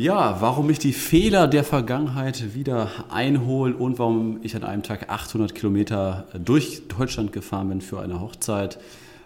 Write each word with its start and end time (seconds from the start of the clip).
Ja, 0.00 0.38
warum 0.40 0.70
ich 0.70 0.78
die 0.78 0.94
Fehler 0.94 1.46
der 1.46 1.62
Vergangenheit 1.62 2.54
wieder 2.54 2.88
einhole 3.10 3.76
und 3.76 3.98
warum 3.98 4.40
ich 4.42 4.56
an 4.56 4.64
einem 4.64 4.82
Tag 4.82 5.10
800 5.10 5.54
Kilometer 5.54 6.26
durch 6.42 6.88
Deutschland 6.88 7.32
gefahren 7.32 7.68
bin 7.68 7.82
für 7.82 8.00
eine 8.00 8.18
Hochzeit. 8.18 8.78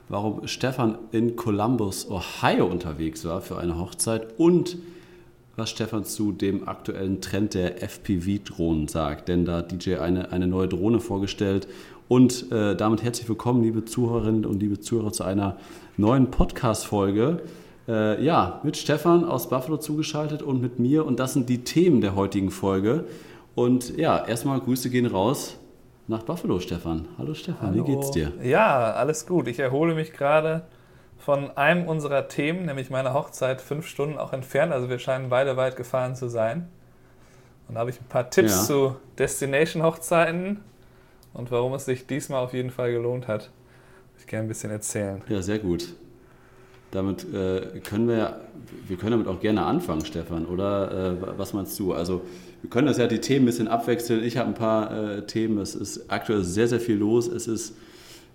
Warum 0.08 0.48
Stefan 0.48 0.98
in 1.12 1.36
Columbus, 1.36 2.10
Ohio 2.10 2.66
unterwegs 2.66 3.24
war 3.24 3.40
für 3.40 3.56
eine 3.58 3.78
Hochzeit 3.78 4.36
und 4.36 4.76
was 5.54 5.70
Stefan 5.70 6.04
zu 6.04 6.32
dem 6.32 6.66
aktuellen 6.66 7.20
Trend 7.20 7.54
der 7.54 7.80
FPV-Drohnen 7.80 8.88
sagt. 8.88 9.28
Denn 9.28 9.44
da 9.44 9.58
hat 9.58 9.70
DJ 9.70 9.98
eine, 9.98 10.32
eine 10.32 10.48
neue 10.48 10.66
Drohne 10.66 10.98
vorgestellt. 10.98 11.68
Und 12.08 12.50
äh, 12.50 12.74
damit 12.74 13.04
herzlich 13.04 13.28
willkommen, 13.28 13.62
liebe 13.62 13.84
Zuhörerinnen 13.84 14.44
und 14.44 14.58
liebe 14.58 14.80
Zuhörer, 14.80 15.12
zu 15.12 15.22
einer 15.22 15.56
neuen 15.96 16.32
Podcast-Folge. 16.32 17.42
Äh, 17.86 18.22
ja, 18.24 18.60
mit 18.62 18.76
Stefan 18.76 19.24
aus 19.24 19.48
Buffalo 19.48 19.76
zugeschaltet 19.76 20.42
und 20.42 20.60
mit 20.60 20.78
mir. 20.78 21.04
Und 21.04 21.20
das 21.20 21.34
sind 21.34 21.48
die 21.48 21.64
Themen 21.64 22.00
der 22.00 22.14
heutigen 22.14 22.50
Folge. 22.50 23.04
Und 23.54 23.96
ja, 23.96 24.24
erstmal 24.24 24.60
Grüße 24.60 24.90
gehen 24.90 25.06
raus 25.06 25.58
nach 26.08 26.22
Buffalo, 26.22 26.60
Stefan. 26.60 27.06
Hallo 27.18 27.34
Stefan, 27.34 27.70
Hallo. 27.70 27.86
wie 27.86 27.92
geht's 27.92 28.10
dir? 28.10 28.32
Ja, 28.42 28.92
alles 28.92 29.26
gut. 29.26 29.48
Ich 29.48 29.58
erhole 29.58 29.94
mich 29.94 30.12
gerade 30.12 30.62
von 31.18 31.56
einem 31.56 31.86
unserer 31.86 32.28
Themen, 32.28 32.66
nämlich 32.66 32.90
meiner 32.90 33.14
Hochzeit, 33.14 33.60
fünf 33.60 33.86
Stunden 33.86 34.18
auch 34.18 34.32
entfernt. 34.32 34.72
Also 34.72 34.88
wir 34.88 34.98
scheinen 34.98 35.28
beide 35.28 35.56
weit 35.56 35.76
gefahren 35.76 36.16
zu 36.16 36.28
sein. 36.28 36.68
Und 37.68 37.74
da 37.74 37.80
habe 37.80 37.90
ich 37.90 38.00
ein 38.00 38.08
paar 38.08 38.28
Tipps 38.28 38.52
ja. 38.52 38.62
zu 38.62 38.96
Destination-Hochzeiten 39.18 40.60
und 41.32 41.50
warum 41.50 41.72
es 41.74 41.86
sich 41.86 42.06
diesmal 42.06 42.44
auf 42.44 42.52
jeden 42.52 42.70
Fall 42.70 42.92
gelohnt 42.92 43.28
hat. 43.28 43.50
Ich 44.18 44.26
gerne 44.26 44.46
ein 44.46 44.48
bisschen 44.48 44.70
erzählen. 44.70 45.22
Ja, 45.28 45.40
sehr 45.42 45.58
gut 45.58 45.94
damit 46.94 47.26
äh, 47.32 47.80
können 47.80 48.08
wir, 48.08 48.40
wir 48.86 48.96
können 48.96 49.12
damit 49.12 49.28
auch 49.28 49.40
gerne 49.40 49.64
anfangen, 49.64 50.04
Stefan, 50.04 50.46
oder 50.46 51.18
äh, 51.20 51.38
was 51.38 51.52
meinst 51.52 51.78
du? 51.78 51.92
Also 51.92 52.22
wir 52.62 52.70
können 52.70 52.86
das 52.86 52.98
ja 52.98 53.06
die 53.06 53.20
Themen 53.20 53.44
ein 53.44 53.46
bisschen 53.46 53.68
abwechseln. 53.68 54.22
Ich 54.24 54.36
habe 54.36 54.48
ein 54.48 54.54
paar 54.54 54.90
äh, 54.90 55.26
Themen, 55.26 55.58
es 55.58 55.74
ist 55.74 56.10
aktuell 56.10 56.44
sehr, 56.44 56.68
sehr 56.68 56.80
viel 56.80 56.96
los. 56.96 57.26
Es 57.26 57.46
ist 57.46 57.76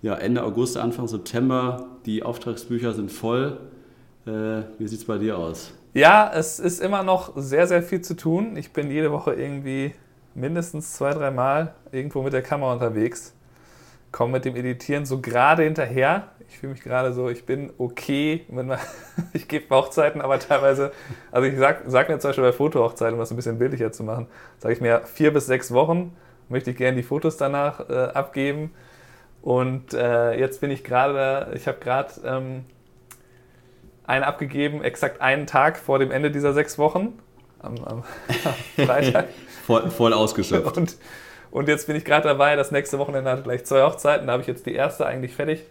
ja, 0.02 0.14
Ende 0.14 0.42
August, 0.44 0.76
Anfang 0.76 1.08
September, 1.08 1.88
die 2.06 2.22
Auftragsbücher 2.22 2.92
sind 2.94 3.10
voll. 3.10 3.58
Äh, 4.26 4.30
wie 4.78 4.86
sieht 4.86 5.00
es 5.00 5.04
bei 5.04 5.18
dir 5.18 5.38
aus? 5.38 5.72
Ja, 5.92 6.30
es 6.32 6.60
ist 6.60 6.80
immer 6.80 7.02
noch 7.02 7.32
sehr, 7.36 7.66
sehr 7.66 7.82
viel 7.82 8.00
zu 8.00 8.14
tun. 8.14 8.56
Ich 8.56 8.72
bin 8.72 8.90
jede 8.90 9.10
Woche 9.10 9.34
irgendwie 9.34 9.92
mindestens 10.34 10.92
zwei, 10.92 11.12
drei 11.12 11.30
Mal 11.30 11.74
irgendwo 11.90 12.22
mit 12.22 12.32
der 12.32 12.42
Kamera 12.42 12.72
unterwegs 12.72 13.34
komme 14.12 14.32
mit 14.32 14.44
dem 14.44 14.56
Editieren 14.56 15.06
so 15.06 15.20
gerade 15.20 15.64
hinterher. 15.64 16.28
Ich 16.50 16.58
fühle 16.58 16.72
mich 16.72 16.82
gerade 16.82 17.12
so, 17.12 17.28
ich 17.28 17.46
bin 17.46 17.72
okay. 17.78 18.44
Ich 19.32 19.48
gebe 19.48 19.74
Hochzeiten, 19.74 20.20
aber 20.20 20.38
teilweise, 20.38 20.92
also 21.30 21.46
ich 21.46 21.56
sage 21.56 21.84
sag 21.86 22.08
mir 22.08 22.18
zum 22.18 22.30
Beispiel 22.30 22.44
bei 22.44 22.52
Fotohochzeiten, 22.52 23.14
um 23.14 23.20
das 23.20 23.30
ein 23.30 23.36
bisschen 23.36 23.58
bildlicher 23.58 23.92
zu 23.92 24.02
machen, 24.02 24.26
sage 24.58 24.74
ich 24.74 24.80
mir 24.80 25.02
vier 25.06 25.32
bis 25.32 25.46
sechs 25.46 25.72
Wochen 25.72 26.16
möchte 26.48 26.72
ich 26.72 26.76
gerne 26.76 26.96
die 26.96 27.02
Fotos 27.04 27.36
danach 27.36 27.88
äh, 27.88 27.94
abgeben. 28.12 28.74
Und 29.40 29.94
äh, 29.94 30.38
jetzt 30.38 30.60
bin 30.60 30.70
ich 30.70 30.84
gerade, 30.84 31.52
ich 31.54 31.66
habe 31.66 31.78
gerade 31.78 32.12
ähm, 32.24 32.64
einen 34.04 34.24
abgegeben, 34.24 34.82
exakt 34.82 35.20
einen 35.20 35.46
Tag 35.46 35.78
vor 35.78 35.98
dem 35.98 36.10
Ende 36.10 36.30
dieser 36.30 36.52
sechs 36.52 36.76
Wochen, 36.76 37.18
am, 37.60 37.76
am 37.84 38.04
Freitag. 38.84 39.28
voll, 39.64 39.88
voll 39.90 40.12
ausgeschöpft. 40.12 40.76
Und 40.76 40.96
und 41.52 41.68
jetzt 41.68 41.88
bin 41.88 41.96
ich 41.96 42.04
gerade 42.04 42.28
dabei, 42.28 42.54
das 42.54 42.70
nächste 42.70 42.98
Wochenende 42.98 43.28
hat 43.28 43.42
gleich 43.42 43.64
zwei 43.64 43.82
Hochzeiten. 43.82 44.26
Da 44.26 44.34
habe 44.34 44.42
ich 44.42 44.46
jetzt 44.46 44.66
die 44.66 44.74
erste 44.74 45.06
eigentlich 45.06 45.34
fertig. 45.34 45.64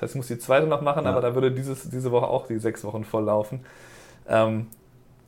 Das 0.00 0.08
heißt, 0.08 0.14
ich 0.14 0.16
muss 0.16 0.26
die 0.28 0.38
zweite 0.38 0.66
noch 0.66 0.80
machen, 0.80 1.04
ja. 1.04 1.10
aber 1.10 1.20
da 1.20 1.34
würde 1.34 1.52
dieses, 1.52 1.90
diese 1.90 2.10
Woche 2.10 2.26
auch 2.26 2.46
die 2.46 2.58
sechs 2.58 2.84
Wochen 2.84 3.04
voll 3.04 3.24
laufen. 3.24 3.60
Ähm, 4.26 4.68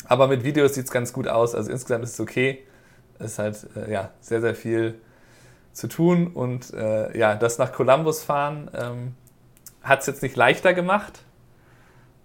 aber 0.07 0.29
mit 0.29 0.45
Videos 0.45 0.75
sieht 0.75 0.87
es 0.87 0.91
ganz 0.91 1.13
gut 1.13 1.29
aus. 1.29 1.55
Also 1.55 1.71
insgesamt 1.71 2.05
ist 2.05 2.15
es 2.15 2.21
okay. 2.21 2.65
Es 3.19 3.33
ist 3.33 3.39
halt 3.39 3.67
äh, 3.77 3.93
ja, 3.93 4.11
sehr, 4.21 4.41
sehr 4.41 4.55
viel 4.55 4.95
zu 5.75 5.89
tun. 5.89 6.29
Und 6.29 6.73
äh, 6.73 7.17
ja, 7.17 7.35
das 7.35 7.59
nach 7.59 7.73
Columbus 7.73 8.23
fahren 8.23 8.71
ähm, 8.75 9.15
hat 9.83 10.01
es 10.01 10.07
jetzt 10.07 10.23
nicht 10.23 10.37
leichter 10.37 10.73
gemacht. 10.73 11.21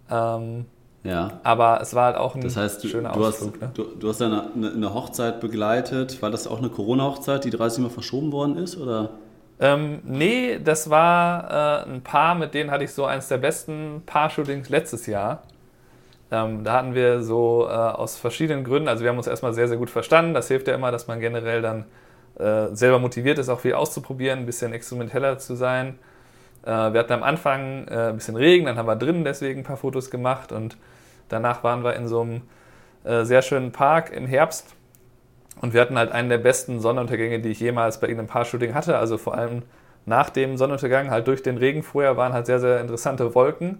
Ähm, 0.10 0.68
ja. 1.04 1.42
Aber 1.44 1.82
es 1.82 1.94
war 1.96 2.06
halt 2.06 2.16
auch 2.16 2.34
ein 2.36 2.42
das 2.42 2.56
heißt, 2.56 2.82
du, 2.82 2.88
schöner 2.88 3.12
du 3.12 3.26
Ausflug. 3.26 3.56
Hast, 3.56 3.62
ne? 3.62 3.72
du, 3.74 3.84
du, 3.84 4.08
hast 4.08 4.22
eine, 4.22 4.52
eine, 4.56 4.94
Hochzeit 4.94 5.42
begleitet. 5.42 6.22
War 6.22 6.32
das 6.32 6.48
auch 6.48 6.60
eine 6.60 6.70
Corona-Hochzeit, 6.70 7.44
die 7.44 7.50
30 7.50 7.84
Mal 7.84 7.90
verschoben 7.90 8.32
worden 8.32 8.58
ist? 8.58 8.78
Oder? 8.78 9.12
Ähm, 9.60 10.00
nee, 10.04 10.60
das 10.64 10.90
war 10.90 11.86
äh, 11.86 11.90
ein 11.90 12.02
Paar, 12.04 12.36
mit 12.36 12.54
denen 12.54 12.70
hatte 12.70 12.84
ich 12.84 12.94
so 12.94 13.06
eines 13.06 13.28
der 13.28 13.38
besten 13.38 14.04
Paar-Shootings 14.06 14.70
letztes 14.70 15.08
Jahr. 15.08 15.44
Ähm, 16.30 16.64
da 16.64 16.74
hatten 16.74 16.94
wir 16.94 17.24
so 17.24 17.66
äh, 17.68 17.72
aus 17.72 18.18
verschiedenen 18.18 18.64
Gründen, 18.64 18.88
also 18.88 19.04
wir 19.04 19.10
haben 19.10 19.18
uns 19.18 19.28
erstmal 19.28 19.54
sehr, 19.54 19.68
sehr 19.68 19.78
gut 19.78 19.90
verstanden. 19.90 20.34
Das 20.34 20.48
hilft 20.48 20.68
ja 20.68 20.76
immer, 20.76 20.92
dass 20.92 21.08
man 21.08 21.20
generell 21.20 21.62
dann 21.62 21.86
äh, 22.38 22.76
selber 22.76 23.00
motiviert 23.00 23.40
ist, 23.40 23.50
auch 23.50 23.62
viel 23.62 23.74
auszuprobieren, 23.74 24.40
ein 24.40 24.46
bisschen 24.46 24.74
experimenteller 24.74 25.40
zu 25.40 25.56
sein. 25.56 25.98
Äh, 26.64 26.70
wir 26.70 27.00
hatten 27.00 27.14
am 27.14 27.24
Anfang 27.24 27.88
äh, 27.88 28.10
ein 28.10 28.16
bisschen 28.18 28.36
Regen, 28.36 28.66
dann 28.66 28.78
haben 28.78 28.88
wir 28.88 28.96
drinnen 28.96 29.24
deswegen 29.24 29.62
ein 29.62 29.64
paar 29.64 29.78
Fotos 29.78 30.12
gemacht 30.12 30.52
und 30.52 30.78
Danach 31.30 31.64
waren 31.64 31.84
wir 31.84 31.96
in 31.96 32.08
so 32.08 32.22
einem 32.22 32.42
äh, 33.04 33.24
sehr 33.24 33.42
schönen 33.42 33.72
Park 33.72 34.12
im 34.12 34.26
Herbst 34.26 34.76
und 35.62 35.74
wir 35.74 35.82
hatten 35.82 35.98
halt 35.98 36.12
einen 36.12 36.30
der 36.30 36.38
besten 36.38 36.80
Sonnenuntergänge, 36.80 37.40
die 37.40 37.50
ich 37.50 37.60
jemals 37.60 38.00
bei 38.00 38.08
irgendeinem 38.08 38.28
Paar-Shooting 38.28 38.74
hatte. 38.74 38.98
Also 38.98 39.18
vor 39.18 39.36
allem 39.36 39.64
nach 40.06 40.30
dem 40.30 40.58
Sonnenuntergang, 40.58 41.10
halt 41.10 41.28
durch 41.28 41.44
den 41.44 41.58
Regen 41.58 41.84
vorher, 41.84 42.16
waren 42.16 42.34
halt 42.34 42.46
sehr, 42.46 42.60
sehr 42.60 42.80
interessante 42.80 43.34
Wolken. 43.36 43.80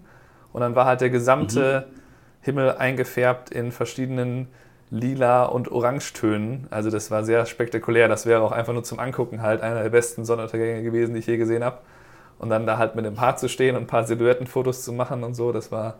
Und 0.52 0.60
dann 0.60 0.74
war 0.74 0.86
halt 0.86 1.00
der 1.00 1.10
gesamte 1.10 1.86
mhm. 1.88 1.98
Himmel 2.42 2.76
eingefärbt 2.76 3.50
in 3.50 3.72
verschiedenen 3.72 4.48
lila 4.90 5.44
und 5.44 5.70
Orangetönen. 5.70 6.66
Also 6.70 6.90
das 6.90 7.10
war 7.10 7.24
sehr 7.24 7.46
spektakulär. 7.46 8.08
Das 8.08 8.26
wäre 8.26 8.42
auch 8.42 8.52
einfach 8.52 8.72
nur 8.72 8.84
zum 8.84 8.98
Angucken 8.98 9.42
halt 9.42 9.60
einer 9.60 9.82
der 9.82 9.90
besten 9.90 10.24
Sonnenuntergänge 10.24 10.82
gewesen, 10.82 11.14
die 11.14 11.20
ich 11.20 11.26
je 11.26 11.36
gesehen 11.36 11.62
habe. 11.62 11.78
Und 12.38 12.50
dann 12.50 12.66
da 12.66 12.78
halt 12.78 12.94
mit 12.94 13.04
dem 13.04 13.14
Paar 13.14 13.36
zu 13.36 13.48
stehen 13.48 13.76
und 13.76 13.82
ein 13.82 13.86
paar 13.86 14.04
Silhouettenfotos 14.04 14.84
zu 14.84 14.92
machen 14.92 15.24
und 15.24 15.34
so, 15.34 15.50
das 15.52 15.72
war 15.72 15.96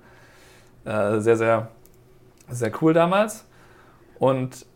äh, 0.84 1.18
sehr, 1.18 1.36
sehr, 1.36 1.68
sehr 2.48 2.70
cool 2.80 2.92
damals. 2.92 3.44
Und 4.18 4.66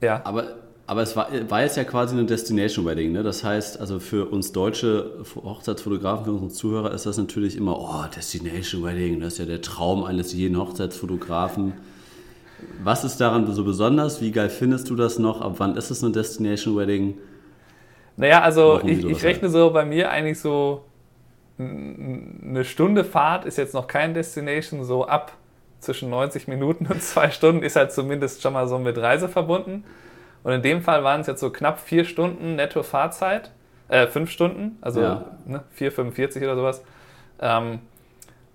ja. 0.00 0.20
Aber, 0.24 0.56
aber 0.86 1.02
es 1.02 1.16
war, 1.16 1.28
war 1.48 1.62
jetzt 1.62 1.76
ja 1.76 1.84
quasi 1.84 2.16
eine 2.16 2.24
Destination 2.24 2.86
Wedding. 2.86 3.12
Ne? 3.12 3.22
Das 3.22 3.44
heißt, 3.44 3.80
also 3.80 4.00
für 4.00 4.30
uns 4.30 4.52
deutsche 4.52 5.24
Hochzeitsfotografen, 5.34 6.24
für 6.24 6.32
unsere 6.32 6.50
Zuhörer 6.50 6.92
ist 6.92 7.06
das 7.06 7.18
natürlich 7.18 7.56
immer, 7.56 7.78
oh, 7.78 8.04
Destination 8.14 8.82
Wedding, 8.82 9.20
das 9.20 9.34
ist 9.34 9.38
ja 9.38 9.44
der 9.46 9.60
Traum 9.60 10.04
eines 10.04 10.32
jeden 10.32 10.58
Hochzeitsfotografen. 10.58 11.74
Was 12.82 13.04
ist 13.04 13.18
daran 13.18 13.52
so 13.52 13.64
besonders? 13.64 14.20
Wie 14.20 14.32
geil 14.32 14.48
findest 14.48 14.90
du 14.90 14.96
das 14.96 15.18
noch? 15.18 15.40
Ab 15.40 15.54
wann 15.58 15.76
ist 15.76 15.90
es 15.90 16.02
eine 16.02 16.12
Destination 16.12 16.76
Wedding? 16.76 17.18
Naja, 18.16 18.42
also 18.42 18.80
ich, 18.84 19.04
ich 19.04 19.22
rechne 19.22 19.48
so 19.48 19.70
bei 19.70 19.84
mir 19.84 20.10
eigentlich 20.10 20.40
so 20.40 20.84
eine 21.58 22.64
Stunde 22.64 23.04
Fahrt 23.04 23.44
ist 23.44 23.58
jetzt 23.58 23.74
noch 23.74 23.86
kein 23.86 24.14
Destination, 24.14 24.84
so 24.84 25.06
ab 25.06 25.32
zwischen 25.80 26.10
90 26.10 26.48
Minuten 26.48 26.86
und 26.86 27.02
zwei 27.02 27.30
Stunden 27.30 27.62
ist 27.62 27.76
halt 27.76 27.92
zumindest 27.92 28.42
schon 28.42 28.52
mal 28.52 28.68
so 28.68 28.78
mit 28.78 28.98
Reise 28.98 29.28
verbunden. 29.28 29.84
Und 30.44 30.52
in 30.52 30.62
dem 30.62 30.82
Fall 30.82 31.04
waren 31.04 31.20
es 31.20 31.26
jetzt 31.26 31.40
so 31.40 31.50
knapp 31.50 31.80
vier 31.80 32.04
Stunden 32.04 32.56
netto 32.56 32.82
Fahrzeit, 32.82 33.50
äh, 33.88 34.06
fünf 34.06 34.30
Stunden, 34.30 34.78
also 34.80 35.00
ja. 35.00 35.24
ne, 35.46 35.64
4,45 35.78 36.42
oder 36.44 36.56
sowas. 36.56 36.84
Ähm, 37.40 37.80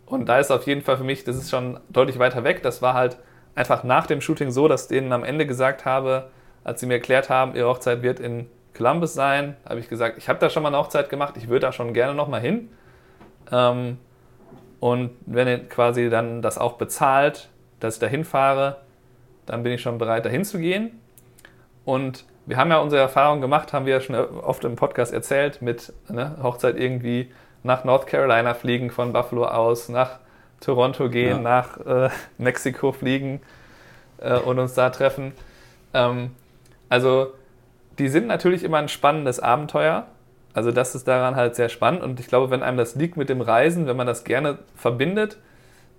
und 0.06 0.28
da 0.28 0.39
ist 0.39 0.51
auf 0.51 0.66
jeden 0.66 0.81
Fall 0.81 0.97
für 0.97 1.03
mich, 1.03 1.23
das 1.23 1.35
ist 1.35 1.50
schon 1.50 1.79
deutlich 1.89 2.19
weiter 2.19 2.44
weg. 2.44 2.63
Das 2.63 2.81
war 2.81 2.94
halt 2.94 3.17
einfach 3.55 3.84
nach 3.84 4.07
dem 4.07 4.22
Shooting 4.22 4.51
so, 4.51 4.67
dass 4.67 4.88
denen 4.88 5.11
am 5.11 5.23
Ende 5.23 5.45
gesagt 5.45 5.85
habe, 5.85 6.29
als 6.63 6.79
sie 6.79 6.85
mir 6.85 6.95
erklärt 6.95 7.29
haben, 7.29 7.55
ihre 7.55 7.67
Hochzeit 7.67 8.01
wird 8.01 8.19
in 8.19 8.47
Columbus 8.75 9.13
sein, 9.13 9.55
habe 9.67 9.79
ich 9.79 9.90
gesagt, 9.90 10.17
ich 10.17 10.29
habe 10.29 10.40
da 10.40 10.50
schon 10.50 10.63
mal 10.63 10.69
eine 10.69 10.78
Hochzeit 10.78 11.09
gemacht, 11.09 11.35
ich 11.38 11.47
würde 11.47 11.61
da 11.61 11.72
schon 11.72 11.94
gerne 11.94 12.16
nochmal 12.16 12.41
hin. 12.41 12.69
Ähm, 13.51 13.97
und 14.83 15.11
wenn 15.25 15.47
ihr 15.47 15.59
quasi 15.69 16.09
dann 16.09 16.41
das 16.41 16.57
auch 16.57 16.73
bezahlt, 16.73 17.47
dass 17.79 17.94
ich 17.94 17.99
dahin 18.01 18.25
fahre, 18.25 18.81
dann 19.45 19.63
bin 19.63 19.71
ich 19.71 19.81
schon 19.81 19.97
bereit, 19.97 20.25
dahin 20.25 20.43
zu 20.43 20.59
gehen. 20.59 20.99
Und 21.85 22.25
wir 22.46 22.58
haben 22.58 22.69
ja 22.69 22.79
unsere 22.79 23.02
Erfahrung 23.02 23.40
gemacht, 23.40 23.72
haben 23.72 23.85
wir 23.85 23.93
ja 23.93 24.02
schon 24.02 24.13
oft 24.13 24.66
im 24.66 24.75
Podcast 24.75 25.13
erzählt, 25.13 25.61
mit 25.61 25.93
ne, 26.09 26.35
Hochzeit 26.43 26.75
irgendwie 26.78 27.31
nach 27.63 27.85
North 27.85 28.08
Carolina 28.08 28.55
fliegen 28.55 28.90
von 28.90 29.13
Buffalo 29.13 29.46
aus, 29.46 29.87
nach 29.87 30.19
Toronto 30.59 31.08
gehen, 31.08 31.37
ja. 31.37 31.63
nach 31.63 31.78
äh, 31.85 32.09
Mexiko 32.37 32.91
fliegen 32.91 33.40
äh, 34.17 34.37
und 34.37 34.59
uns 34.59 34.73
da 34.73 34.90
treffen. 34.90 35.31
Ähm, 35.93 36.31
also 36.90 37.34
die 37.99 38.09
sind 38.09 38.28
natürlich 38.28 38.66
immer 38.66 38.79
ein 38.79 38.90
spannendes 38.90 39.40
Abenteuer, 39.40 40.08
also 40.53 40.72
das 40.72 40.96
ist 40.96 41.08
daran 41.08 41.35
halt 41.35 41.55
sehr 41.55 41.70
spannend 41.70 42.03
und 42.03 42.20
ich 42.20 42.28
glaube, 42.28 42.50
wenn 42.52 42.64
einem 42.64 42.78
das 42.78 42.96
liegt 42.96 43.17
mit 43.17 43.29
dem 43.29 43.41
Reisen, 43.41 43.88
wenn 43.88 43.97
man 43.97 44.08
das 44.08 44.23
gerne 44.23 44.59
verbindet, 44.76 45.38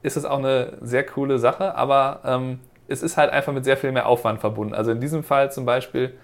ist 0.03 0.17
es 0.17 0.25
auch 0.25 0.39
eine 0.39 0.75
sehr 0.81 1.05
coole 1.05 1.39
Sache, 1.39 1.75
aber 1.75 2.21
ähm, 2.25 2.61
es 2.87 3.03
ist 3.03 3.17
halt 3.17 3.31
einfach 3.31 3.53
mit 3.53 3.65
sehr 3.65 3.77
viel 3.77 3.91
mehr 3.91 4.07
Aufwand 4.07 4.41
verbunden. 4.41 4.75
Also 4.75 4.91
in 4.91 5.01
diesem 5.01 5.25
Fall 5.25 5.51
zum 5.51 5.65
Beispiel 5.65 6.15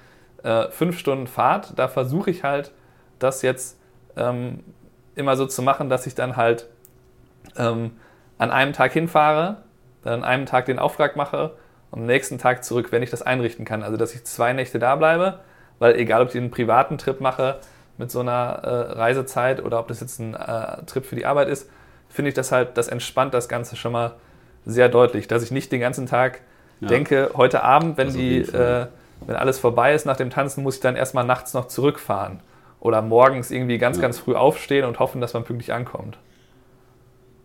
äh, 0.43 0.69
fünf 0.71 0.99
Stunden 0.99 1.27
Fahrt, 1.27 1.79
da 1.79 1.89
versuche 1.89 2.31
ich 2.31 2.45
halt, 2.45 2.73
das 3.19 3.43
jetzt 3.43 3.79
ähm, 4.17 4.61
immer 5.15 5.37
so 5.37 5.47
zu 5.47 5.63
machen, 5.63 5.89
dass 5.89 6.07
ich 6.07 6.15
dann 6.15 6.37
halt 6.37 6.69
ähm, 7.57 7.93
an 8.39 8.51
einem 8.51 8.73
Tag 8.73 8.93
hinfahre, 8.93 9.59
dann 10.03 10.23
an 10.23 10.25
einem 10.25 10.47
Tag 10.47 10.67
den 10.67 10.79
Auftrag 10.79 11.17
mache 11.17 11.53
am 11.93 12.07
nächsten 12.07 12.39
Tag 12.39 12.65
zurück, 12.65 12.93
wenn 12.93 13.03
ich 13.03 13.11
das 13.11 13.23
einrichten 13.23 13.65
kann. 13.65 13.83
Also 13.83 13.97
dass 13.97 14.15
ich 14.15 14.25
zwei 14.25 14.53
Nächte 14.53 14.79
da 14.79 14.97
bleibe, 14.97 15.41
weil 15.79 15.97
egal 15.97 16.23
ob 16.23 16.29
ich 16.29 16.37
einen 16.37 16.51
privaten 16.51 16.99
Trip 16.99 17.21
mache 17.21 17.57
mit 18.01 18.11
so 18.11 18.21
einer 18.21 18.61
äh, 18.63 18.93
Reisezeit 18.93 19.63
oder 19.63 19.79
ob 19.79 19.87
das 19.87 20.01
jetzt 20.01 20.19
ein 20.19 20.35
äh, 20.35 20.83
Trip 20.87 21.05
für 21.05 21.15
die 21.15 21.27
Arbeit 21.27 21.49
ist, 21.49 21.69
finde 22.09 22.31
ich 22.31 22.35
das 22.35 22.51
halt, 22.51 22.77
das 22.77 22.89
entspannt 22.89 23.35
das 23.35 23.49
Ganze 23.49 23.77
schon 23.77 23.93
mal 23.93 24.15
sehr 24.67 24.89
deutlich, 24.89 25.29
dass 25.29 25.45
ich 25.45 25.53
nicht 25.53 25.71
den 25.71 25.81
ganzen 25.81 26.07
Tag 26.07 26.41
ja. 26.81 26.89
denke, 26.89 27.31
heute 27.35 27.63
Abend, 27.63 27.97
wenn 27.99 28.13
die, 28.13 28.39
äh, 28.39 28.87
wenn 29.27 29.37
alles 29.37 29.59
vorbei 29.59 29.95
ist 29.95 30.07
nach 30.07 30.17
dem 30.17 30.31
Tanzen, 30.31 30.65
muss 30.65 30.77
ich 30.77 30.81
dann 30.81 30.97
erstmal 30.97 31.25
nachts 31.25 31.55
noch 31.55 31.69
zurückfahren 31.69 32.41
oder 32.81 33.03
morgens 33.03 33.51
irgendwie 33.51 33.79
ganz, 33.79 33.99
ja. 33.99 34.03
ganz 34.03 34.19
früh 34.19 34.35
aufstehen 34.35 34.87
und 34.87 34.99
hoffen, 34.99 35.21
dass 35.21 35.35
man 35.35 35.45
pünktlich 35.45 35.73
ankommt. 35.73 36.19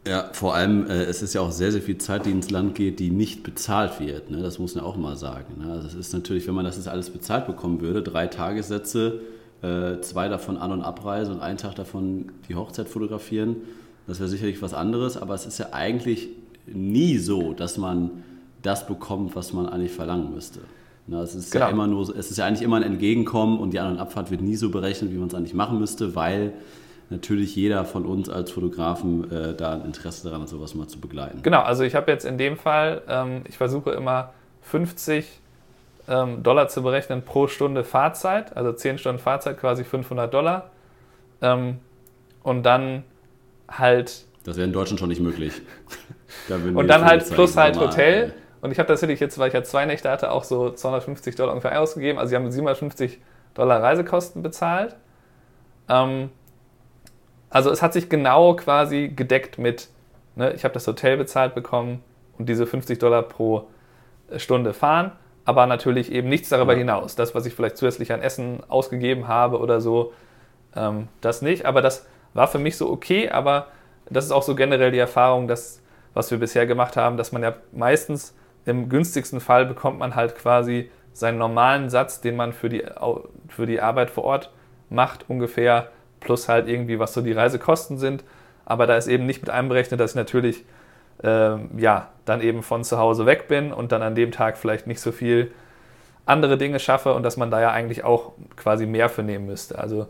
Ja, 0.08 0.30
vor 0.34 0.56
allem, 0.56 0.88
äh, 0.88 1.04
es 1.04 1.22
ist 1.22 1.34
ja 1.34 1.42
auch 1.42 1.52
sehr, 1.52 1.72
sehr 1.72 1.82
viel 1.82 1.98
Zeit, 1.98 2.26
die 2.26 2.32
ins 2.32 2.50
Land 2.50 2.76
geht, 2.76 3.00
die 3.00 3.10
nicht 3.10 3.44
bezahlt 3.44 4.00
wird. 4.00 4.30
Ne? 4.30 4.42
Das 4.42 4.60
muss 4.60 4.76
man 4.76 4.86
auch 4.86 4.96
mal 4.96 5.18
sagen. 5.18 5.66
Ne? 5.66 5.74
Also 5.74 5.88
es 5.88 5.96
ist 5.96 6.14
natürlich, 6.14 6.48
wenn 6.48 6.54
man 6.54 6.64
das 6.64 6.78
jetzt 6.78 6.88
alles 6.88 7.10
bezahlt 7.10 7.48
bekommen 7.48 7.82
würde, 7.82 8.04
drei 8.04 8.28
Tagessätze, 8.28 9.20
äh, 9.62 10.00
zwei 10.02 10.28
davon 10.28 10.58
An- 10.58 10.72
und 10.72 10.82
Abreise 10.82 11.32
und 11.32 11.42
einen 11.42 11.58
Tag 11.58 11.76
davon 11.76 12.32
die 12.48 12.56
Hochzeit 12.56 12.90
fotografieren, 12.90 13.58
das 14.08 14.20
wäre 14.20 14.30
sicherlich 14.30 14.62
was 14.62 14.74
anderes. 14.74 15.18
Aber 15.18 15.34
es 15.34 15.46
ist 15.46 15.58
ja 15.58 15.68
eigentlich 15.72 16.30
nie 16.68 17.18
so, 17.18 17.54
dass 17.54 17.78
man 17.78 18.24
das 18.62 18.88
bekommt, 18.88 19.36
was 19.36 19.54
man 19.54 19.68
eigentlich 19.68 19.92
verlangen 19.92 20.34
müsste. 20.34 20.62
Ne? 21.08 21.20
Es 21.20 21.36
ist 21.36 21.52
genau. 21.52 21.66
ja 21.66 21.72
immer 21.72 21.88
nur, 21.88 22.02
es 22.16 22.32
ist 22.32 22.38
ja 22.38 22.46
eigentlich 22.46 22.64
immer 22.64 22.78
ein 22.78 22.84
Entgegenkommen 22.84 23.60
und 23.60 23.72
die 23.72 23.80
An- 23.80 23.94
und 23.94 24.00
Abfahrt 24.00 24.32
wird 24.32 24.42
nie 24.42 24.56
so 24.56 24.70
berechnet, 24.70 25.12
wie 25.12 25.18
man 25.18 25.28
es 25.28 25.36
eigentlich 25.36 25.54
machen 25.54 25.80
müsste, 25.80 26.16
weil 26.16 26.54
natürlich 27.10 27.56
jeder 27.56 27.86
von 27.86 28.06
uns 28.06 28.30
als 28.30 28.52
Fotografen 28.52 29.30
äh, 29.32 29.54
da 29.56 29.74
ein 29.74 29.86
Interesse 29.86 30.24
daran 30.24 30.42
hat, 30.42 30.50
sowas 30.50 30.74
mal 30.74 30.88
zu 30.88 31.00
begleiten. 31.00 31.42
Genau, 31.44 31.62
also 31.62 31.84
ich 31.84 31.94
habe 31.94 32.12
jetzt 32.12 32.26
in 32.26 32.38
dem 32.38 32.58
Fall, 32.58 33.04
ähm, 33.08 33.44
ich 33.48 33.58
versuche 33.58 33.92
immer 33.92 34.34
50 34.62 35.42
ähm, 36.08 36.44
Dollar 36.44 36.68
zu 36.68 36.84
berechnen 36.84 37.24
pro 37.24 37.48
Stunde 37.48 37.84
Fahrzeit, 37.84 38.56
also 38.56 38.72
10 38.72 38.98
Stunden 38.98 39.20
Fahrzeit 39.20 39.60
quasi 39.60 39.84
500 39.84 40.34
Dollar. 40.34 40.72
Ähm, 41.42 41.80
und 42.44 42.64
dann 42.64 43.04
halt. 43.68 44.26
Das 44.44 44.58
wäre 44.58 44.68
in 44.68 44.74
Deutschland 44.74 45.00
schon 45.00 45.10
nicht 45.10 45.22
möglich. 45.22 45.54
da 46.48 46.56
und 46.56 46.88
dann 46.88 47.06
halt 47.06 47.30
plus 47.30 47.58
halt 47.58 47.80
Hotel. 47.80 48.34
Und 48.62 48.72
ich 48.72 48.80
habe 48.80 48.88
tatsächlich 48.88 49.20
jetzt, 49.20 49.38
weil 49.38 49.50
ich 49.50 49.54
ja 49.54 49.64
zwei 49.64 49.86
Nächte 49.86 50.10
hatte, 50.10 50.32
auch 50.32 50.44
so 50.44 50.72
250 50.72 51.36
Dollar 51.36 51.54
ungefähr 51.54 51.80
ausgegeben. 51.80 52.18
Also 52.18 52.30
sie 52.30 52.36
haben 52.36 52.50
750 52.52 53.20
Dollar 53.54 53.82
Reisekosten 53.82 54.42
bezahlt. 54.42 54.96
Ähm, 55.88 56.30
also 57.50 57.72
es 57.72 57.82
hat 57.82 57.94
sich 57.94 58.10
genau 58.10 58.56
quasi 58.56 59.08
gedeckt 59.08 59.58
mit, 59.58 59.88
ne, 60.36 60.54
ich 60.54 60.64
habe 60.64 60.74
das 60.74 60.88
Hotel 60.88 61.18
bezahlt 61.18 61.56
bekommen 61.56 62.04
und 62.38 62.50
diese 62.50 62.66
50 62.66 63.00
Dollar 63.00 63.24
pro 63.24 63.68
Stunde 64.38 64.74
fahren, 64.74 65.12
aber 65.46 65.68
natürlich 65.68 66.12
eben 66.12 66.28
nichts 66.28 66.50
darüber 66.50 66.74
ja. 66.74 66.80
hinaus. 66.80 67.16
Das, 67.16 67.36
was 67.36 67.46
ich 67.46 67.54
vielleicht 67.54 67.78
zusätzlich 67.78 68.12
an 68.12 68.22
Essen 68.22 68.64
ausgegeben 68.68 69.28
habe 69.28 69.60
oder 69.60 69.80
so, 69.80 70.14
ähm, 70.76 71.08
das 71.22 71.42
nicht. 71.42 71.66
Aber 71.66 71.82
das 71.82 72.06
war 72.34 72.48
für 72.48 72.60
mich 72.60 72.78
so 72.78 72.90
okay, 72.90 73.30
aber 73.30 73.68
das 74.10 74.26
ist 74.26 74.32
auch 74.32 74.44
so 74.44 74.56
generell 74.56 74.92
die 74.92 75.00
Erfahrung, 75.00 75.48
dass, 75.48 75.82
was 76.14 76.32
wir 76.32 76.40
bisher 76.40 76.66
gemacht 76.66 76.98
haben, 76.98 77.18
dass 77.18 77.32
man 77.32 77.44
ja 77.44 77.54
meistens 77.72 78.36
im 78.66 78.90
günstigsten 78.90 79.40
Fall 79.40 79.66
bekommt 79.66 80.00
man 80.00 80.16
halt 80.16 80.36
quasi 80.36 80.90
seinen 81.14 81.38
normalen 81.38 81.90
Satz, 81.90 82.20
den 82.22 82.36
man 82.36 82.52
für 82.52 82.68
die, 82.68 82.84
für 83.48 83.66
die 83.66 83.80
Arbeit 83.80 84.10
vor 84.10 84.26
Ort 84.26 84.52
macht, 84.90 85.30
ungefähr 85.30 85.90
plus 86.20 86.50
halt 86.50 86.68
irgendwie, 86.68 87.00
was 87.00 87.14
so 87.14 87.22
die 87.22 87.32
Reisekosten 87.32 87.98
sind. 87.98 88.24
Aber 88.66 88.88
da 88.88 88.98
ist 88.98 89.08
eben 89.08 89.26
nicht 89.26 89.42
mit 89.42 89.50
einberechnet, 89.52 90.00
dass 90.00 90.12
ich 90.12 90.16
natürlich 90.16 90.66
ja, 91.24 92.10
dann 92.26 92.42
eben 92.42 92.64
von 92.64 92.84
zu 92.84 92.98
Hause 92.98 93.26
weg 93.26 93.48
bin 93.48 93.72
und 93.72 93.92
dann 93.92 94.02
an 94.02 94.16
dem 94.16 94.32
Tag 94.32 94.58
vielleicht 94.58 94.88
nicht 94.88 95.00
so 95.00 95.12
viel 95.12 95.52
andere 96.26 96.58
Dinge 96.58 96.80
schaffe 96.80 97.14
und 97.14 97.24
dass 97.24 97.38
man 97.38 97.52
da 97.52 97.62
ja 97.62 97.72
eigentlich 97.72 98.04
auch 98.04 98.34
quasi 98.56 98.86
mehr 98.86 99.10
für 99.10 99.24
nehmen 99.24 99.46
müsste. 99.46 99.78
Also 99.78 100.08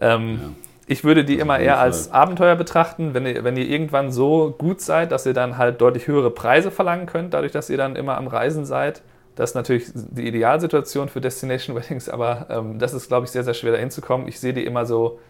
ähm, 0.00 0.40
ja. 0.42 0.48
ich 0.86 1.04
würde 1.04 1.24
die 1.24 1.34
also 1.34 1.42
immer 1.42 1.58
eher 1.60 1.78
als 1.78 2.12
Abenteuer 2.12 2.56
betrachten, 2.56 3.14
wenn 3.14 3.24
ihr, 3.24 3.44
wenn 3.44 3.56
ihr 3.56 3.68
irgendwann 3.68 4.10
so 4.10 4.54
gut 4.58 4.80
seid, 4.80 5.12
dass 5.12 5.24
ihr 5.24 5.34
dann 5.34 5.56
halt 5.56 5.80
deutlich 5.80 6.06
höhere 6.06 6.30
Preise 6.30 6.70
verlangen 6.70 7.06
könnt, 7.06 7.32
dadurch, 7.32 7.52
dass 7.52 7.70
ihr 7.70 7.76
dann 7.76 7.96
immer 7.96 8.16
am 8.16 8.26
Reisen 8.26 8.64
seid 8.64 9.02
das 9.38 9.50
ist 9.50 9.54
natürlich 9.54 9.86
die 9.94 10.26
Idealsituation 10.26 11.08
für 11.08 11.20
Destination 11.20 11.76
Weddings, 11.80 12.08
aber 12.08 12.48
ähm, 12.50 12.80
das 12.80 12.92
ist, 12.92 13.06
glaube 13.06 13.24
ich, 13.24 13.30
sehr, 13.30 13.44
sehr 13.44 13.54
schwer 13.54 13.70
da 13.70 13.78
hinzukommen. 13.78 14.26
Ich 14.26 14.40
sehe 14.40 14.52
die 14.52 14.64
immer 14.64 14.84
so, 14.84 15.20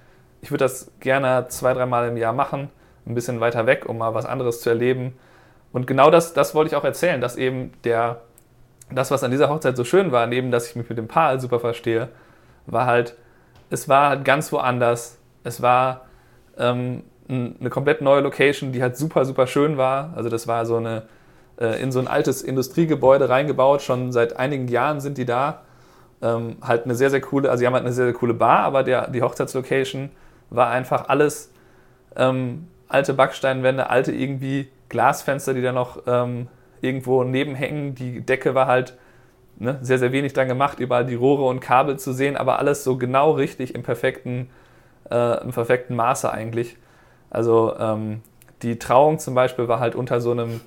ich 0.40 0.50
würde 0.50 0.64
das 0.64 0.90
gerne 0.98 1.44
zwei, 1.50 1.74
dreimal 1.74 2.08
im 2.08 2.16
Jahr 2.16 2.32
machen, 2.32 2.70
ein 3.08 3.14
bisschen 3.14 3.40
weiter 3.40 3.66
weg, 3.66 3.88
um 3.88 3.98
mal 3.98 4.14
was 4.14 4.26
anderes 4.26 4.60
zu 4.60 4.70
erleben. 4.70 5.14
Und 5.72 5.86
genau 5.86 6.10
das, 6.10 6.34
das 6.34 6.54
wollte 6.54 6.70
ich 6.70 6.76
auch 6.76 6.84
erzählen, 6.84 7.20
dass 7.20 7.36
eben 7.36 7.72
der, 7.84 8.20
das, 8.90 9.10
was 9.10 9.24
an 9.24 9.30
dieser 9.30 9.48
Hochzeit 9.48 9.76
so 9.76 9.84
schön 9.84 10.12
war, 10.12 10.26
neben 10.26 10.50
dass 10.50 10.68
ich 10.68 10.76
mich 10.76 10.88
mit 10.88 10.98
dem 10.98 11.08
Paar 11.08 11.38
super 11.40 11.60
verstehe, 11.60 12.08
war 12.66 12.86
halt, 12.86 13.16
es 13.70 13.88
war 13.88 14.10
halt 14.10 14.24
ganz 14.24 14.52
woanders. 14.52 15.18
Es 15.44 15.62
war 15.62 16.06
ähm, 16.58 17.02
eine 17.28 17.70
komplett 17.70 18.00
neue 18.00 18.20
Location, 18.20 18.72
die 18.72 18.82
halt 18.82 18.96
super, 18.96 19.24
super 19.24 19.46
schön 19.46 19.76
war. 19.76 20.12
Also 20.16 20.28
das 20.28 20.46
war 20.46 20.64
so 20.66 20.76
eine 20.76 21.04
äh, 21.60 21.82
in 21.82 21.92
so 21.92 21.98
ein 21.98 22.08
altes 22.08 22.42
Industriegebäude 22.42 23.28
reingebaut. 23.28 23.82
Schon 23.82 24.12
seit 24.12 24.36
einigen 24.36 24.68
Jahren 24.68 25.00
sind 25.00 25.18
die 25.18 25.26
da. 25.26 25.62
Ähm, 26.20 26.56
halt 26.62 26.84
eine 26.84 26.94
sehr, 26.94 27.10
sehr 27.10 27.20
coole, 27.20 27.48
also 27.48 27.60
sie 27.60 27.66
haben 27.66 27.74
halt 27.74 27.84
eine 27.84 27.92
sehr, 27.92 28.06
sehr 28.06 28.14
coole 28.14 28.34
Bar, 28.34 28.60
aber 28.60 28.82
der, 28.82 29.08
die 29.08 29.22
Hochzeitslocation 29.22 30.10
war 30.50 30.68
einfach 30.70 31.08
alles 31.08 31.52
ähm, 32.16 32.66
alte 32.88 33.14
Backsteinwände, 33.14 33.90
alte 33.90 34.12
irgendwie 34.12 34.68
Glasfenster, 34.88 35.54
die 35.54 35.62
da 35.62 35.72
noch 35.72 36.02
ähm, 36.06 36.48
irgendwo 36.80 37.24
nebenhängen. 37.24 37.94
Die 37.94 38.20
Decke 38.20 38.54
war 38.54 38.66
halt 38.66 38.96
ne, 39.58 39.78
sehr, 39.82 39.98
sehr 39.98 40.12
wenig 40.12 40.32
dann 40.32 40.48
gemacht, 40.48 40.80
überall 40.80 41.04
die 41.04 41.14
Rohre 41.14 41.44
und 41.44 41.60
Kabel 41.60 41.98
zu 41.98 42.12
sehen, 42.12 42.36
aber 42.36 42.58
alles 42.58 42.84
so 42.84 42.96
genau 42.96 43.32
richtig 43.32 43.74
im 43.74 43.82
perfekten, 43.82 44.50
äh, 45.10 45.42
im 45.42 45.50
perfekten 45.50 45.96
Maße 45.96 46.30
eigentlich. 46.30 46.76
Also 47.30 47.74
ähm, 47.78 48.22
die 48.62 48.78
Trauung 48.78 49.18
zum 49.18 49.34
Beispiel 49.34 49.68
war 49.68 49.80
halt 49.80 49.94
unter 49.94 50.20
so 50.20 50.30
einem 50.32 50.60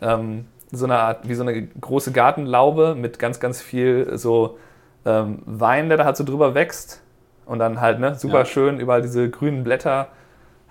ähm, 0.00 0.46
so 0.70 0.84
eine 0.84 0.98
Art, 0.98 1.28
wie 1.28 1.34
so 1.34 1.42
eine 1.42 1.66
große 1.66 2.12
Gartenlaube 2.12 2.94
mit 2.94 3.18
ganz, 3.18 3.40
ganz 3.40 3.62
viel 3.62 4.16
so 4.18 4.58
ähm, 5.06 5.42
Wein, 5.46 5.88
der 5.88 5.98
da 5.98 6.04
halt 6.04 6.16
so 6.16 6.24
drüber 6.24 6.54
wächst. 6.54 7.02
Und 7.46 7.60
dann 7.60 7.80
halt, 7.80 7.98
ne, 7.98 8.14
super 8.14 8.40
ja. 8.40 8.44
schön, 8.44 8.78
überall 8.78 9.00
diese 9.00 9.30
grünen 9.30 9.64
Blätter, 9.64 10.08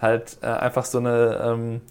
halt 0.01 0.37
äh, 0.41 0.47
einfach 0.47 0.85
so 0.85 0.99
eine 0.99 1.41
ähm, 1.43 1.81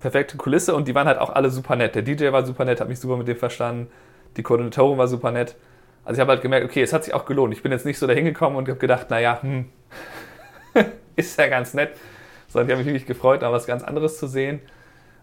perfekte 0.00 0.36
Kulisse 0.36 0.74
und 0.74 0.88
die 0.88 0.94
waren 0.94 1.06
halt 1.06 1.18
auch 1.18 1.30
alle 1.30 1.50
super 1.50 1.76
nett. 1.76 1.94
Der 1.94 2.02
DJ 2.02 2.32
war 2.32 2.44
super 2.44 2.64
nett, 2.64 2.80
hat 2.80 2.88
mich 2.88 3.00
super 3.00 3.16
mit 3.16 3.28
dem 3.28 3.36
verstanden, 3.36 3.90
die 4.36 4.42
Koordinatorin 4.42 4.98
war 4.98 5.08
super 5.08 5.30
nett. 5.30 5.56
Also 6.04 6.18
ich 6.18 6.20
habe 6.20 6.32
halt 6.32 6.42
gemerkt, 6.42 6.66
okay, 6.66 6.82
es 6.82 6.92
hat 6.92 7.04
sich 7.04 7.14
auch 7.14 7.24
gelohnt. 7.24 7.54
Ich 7.54 7.62
bin 7.62 7.72
jetzt 7.72 7.86
nicht 7.86 7.98
so 7.98 8.06
dahin 8.06 8.24
gekommen 8.24 8.56
und 8.56 8.68
habe 8.68 8.78
gedacht, 8.78 9.08
naja, 9.10 9.40
hm, 9.40 9.66
ist 11.16 11.38
ja 11.38 11.48
ganz 11.48 11.72
nett, 11.74 11.92
sondern 12.48 12.68
ich 12.68 12.72
habe 12.72 12.84
mich 12.84 12.86
wirklich 12.86 13.06
gefreut, 13.06 13.42
da 13.42 13.50
was 13.52 13.66
ganz 13.66 13.82
anderes 13.82 14.18
zu 14.18 14.26
sehen. 14.26 14.60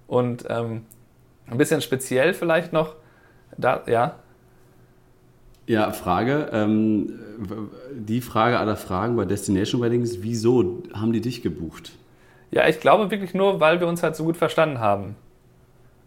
Und 0.07 0.45
ähm, 0.49 0.85
ein 1.47 1.57
bisschen 1.57 1.81
speziell 1.81 2.33
vielleicht 2.33 2.73
noch, 2.73 2.95
da, 3.57 3.83
ja. 3.85 4.15
Ja, 5.67 5.91
Frage. 5.91 6.49
Ähm, 6.51 7.19
die 7.93 8.21
Frage 8.21 8.57
aller 8.57 8.75
Fragen 8.75 9.15
bei 9.15 9.25
Destination 9.25 9.81
Weddings, 9.81 10.23
wieso 10.23 10.81
haben 10.93 11.13
die 11.13 11.21
dich 11.21 11.43
gebucht? 11.43 11.91
Ja, 12.51 12.67
ich 12.67 12.79
glaube 12.79 13.11
wirklich 13.11 13.33
nur, 13.33 13.59
weil 13.59 13.79
wir 13.79 13.87
uns 13.87 14.03
halt 14.03 14.15
so 14.15 14.23
gut 14.23 14.37
verstanden 14.37 14.79
haben. 14.79 15.15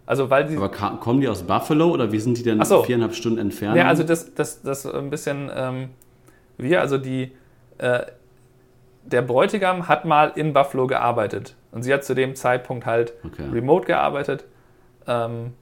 Also 0.06 0.28
weil 0.28 0.44
die, 0.44 0.56
Aber 0.56 0.68
kommen 0.68 1.20
die 1.20 1.28
aus 1.28 1.42
Buffalo 1.42 1.90
oder 1.90 2.12
wie 2.12 2.18
sind 2.18 2.36
die 2.36 2.42
denn 2.42 2.62
so. 2.64 2.82
viereinhalb 2.82 3.14
Stunden 3.14 3.38
entfernt? 3.38 3.76
Ja, 3.76 3.86
also 3.86 4.02
das, 4.02 4.34
das, 4.34 4.60
das 4.62 4.84
ein 4.84 5.08
bisschen 5.08 5.50
ähm, 5.54 5.88
wir, 6.56 6.80
also 6.80 6.98
die, 6.98 7.32
äh, 7.78 8.00
der 9.04 9.22
Bräutigam 9.22 9.88
hat 9.88 10.04
mal 10.04 10.32
in 10.34 10.52
Buffalo 10.52 10.86
gearbeitet 10.86 11.54
und 11.72 11.82
sie 11.82 11.92
hat 11.92 12.04
zu 12.04 12.14
dem 12.14 12.34
Zeitpunkt 12.34 12.86
halt 12.86 13.14
okay. 13.24 13.44
remote 13.52 13.86
gearbeitet 13.86 14.44
ähm, 15.06 15.54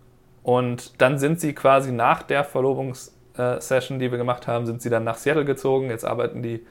und 0.42 1.00
dann 1.00 1.18
sind 1.18 1.40
sie 1.40 1.52
quasi 1.54 1.92
nach 1.92 2.22
der 2.22 2.44
Verlobungssession, 2.44 3.98
die 3.98 4.10
wir 4.10 4.18
gemacht 4.18 4.46
haben, 4.46 4.66
sind 4.66 4.82
sie 4.82 4.90
dann 4.90 5.04
nach 5.04 5.16
Seattle 5.16 5.44
gezogen. 5.44 5.88
Jetzt 5.88 6.04
arbeiten 6.04 6.42
die 6.42 6.66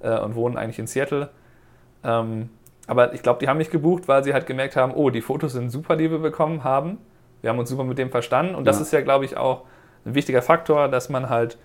äh, 0.00 0.18
und 0.18 0.36
wohnen 0.36 0.56
eigentlich 0.56 0.78
in 0.78 0.86
Seattle. 0.86 1.30
Ähm, 2.04 2.50
aber 2.90 3.14
ich 3.14 3.22
glaube, 3.22 3.38
die 3.38 3.46
haben 3.46 3.58
mich 3.58 3.70
gebucht, 3.70 4.08
weil 4.08 4.24
sie 4.24 4.34
halt 4.34 4.48
gemerkt 4.48 4.74
haben, 4.74 4.92
oh, 4.92 5.10
die 5.10 5.20
Fotos 5.20 5.52
sind 5.52 5.70
super, 5.70 5.94
die 5.94 6.10
wir 6.10 6.18
bekommen 6.18 6.64
haben. 6.64 6.98
Wir 7.40 7.50
haben 7.50 7.58
uns 7.60 7.70
super 7.70 7.84
mit 7.84 7.98
dem 7.98 8.10
verstanden. 8.10 8.56
Und 8.56 8.64
das 8.64 8.78
ja. 8.78 8.82
ist 8.82 8.92
ja, 8.92 9.00
glaube 9.00 9.24
ich, 9.24 9.36
auch 9.36 9.62
ein 10.04 10.16
wichtiger 10.16 10.42
Faktor, 10.42 10.88
dass 10.88 11.08
man 11.08 11.30
halt 11.30 11.56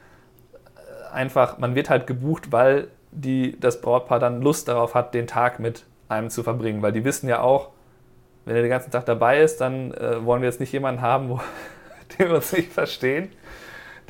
äh, 0.76 1.16
einfach, 1.16 1.58
man 1.58 1.74
wird 1.74 1.90
halt 1.90 2.06
gebucht, 2.06 2.52
weil 2.52 2.90
die, 3.10 3.60
das 3.60 3.82
Brautpaar 3.82 4.20
dann 4.20 4.44
Lust 4.44 4.68
darauf 4.68 4.94
hat, 4.94 5.16
den 5.16 5.26
Tag 5.26 5.58
mit 5.58 5.88
einem 6.10 6.30
zu 6.30 6.44
verbringen. 6.44 6.84
Weil 6.84 6.92
die 6.92 7.04
wissen 7.04 7.28
ja 7.28 7.42
auch, 7.42 7.70
wenn 8.46 8.56
er 8.56 8.62
den 8.62 8.70
ganzen 8.70 8.92
Tag 8.92 9.08
dabei 9.08 9.42
ist, 9.42 9.60
dann 9.62 9.96
äh, 9.96 10.24
wollen 10.24 10.44
wir 10.44 10.48
jetzt 10.48 10.60
nicht 10.60 10.74
jemanden 10.74 11.02
haben, 11.02 11.30
wo, 11.30 11.40
den 12.20 12.28
wir 12.28 12.36
uns 12.36 12.54
nicht 12.54 12.72
verstehen, 12.72 13.30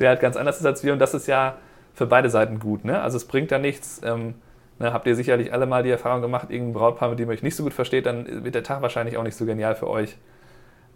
der 0.00 0.10
halt 0.10 0.20
ganz 0.20 0.36
anders 0.36 0.58
ist 0.58 0.66
als 0.66 0.84
wir. 0.84 0.92
Und 0.92 0.98
das 0.98 1.14
ist 1.14 1.28
ja 1.28 1.56
für 1.94 2.04
beide 2.04 2.28
Seiten 2.28 2.58
gut. 2.58 2.84
Ne? 2.84 3.00
Also 3.00 3.16
es 3.16 3.24
bringt 3.24 3.50
da 3.50 3.58
nichts. 3.58 4.02
Ähm, 4.04 4.34
ne, 4.78 4.92
habt 4.92 5.06
ihr 5.06 5.14
sicherlich 5.14 5.52
alle 5.52 5.66
mal 5.66 5.82
die 5.82 5.90
Erfahrung 5.90 6.22
gemacht, 6.22 6.50
irgendein 6.50 6.74
Brautpaar, 6.74 7.10
mit 7.10 7.18
dem 7.18 7.28
ihr 7.28 7.34
euch 7.34 7.42
nicht 7.42 7.56
so 7.56 7.62
gut 7.62 7.74
versteht, 7.74 8.06
dann 8.06 8.44
wird 8.44 8.54
der 8.54 8.62
Tag 8.62 8.82
wahrscheinlich 8.82 9.16
auch 9.16 9.22
nicht 9.22 9.36
so 9.36 9.46
genial 9.46 9.74
für 9.74 9.88
euch. 9.88 10.16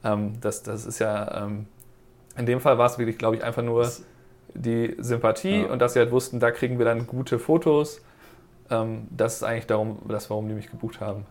Ähm, 0.05 0.41
das, 0.41 0.63
das 0.63 0.87
ist 0.87 0.99
ja, 0.99 1.45
ähm, 1.45 1.67
In 2.37 2.47
dem 2.47 2.61
Fall 2.61 2.79
war 2.79 2.87
es 2.87 2.99
wirklich, 2.99 3.19
glaube 3.19 3.37
ich, 3.37 3.45
einfach 3.45 3.63
nur 3.63 3.91
die 4.55 4.97
Sympathie 4.99 5.63
ja. 5.63 5.67
und 5.67 5.81
dass 5.81 5.95
sie 5.95 6.01
halt 6.01 6.11
wussten, 6.11 6.41
da 6.41 6.51
kriegen 6.51 6.79
wir 6.79 6.85
dann 6.85 7.07
gute 7.07 7.39
Fotos. 7.39 8.01
Ähm, 8.71 9.07
das 9.11 9.37
ist 9.37 9.43
eigentlich 9.43 9.67
darum, 9.67 9.99
das, 10.09 10.31
warum 10.31 10.49
die 10.49 10.55
mich 10.55 10.71
gebucht 10.71 11.01
haben. 11.01 11.27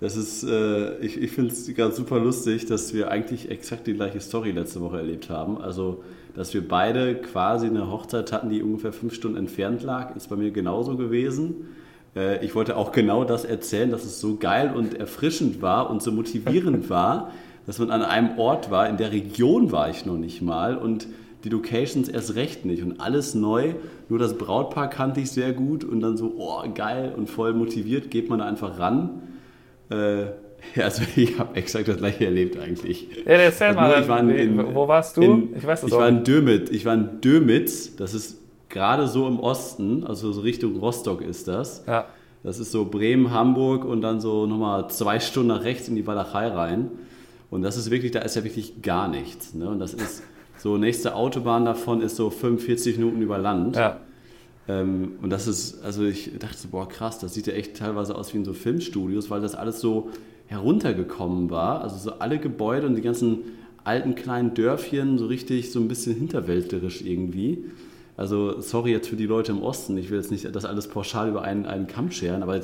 Das 0.00 0.16
ist, 0.16 0.42
äh, 0.42 0.96
ich, 0.98 1.22
ich 1.22 1.30
finde 1.30 1.52
es 1.52 1.72
ganz 1.76 1.96
super 1.96 2.18
lustig, 2.18 2.66
dass 2.66 2.92
wir 2.92 3.10
eigentlich 3.10 3.50
exakt 3.50 3.86
die 3.86 3.94
gleiche 3.94 4.20
Story 4.20 4.50
letzte 4.50 4.80
Woche 4.80 4.96
erlebt 4.96 5.30
haben. 5.30 5.60
Also, 5.60 6.02
dass 6.34 6.54
wir 6.54 6.66
beide 6.66 7.14
quasi 7.16 7.66
eine 7.66 7.90
Hochzeit 7.90 8.32
hatten, 8.32 8.50
die 8.50 8.62
ungefähr 8.62 8.92
fünf 8.92 9.14
Stunden 9.14 9.36
entfernt 9.36 9.82
lag, 9.82 10.16
ist 10.16 10.28
bei 10.28 10.36
mir 10.36 10.50
genauso 10.50 10.96
gewesen. 10.96 11.68
Äh, 12.16 12.44
ich 12.44 12.54
wollte 12.54 12.76
auch 12.76 12.92
genau 12.92 13.24
das 13.24 13.44
erzählen, 13.44 13.90
dass 13.90 14.04
es 14.04 14.20
so 14.20 14.36
geil 14.36 14.72
und 14.74 14.94
erfrischend 14.94 15.62
war 15.62 15.90
und 15.90 16.02
so 16.02 16.12
motivierend 16.12 16.90
war, 16.90 17.30
dass 17.66 17.78
man 17.78 17.90
an 17.90 18.02
einem 18.02 18.38
Ort 18.38 18.70
war, 18.70 18.88
in 18.88 18.96
der 18.96 19.12
Region 19.12 19.70
war 19.70 19.88
ich 19.88 20.04
noch 20.04 20.16
nicht 20.16 20.42
mal 20.42 20.76
und 20.76 21.06
die 21.44 21.48
Locations 21.48 22.08
erst 22.08 22.34
recht 22.34 22.64
nicht 22.64 22.82
und 22.82 23.00
alles 23.00 23.34
neu. 23.34 23.74
Nur 24.08 24.18
das 24.18 24.38
Brautpaar 24.38 24.88
kannte 24.88 25.20
ich 25.20 25.30
sehr 25.30 25.52
gut 25.52 25.84
und 25.84 26.00
dann 26.00 26.16
so, 26.16 26.34
oh 26.38 26.62
geil 26.74 27.12
und 27.16 27.28
voll 27.28 27.52
motiviert 27.52 28.10
geht 28.10 28.28
man 28.28 28.38
da 28.38 28.46
einfach 28.46 28.78
ran. 28.78 29.22
Äh, 29.90 30.26
also 30.82 31.02
ich 31.16 31.38
habe 31.38 31.54
exakt 31.56 31.88
das 31.88 31.96
gleiche 31.96 32.24
erlebt 32.24 32.58
eigentlich. 32.58 33.08
Ja, 33.24 33.32
erzähl 33.32 33.68
also 33.68 33.80
mal, 33.80 34.02
ich 34.02 34.08
war 34.08 34.20
in, 34.20 34.74
wo 34.74 34.88
warst 34.88 35.16
du? 35.16 35.22
In, 35.22 35.56
ich 35.56 35.66
weiß 35.66 35.82
es 35.82 35.88
Ich 35.88 35.94
auch. 35.94 35.98
war 36.00 36.08
in 36.08 36.24
Dömitz, 36.24 36.70
ich 36.70 36.84
war 36.84 36.94
in 36.94 37.20
Dömitz, 37.20 37.96
das 37.96 38.14
ist 38.14 38.38
gerade 38.68 39.06
so 39.06 39.26
im 39.28 39.38
Osten, 39.38 40.04
also 40.04 40.32
so 40.32 40.40
Richtung 40.40 40.76
Rostock 40.78 41.20
ist 41.22 41.48
das. 41.48 41.84
Ja. 41.86 42.06
Das 42.42 42.58
ist 42.58 42.72
so 42.72 42.86
Bremen, 42.86 43.30
Hamburg 43.30 43.84
und 43.84 44.00
dann 44.00 44.20
so 44.20 44.46
nochmal 44.46 44.90
zwei 44.90 45.20
Stunden 45.20 45.48
nach 45.48 45.62
rechts 45.62 45.88
in 45.88 45.94
die 45.94 46.06
Walachei 46.06 46.48
rein. 46.48 46.90
Und 47.50 47.62
das 47.62 47.76
ist 47.76 47.90
wirklich, 47.90 48.10
da 48.10 48.20
ist 48.20 48.34
ja 48.34 48.42
wirklich 48.44 48.82
gar 48.82 49.08
nichts. 49.08 49.54
Ne? 49.54 49.68
Und 49.68 49.78
das 49.78 49.94
ist 49.94 50.22
so, 50.58 50.76
nächste 50.76 51.14
Autobahn 51.14 51.64
davon 51.64 52.00
ist 52.00 52.16
so 52.16 52.30
45 52.30 52.98
Minuten 52.98 53.20
über 53.22 53.38
Land. 53.38 53.76
Ja. 53.76 54.00
Ähm, 54.68 55.12
und 55.22 55.30
das 55.30 55.46
ist, 55.46 55.84
also 55.84 56.04
ich 56.04 56.32
dachte 56.38 56.56
so, 56.56 56.68
boah, 56.68 56.88
krass, 56.88 57.18
das 57.18 57.34
sieht 57.34 57.46
ja 57.46 57.52
echt 57.52 57.76
teilweise 57.76 58.14
aus 58.14 58.32
wie 58.32 58.38
in 58.38 58.44
so 58.44 58.54
Filmstudios, 58.54 59.30
weil 59.30 59.40
das 59.40 59.54
alles 59.54 59.80
so 59.80 60.08
heruntergekommen 60.52 61.50
war. 61.50 61.82
Also 61.82 61.96
so 61.96 62.18
alle 62.18 62.38
Gebäude 62.38 62.86
und 62.86 62.94
die 62.94 63.02
ganzen 63.02 63.38
alten 63.84 64.14
kleinen 64.14 64.54
Dörfchen 64.54 65.18
so 65.18 65.26
richtig 65.26 65.72
so 65.72 65.80
ein 65.80 65.88
bisschen 65.88 66.14
hinterwäldlerisch 66.14 67.02
irgendwie. 67.02 67.64
Also 68.16 68.60
sorry 68.60 68.92
jetzt 68.92 69.08
für 69.08 69.16
die 69.16 69.26
Leute 69.26 69.52
im 69.52 69.62
Osten, 69.62 69.96
ich 69.96 70.10
will 70.10 70.18
jetzt 70.18 70.30
nicht 70.30 70.54
das 70.54 70.64
alles 70.64 70.86
pauschal 70.86 71.30
über 71.30 71.42
einen, 71.42 71.66
einen 71.66 71.86
Kamm 71.86 72.10
scheren, 72.10 72.42
aber 72.42 72.60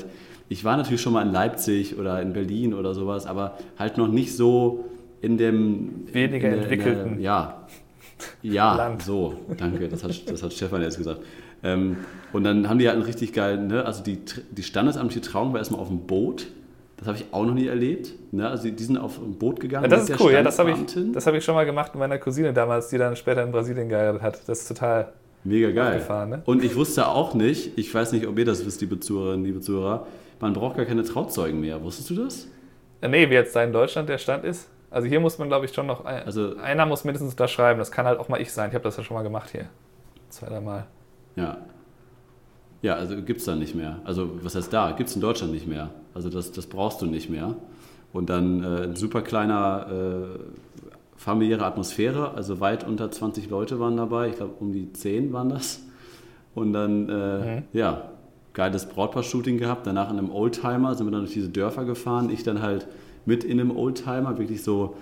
ich 0.49 0.65
war 0.65 0.77
natürlich 0.77 1.01
schon 1.01 1.15
mal 1.15 1.27
in 1.27 1.33
Leipzig 1.33 1.99
oder 1.99 2.21
in 2.23 2.33
Berlin 2.33 2.75
oder 2.75 2.95
sowas, 2.95 3.27
aber 3.27 3.59
halt 3.79 3.97
noch 3.97 4.09
nicht 4.09 4.37
so 4.37 4.85
in 5.21 5.39
dem... 5.39 6.07
Weniger 6.13 6.49
in 6.49 6.55
der, 6.55 6.63
entwickelten. 6.63 7.15
Der, 7.15 7.21
ja, 7.23 7.67
ja, 8.43 8.77
Land. 8.77 9.03
so, 9.03 9.35
danke, 9.57 9.89
das 9.89 10.05
hat, 10.05 10.31
das 10.31 10.43
hat 10.43 10.53
Stefan 10.53 10.83
jetzt 10.83 10.99
gesagt. 10.99 11.23
Ähm, 11.63 11.97
und 12.33 12.45
dann 12.45 12.69
haben 12.69 12.79
die 12.79 12.87
halt 12.87 12.97
einen 12.97 13.07
richtig 13.07 13.33
geilen, 13.33 13.69
ne? 13.69 13.85
also 13.85 14.03
die, 14.03 14.19
die 14.51 14.63
standesamtliche 14.63 15.23
Trauung 15.23 15.53
war 15.53 15.59
erstmal 15.59 15.81
auf 15.81 15.89
dem 15.89 16.01
Boot. 16.01 16.47
Das 16.99 17.09
habe 17.09 17.19
ich 17.19 17.27
auch 17.33 17.45
noch 17.45 17.55
nie 17.55 17.69
erlebt. 17.69 18.13
Ne? 18.33 18.49
Also 18.49 18.69
die 18.69 18.85
sind 18.85 18.99
auf 18.99 19.19
ein 19.19 19.39
Boot 19.39 19.61
gegangen. 19.61 19.85
Ja, 19.85 19.97
das 19.97 20.09
ist 20.09 20.21
cool, 20.21 20.33
ja, 20.33 20.43
das 20.43 20.59
habe 20.59 20.73
ich, 20.73 21.27
hab 21.27 21.35
ich 21.35 21.45
schon 21.45 21.55
mal 21.55 21.65
gemacht 21.65 21.95
mit 21.95 22.01
meiner 22.01 22.19
Cousine 22.19 22.53
damals, 22.53 22.89
die 22.89 22.99
dann 22.99 23.15
später 23.15 23.43
in 23.43 23.53
Brasilien 23.53 23.89
geheiratet 23.89 24.23
hat. 24.23 24.49
Das 24.49 24.61
ist 24.61 24.69
total 24.69 25.13
Mega 25.45 25.71
geil. 25.71 26.27
Ne? 26.27 26.43
Und 26.45 26.65
ich 26.65 26.75
wusste 26.77 27.07
auch 27.07 27.35
nicht, 27.35 27.79
ich 27.79 27.95
weiß 27.95 28.13
nicht, 28.13 28.27
ob 28.27 28.39
ihr 28.39 28.45
das 28.45 28.67
wisst, 28.67 28.81
liebe 28.81 28.99
Zuhörerinnen, 28.99 29.45
liebe 29.45 29.61
Zuhörer, 29.61 30.07
man 30.41 30.53
braucht 30.53 30.77
gar 30.77 30.85
keine 30.85 31.05
Trauzeugen 31.05 31.61
mehr. 31.61 31.83
Wusstest 31.83 32.11
du 32.11 32.17
das? 32.17 32.49
Äh, 33.01 33.09
nee, 33.09 33.31
wie 33.31 33.35
jetzt 33.35 33.55
da 33.55 33.63
in 33.63 33.73
Deutschland 33.73 34.09
der 34.09 34.19
Stand 34.19 34.45
ist. 34.45 34.69
Also 34.91 35.07
hier 35.07 35.21
muss 35.21 35.39
man, 35.39 35.49
glaube 35.49 35.67
ich, 35.67 35.73
schon 35.73 35.87
noch. 35.87 36.05
Ein, 36.05 36.25
also, 36.25 36.57
einer 36.57 36.87
muss 36.87 37.05
mindestens 37.05 37.33
unterschreiben. 37.33 37.79
Das 37.79 37.91
kann 37.91 38.07
halt 38.07 38.19
auch 38.19 38.29
mal 38.29 38.41
ich 38.41 38.53
sein. 38.53 38.69
Ich 38.69 38.75
habe 38.75 38.85
das 38.85 38.97
ja 38.97 39.05
schon 39.05 39.17
mal 39.17 39.23
gemacht 39.23 39.51
hier. 39.51 39.67
Zwei, 40.29 40.49
dreimal. 40.49 40.87
Ja. 41.37 41.59
Ja, 42.83 42.95
also 42.95 43.17
gibt 43.23 43.41
es 43.41 43.47
da 43.47 43.57
nicht 43.57 43.75
mehr. 43.75 44.01
Also 44.05 44.43
was 44.43 44.55
heißt 44.55 44.73
da? 44.73 44.93
Gibt 44.93 45.09
es 45.09 45.17
in 45.17 45.21
Deutschland 45.21 45.53
nicht 45.53 45.67
mehr. 45.67 45.91
Also 46.19 46.31
das, 46.31 46.51
das 46.51 46.67
brauchst 46.67 47.01
du 47.01 47.07
nicht 47.07 47.31
mehr. 47.31 47.55
Und 48.13 48.29
dann 48.29 48.65
äh, 48.65 48.83
ein 48.83 48.97
super 48.97 49.23
kleiner 49.23 49.87
äh, 49.89 50.39
familiäre 51.17 51.65
Atmosphäre, 51.65 52.35
also 52.35 52.59
weit 52.59 52.85
unter 52.85 53.09
20 53.09 53.49
Leute 53.49 53.79
waren 53.79 53.97
dabei, 53.97 54.29
ich 54.31 54.37
glaube 54.37 54.55
um 54.59 54.73
die 54.73 54.93
10 54.93 55.33
waren 55.33 55.49
das. 55.49 55.81
Und 56.57 56.73
dann, 56.73 57.09
äh, 57.09 57.13
mhm. 57.13 57.63
ja, 57.73 58.11
geiles 58.53 58.87
Brautpaar-Shooting 58.87 59.59
gehabt. 59.59 59.87
Danach 59.87 60.11
in 60.11 60.19
einem 60.19 60.33
Oldtimer 60.33 60.97
sind 60.97 61.07
wir 61.07 61.13
dann 61.13 61.21
durch 61.21 61.35
diese 61.35 61.51
Dörfer 61.51 61.85
gefahren. 61.85 62.31
Ich 62.31 62.43
dann 62.43 62.63
halt 62.63 62.89
mit 63.25 63.45
in 63.45 63.61
einem 63.61 63.77
Oldtimer, 63.77 64.39
wirklich 64.39 64.65
so 64.65 64.97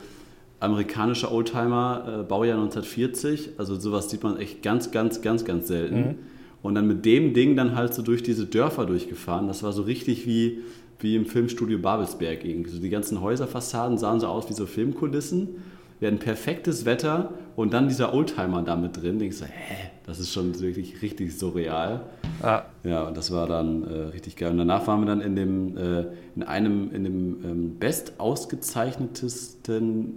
amerikanischer 0.61 1.33
Oldtimer, 1.33 2.21
äh, 2.21 2.23
Baujahr 2.25 2.59
1940. 2.59 3.53
Also 3.57 3.77
sowas 3.77 4.11
sieht 4.11 4.23
man 4.23 4.37
echt 4.37 4.63
ganz, 4.63 4.91
ganz, 4.91 5.23
ganz, 5.23 5.47
ganz 5.47 5.69
selten. 5.69 5.99
Mhm. 5.99 6.19
Und 6.67 6.75
dann 6.75 6.89
mit 6.89 7.05
dem 7.05 7.33
Ding 7.33 7.55
dann 7.55 7.77
halt 7.77 7.95
so 7.95 8.03
durch 8.03 8.25
diese 8.25 8.45
Dörfer 8.45 8.87
durchgefahren. 8.87 9.47
Das 9.47 9.63
war 9.63 9.73
so 9.73 9.83
richtig 9.83 10.27
wie, 10.27 10.63
wie 10.99 11.15
im 11.15 11.25
Filmstudio 11.25 11.79
Babelsberg 11.79 12.45
irgendwie. 12.45 12.71
So 12.71 12.81
die 12.81 12.91
ganzen 12.91 13.21
Häuserfassaden 13.21 13.99
sahen 13.99 14.19
so 14.19 14.27
aus 14.27 14.49
wie 14.49 14.53
so 14.53 14.67
Filmkulissen. 14.67 15.63
Wir 16.01 16.09
hatten 16.09 16.19
perfektes 16.19 16.85
Wetter 16.85 17.35
und 17.55 17.73
dann 17.73 17.87
dieser 17.87 18.13
Oldtimer 18.13 18.63
da 18.63 18.75
mit 18.75 19.01
drin. 19.01 19.21
Denkst 19.21 19.39
du, 19.39 19.45
hä, 19.45 19.91
das 20.07 20.19
ist 20.19 20.33
schon 20.33 20.61
wirklich 20.61 21.01
richtig 21.03 21.39
surreal. 21.39 22.01
Ah. 22.43 22.65
Ja, 22.83 23.07
und 23.07 23.17
das 23.17 23.31
war 23.31 23.47
dann 23.47 23.85
äh, 23.85 23.95
richtig 24.09 24.35
geil. 24.35 24.51
Und 24.51 24.59
danach 24.59 24.89
waren 24.89 25.03
wir 25.03 25.07
dann 25.07 25.21
in 25.21 25.37
dem, 25.37 25.77
äh, 25.77 26.07
in 26.35 26.43
einem, 26.43 26.93
in 26.93 27.05
dem 27.05 27.45
ähm, 27.45 27.77
best 27.79 28.19
ausgezeichnetesten 28.19 30.15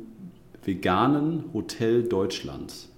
veganen 0.65 1.43
Hotel 1.53 2.01
Deutschlands. 2.01 2.88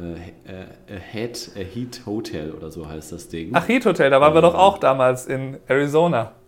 Äh, 0.00 0.94
äh, 0.94 0.98
Head, 1.12 1.50
Heat 1.74 2.02
Hotel 2.06 2.52
oder 2.52 2.70
so 2.70 2.88
heißt 2.88 3.12
das 3.12 3.28
Ding. 3.28 3.50
Ach, 3.52 3.68
Heat 3.68 3.84
Hotel, 3.84 4.08
da 4.08 4.20
waren 4.20 4.32
wir 4.32 4.40
doch 4.40 4.54
auch 4.54 4.78
damals 4.78 5.26
in 5.26 5.58
Arizona. 5.66 6.32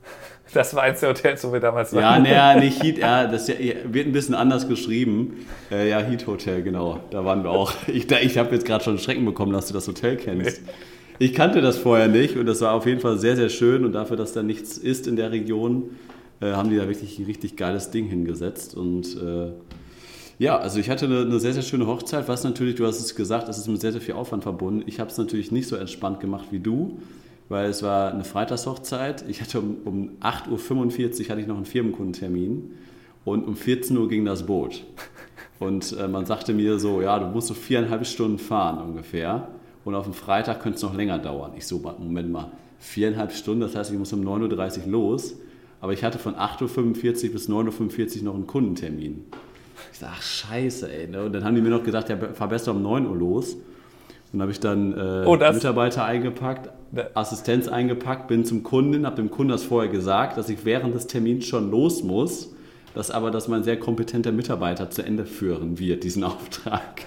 Das 0.55 0.75
war 0.75 0.83
eins 0.83 1.01
der 1.01 1.09
Hotels, 1.09 1.43
wo 1.45 1.53
wir 1.55 1.61
damals 1.61 1.95
waren. 1.95 2.27
Ja, 2.27 2.55
nee, 2.55 2.61
nicht 2.67 2.83
Heat, 2.83 2.99
ja, 2.99 3.27
das 3.27 3.49
wird 3.49 4.07
ein 4.07 4.13
bisschen 4.13 4.35
anders 4.35 4.69
geschrieben. 4.69 5.47
Äh, 5.71 5.89
ja, 5.89 6.01
Heat 6.01 6.27
Hotel, 6.27 6.63
genau. 6.63 7.01
Da 7.11 7.25
waren 7.25 7.43
wir 7.43 7.49
auch. 7.49 7.73
Ich, 7.87 8.11
ich 8.11 8.37
habe 8.37 8.55
jetzt 8.55 8.67
gerade 8.67 8.85
schon 8.85 8.99
Schrecken 8.99 9.25
bekommen, 9.25 9.55
dass 9.55 9.69
du 9.69 9.73
das 9.73 9.89
Hotel 9.89 10.17
kennst. 10.17 10.61
Nee. 10.61 10.73
Ich 11.19 11.33
kannte 11.33 11.63
das 11.63 11.79
vorher 11.79 12.09
nicht 12.09 12.37
und 12.37 12.45
das 12.45 12.61
war 12.61 12.75
auf 12.75 12.85
jeden 12.85 13.01
Fall 13.01 13.17
sehr, 13.17 13.37
sehr 13.37 13.49
schön. 13.49 13.83
Und 13.87 13.93
dafür, 13.93 14.19
dass 14.19 14.35
da 14.35 14.43
nichts 14.43 14.77
ist 14.77 15.07
in 15.07 15.17
der 15.17 15.33
Region, 15.33 15.97
äh, 16.43 16.53
haben 16.53 16.69
die 16.69 16.77
da 16.77 16.87
wirklich 16.87 17.19
ein 17.19 17.25
richtig 17.25 17.57
geiles 17.57 17.91
Ding 17.91 18.09
hingesetzt. 18.09 18.75
Und 18.77 19.07
äh, 19.17 19.53
ja, 20.43 20.59
also 20.59 20.79
ich 20.79 20.91
hatte 20.91 21.07
eine, 21.07 21.21
eine, 21.21 21.41
sehr, 21.41 21.55
sehr 21.55 21.63
schöne 21.63 21.87
Hochzeit, 21.87 22.29
was 22.29 22.45
natürlich, 22.45 22.75
du 22.75 22.87
hast 22.87 23.01
es 23.01 23.15
gesagt, 23.15 23.49
es 23.49 23.59
ist 23.59 23.69
mit 23.69 23.81
sehr, 23.81 23.93
sehr 23.93 24.01
viel 24.01 24.15
Aufwand 24.15 24.43
verbunden. 24.43 24.83
Ich 24.87 25.01
habe 25.01 25.11
es 25.11 25.17
natürlich 25.17 25.53
nicht 25.53 25.69
so 25.69 25.77
entspannt 25.77 26.21
gemacht 26.21 26.47
wie 26.51 26.61
du 26.61 26.99
weil 27.53 27.69
es 27.69 27.83
war 27.83 28.11
eine 28.11 28.25
Freitagshochzeit. 28.25 29.25
Ich 29.29 29.43
hatte 29.43 29.61
um, 29.61 29.77
um 29.85 30.11
8.45 30.21 31.25
Uhr 31.25 31.29
hatte 31.29 31.41
ich 31.43 31.47
noch 31.47 31.57
einen 31.57 31.67
Firmenkundentermin 31.67 32.73
und 33.27 33.47
um 33.47 33.57
14 33.57 33.97
Uhr 33.97 34.09
ging 34.09 34.25
das 34.25 34.47
Boot. 34.47 34.85
Und 35.59 35.97
äh, 35.99 36.09
man 36.09 36.27
sagte 36.27 36.55
mir 36.55 36.79
so, 36.79 37.03
ja, 37.03 37.19
du 37.19 37.27
musst 37.27 37.49
so 37.49 37.55
viereinhalb 37.55 38.07
Stunden 38.07 38.39
fahren 38.39 38.79
ungefähr 38.79 39.49
und 39.85 39.95
auf 39.95 40.05
dem 40.05 40.15
Freitag 40.15 40.61
könnte 40.61 40.77
es 40.77 40.83
noch 40.83 40.95
länger 40.95 41.19
dauern. 41.19 41.53
Ich 41.57 41.67
so, 41.67 41.79
Moment 41.79 42.33
mal, 42.33 42.51
viereinhalb 42.79 43.33
Stunden, 43.33 43.61
das 43.61 43.77
heißt, 43.77 43.93
ich 43.93 43.99
muss 43.99 44.13
um 44.15 44.23
9.30 44.23 44.87
Uhr 44.87 44.91
los, 44.91 45.37
aber 45.81 45.93
ich 45.93 46.03
hatte 46.03 46.19
von 46.19 46.35
8.45 46.35 47.27
Uhr 47.27 47.33
bis 47.33 47.49
9.45 47.51 48.19
Uhr 48.19 48.25
noch 48.25 48.35
einen 48.35 48.47
Kundentermin. 48.47 49.27
Ich 49.93 49.99
sag, 49.99 50.11
ach 50.13 50.23
scheiße, 50.23 50.93
ey. 50.93 51.09
Ne? 51.09 51.25
Und 51.25 51.33
dann 51.33 51.45
haben 51.45 51.55
die 51.55 51.61
mir 51.61 51.71
noch 51.71 51.83
gesagt, 51.83 52.09
ja, 52.09 52.17
fahr 52.35 52.49
besser 52.49 52.73
um 52.73 52.83
9 52.83 53.07
Uhr 53.07 53.17
los. 53.17 53.55
Und 53.55 54.39
dann 54.39 54.43
habe 54.43 54.53
ich 54.53 54.61
dann 54.61 54.93
äh, 54.93 55.27
oh, 55.27 55.37
Mitarbeiter 55.37 56.05
eingepackt, 56.05 56.71
Assistenz 57.15 57.69
eingepackt, 57.69 58.29
bin 58.29 58.45
zum 58.45 58.63
Kunden, 58.63 59.05
habe 59.05 59.17
dem 59.17 59.31
Kunden 59.31 59.51
das 59.51 59.65
vorher 59.65 59.91
gesagt, 59.91 60.39
dass 60.39 60.49
ich 60.49 60.65
während 60.65 60.95
des 60.95 61.07
Termins 61.07 61.47
schon 61.47 61.71
los 61.71 62.03
muss, 62.03 62.55
dass 62.95 63.11
aber, 63.11 63.31
dass 63.31 63.49
mein 63.49 63.63
sehr 63.63 63.79
kompetenter 63.79 64.33
Mitarbeiter 64.33 64.91
zu 64.91 65.03
Ende 65.03 65.27
führen 65.27 65.79
wird, 65.79 66.05
diesen 66.05 66.25
Auftrag. 66.25 67.03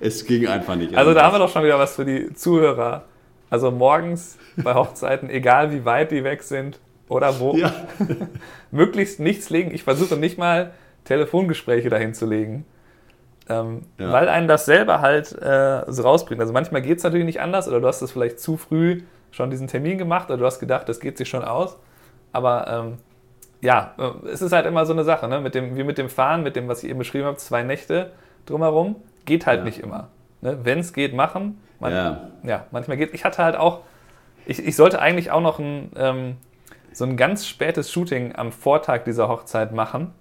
Es 0.00 0.24
ging 0.24 0.46
einfach 0.46 0.76
nicht. 0.76 0.96
Also 0.96 1.12
da 1.12 1.24
haben 1.24 1.34
wir 1.34 1.38
doch 1.38 1.50
schon 1.50 1.64
wieder 1.64 1.78
was 1.78 1.96
für 1.96 2.04
die 2.04 2.32
Zuhörer. 2.34 3.04
Also 3.50 3.70
morgens 3.70 4.38
bei 4.56 4.74
Hochzeiten, 4.74 5.30
egal 5.30 5.72
wie 5.72 5.84
weit 5.84 6.10
die 6.10 6.24
weg 6.24 6.42
sind 6.42 6.78
oder 7.08 7.38
wo, 7.40 7.56
ja. 7.56 7.72
möglichst 8.70 9.20
nichts 9.20 9.50
legen. 9.50 9.72
Ich 9.72 9.84
versuche 9.84 10.16
nicht 10.16 10.38
mal 10.38 10.72
Telefongespräche 11.06 11.88
dahin 11.88 12.12
zu 12.12 12.26
legen 12.26 12.66
ähm, 13.48 13.82
ja. 13.98 14.12
Weil 14.12 14.28
einen 14.28 14.48
das 14.48 14.64
selber 14.64 15.00
halt 15.00 15.32
äh, 15.40 15.84
so 15.86 16.02
rausbringt. 16.02 16.40
Also 16.40 16.52
manchmal 16.52 16.82
geht 16.82 16.98
es 16.98 17.04
natürlich 17.04 17.26
nicht 17.26 17.40
anders 17.40 17.68
oder 17.68 17.80
du 17.80 17.86
hast 17.86 18.02
es 18.02 18.10
vielleicht 18.10 18.40
zu 18.40 18.56
früh 18.56 19.02
schon 19.30 19.50
diesen 19.50 19.68
Termin 19.68 19.98
gemacht 19.98 20.28
oder 20.28 20.38
du 20.38 20.46
hast 20.46 20.58
gedacht, 20.58 20.88
das 20.88 20.98
geht 21.00 21.16
sich 21.16 21.28
schon 21.28 21.44
aus. 21.44 21.78
Aber 22.32 22.66
ähm, 22.68 22.98
ja, 23.60 23.94
äh, 23.98 24.28
es 24.28 24.42
ist 24.42 24.52
halt 24.52 24.66
immer 24.66 24.84
so 24.84 24.92
eine 24.92 25.04
Sache, 25.04 25.28
ne? 25.28 25.40
mit 25.40 25.54
dem, 25.54 25.76
wie 25.76 25.84
mit 25.84 25.98
dem 25.98 26.08
Fahren, 26.08 26.42
mit 26.42 26.56
dem, 26.56 26.68
was 26.68 26.82
ich 26.82 26.90
eben 26.90 26.98
beschrieben 26.98 27.26
habe, 27.26 27.36
zwei 27.36 27.62
Nächte 27.62 28.12
drumherum, 28.46 28.96
geht 29.24 29.46
halt 29.46 29.60
ja. 29.60 29.64
nicht 29.64 29.78
immer. 29.78 30.08
Ne? 30.40 30.58
Wenn 30.64 30.80
es 30.80 30.92
geht, 30.92 31.14
machen. 31.14 31.60
Man, 31.78 31.92
ja. 31.92 32.30
ja, 32.42 32.66
manchmal 32.70 32.96
geht 32.96 33.14
Ich 33.14 33.24
hatte 33.24 33.44
halt 33.44 33.56
auch, 33.56 33.80
ich, 34.46 34.64
ich 34.66 34.74
sollte 34.74 35.00
eigentlich 35.00 35.30
auch 35.30 35.42
noch 35.42 35.58
ein, 35.58 35.92
ähm, 35.96 36.36
so 36.92 37.04
ein 37.04 37.16
ganz 37.16 37.46
spätes 37.46 37.92
Shooting 37.92 38.34
am 38.34 38.50
Vortag 38.50 39.04
dieser 39.04 39.28
Hochzeit 39.28 39.72
machen 39.72 40.12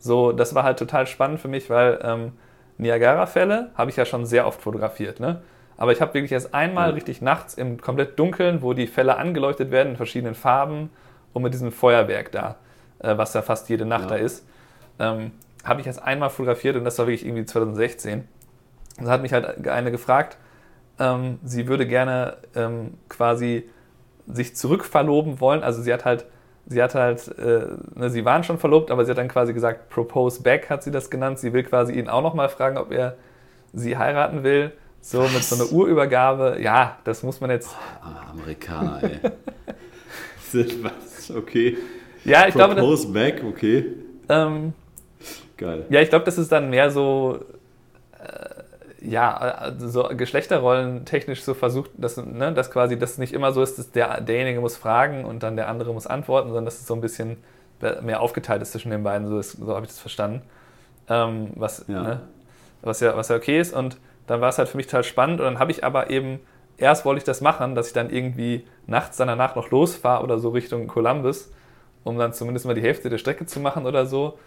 so, 0.00 0.32
das 0.32 0.54
war 0.54 0.64
halt 0.64 0.78
total 0.78 1.06
spannend 1.06 1.40
für 1.40 1.48
mich, 1.48 1.70
weil 1.70 2.00
ähm, 2.02 2.32
Niagara-Fälle 2.78 3.70
habe 3.76 3.90
ich 3.90 3.96
ja 3.96 4.04
schon 4.04 4.26
sehr 4.26 4.46
oft 4.46 4.60
fotografiert. 4.60 5.20
Ne? 5.20 5.42
Aber 5.76 5.92
ich 5.92 6.00
habe 6.00 6.14
wirklich 6.14 6.32
erst 6.32 6.54
einmal 6.54 6.90
richtig 6.90 7.22
nachts 7.22 7.54
im 7.54 7.80
komplett 7.80 8.18
Dunkeln, 8.18 8.62
wo 8.62 8.72
die 8.72 8.86
Fälle 8.86 9.16
angeleuchtet 9.16 9.70
werden 9.70 9.90
in 9.90 9.96
verschiedenen 9.96 10.34
Farben 10.34 10.90
und 11.32 11.42
mit 11.42 11.54
diesem 11.54 11.70
Feuerwerk 11.70 12.32
da, 12.32 12.56
äh, 12.98 13.16
was 13.16 13.32
da 13.32 13.42
fast 13.42 13.68
jede 13.68 13.84
Nacht 13.86 14.10
ja. 14.10 14.16
da 14.16 14.16
ist, 14.16 14.46
ähm, 14.98 15.32
habe 15.64 15.80
ich 15.82 15.86
erst 15.86 16.02
einmal 16.02 16.30
fotografiert 16.30 16.76
und 16.76 16.84
das 16.84 16.98
war 16.98 17.06
wirklich 17.06 17.24
irgendwie 17.24 17.44
2016. 17.44 18.26
Und 18.98 19.04
da 19.06 19.12
hat 19.12 19.22
mich 19.22 19.32
halt 19.32 19.66
eine 19.68 19.90
gefragt, 19.90 20.38
ähm, 20.98 21.38
sie 21.44 21.68
würde 21.68 21.86
gerne 21.86 22.38
ähm, 22.54 22.94
quasi 23.08 23.68
sich 24.26 24.56
zurückverloben 24.56 25.40
wollen. 25.40 25.62
Also 25.62 25.82
sie 25.82 25.92
hat 25.92 26.04
halt, 26.04 26.26
sie 26.70 26.82
hat 26.82 26.94
halt, 26.94 27.28
äh, 27.38 27.66
ne, 27.94 28.08
sie 28.08 28.24
waren 28.24 28.44
schon 28.44 28.58
verlobt, 28.58 28.90
aber 28.90 29.04
sie 29.04 29.10
hat 29.10 29.18
dann 29.18 29.28
quasi 29.28 29.52
gesagt, 29.52 29.90
propose 29.90 30.42
back 30.42 30.70
hat 30.70 30.82
sie 30.82 30.90
das 30.90 31.10
genannt. 31.10 31.38
Sie 31.38 31.52
will 31.52 31.64
quasi 31.64 31.92
ihn 31.92 32.08
auch 32.08 32.22
nochmal 32.22 32.48
fragen, 32.48 32.78
ob 32.78 32.92
er 32.92 33.16
sie 33.72 33.98
heiraten 33.98 34.44
will. 34.44 34.72
So 35.02 35.22
Was? 35.22 35.34
mit 35.34 35.44
so 35.44 35.56
einer 35.56 35.72
Urübergabe. 35.72 36.58
Ja, 36.60 36.98
das 37.04 37.22
muss 37.22 37.40
man 37.40 37.50
jetzt. 37.50 37.74
Oh, 38.02 38.30
Amerikaner, 38.30 39.02
ey. 39.02 39.20
Was? 40.82 41.30
Okay. 41.30 41.76
Ja, 42.24 42.46
ich 42.46 42.54
propose 42.54 42.56
glaube. 42.56 42.74
Propose 42.74 43.08
back, 43.12 43.42
okay. 43.44 43.86
Ähm, 44.28 44.72
Geil. 45.56 45.84
Ja, 45.90 46.00
ich 46.00 46.08
glaube, 46.08 46.24
das 46.24 46.38
ist 46.38 46.50
dann 46.50 46.70
mehr 46.70 46.90
so 46.90 47.40
ja, 49.02 49.36
also 49.36 49.88
so 49.88 50.16
Geschlechterrollen 50.16 51.04
technisch 51.04 51.42
so 51.42 51.54
versucht, 51.54 51.90
dass, 51.96 52.16
ne, 52.16 52.52
dass 52.52 52.70
quasi 52.70 52.98
das 52.98 53.18
nicht 53.18 53.32
immer 53.32 53.52
so 53.52 53.62
ist, 53.62 53.78
dass 53.78 53.90
der, 53.90 54.20
derjenige 54.20 54.60
muss 54.60 54.76
fragen 54.76 55.24
und 55.24 55.42
dann 55.42 55.56
der 55.56 55.68
andere 55.68 55.92
muss 55.92 56.06
antworten, 56.06 56.48
sondern 56.48 56.64
dass 56.64 56.80
es 56.80 56.86
so 56.86 56.94
ein 56.94 57.00
bisschen 57.00 57.38
mehr 58.02 58.20
aufgeteilt 58.20 58.60
ist 58.60 58.72
zwischen 58.72 58.90
den 58.90 59.02
beiden, 59.02 59.26
so, 59.26 59.40
so 59.40 59.74
habe 59.74 59.86
ich 59.86 59.90
das 59.92 59.98
verstanden. 59.98 60.42
Ähm, 61.08 61.50
was, 61.54 61.84
ja. 61.88 62.02
Ne, 62.02 62.20
was, 62.82 63.00
ja, 63.00 63.16
was 63.16 63.28
ja 63.28 63.36
okay 63.36 63.60
ist. 63.60 63.74
Und 63.74 63.98
dann 64.26 64.40
war 64.40 64.48
es 64.48 64.58
halt 64.58 64.68
für 64.68 64.76
mich 64.76 64.86
total 64.86 65.04
spannend 65.04 65.40
und 65.40 65.46
dann 65.46 65.58
habe 65.58 65.70
ich 65.70 65.84
aber 65.84 66.10
eben, 66.10 66.40
erst 66.76 67.04
wollte 67.04 67.18
ich 67.18 67.24
das 67.24 67.40
machen, 67.40 67.74
dass 67.74 67.88
ich 67.88 67.92
dann 67.92 68.10
irgendwie 68.10 68.66
nachts 68.86 69.16
dann 69.16 69.28
danach 69.28 69.56
noch 69.56 69.70
losfahre 69.70 70.22
oder 70.22 70.38
so 70.38 70.50
Richtung 70.50 70.86
Columbus, 70.86 71.50
um 72.04 72.18
dann 72.18 72.32
zumindest 72.32 72.66
mal 72.66 72.74
die 72.74 72.82
Hälfte 72.82 73.10
der 73.10 73.18
Strecke 73.18 73.46
zu 73.46 73.60
machen 73.60 73.86
oder 73.86 74.06
so. 74.06 74.38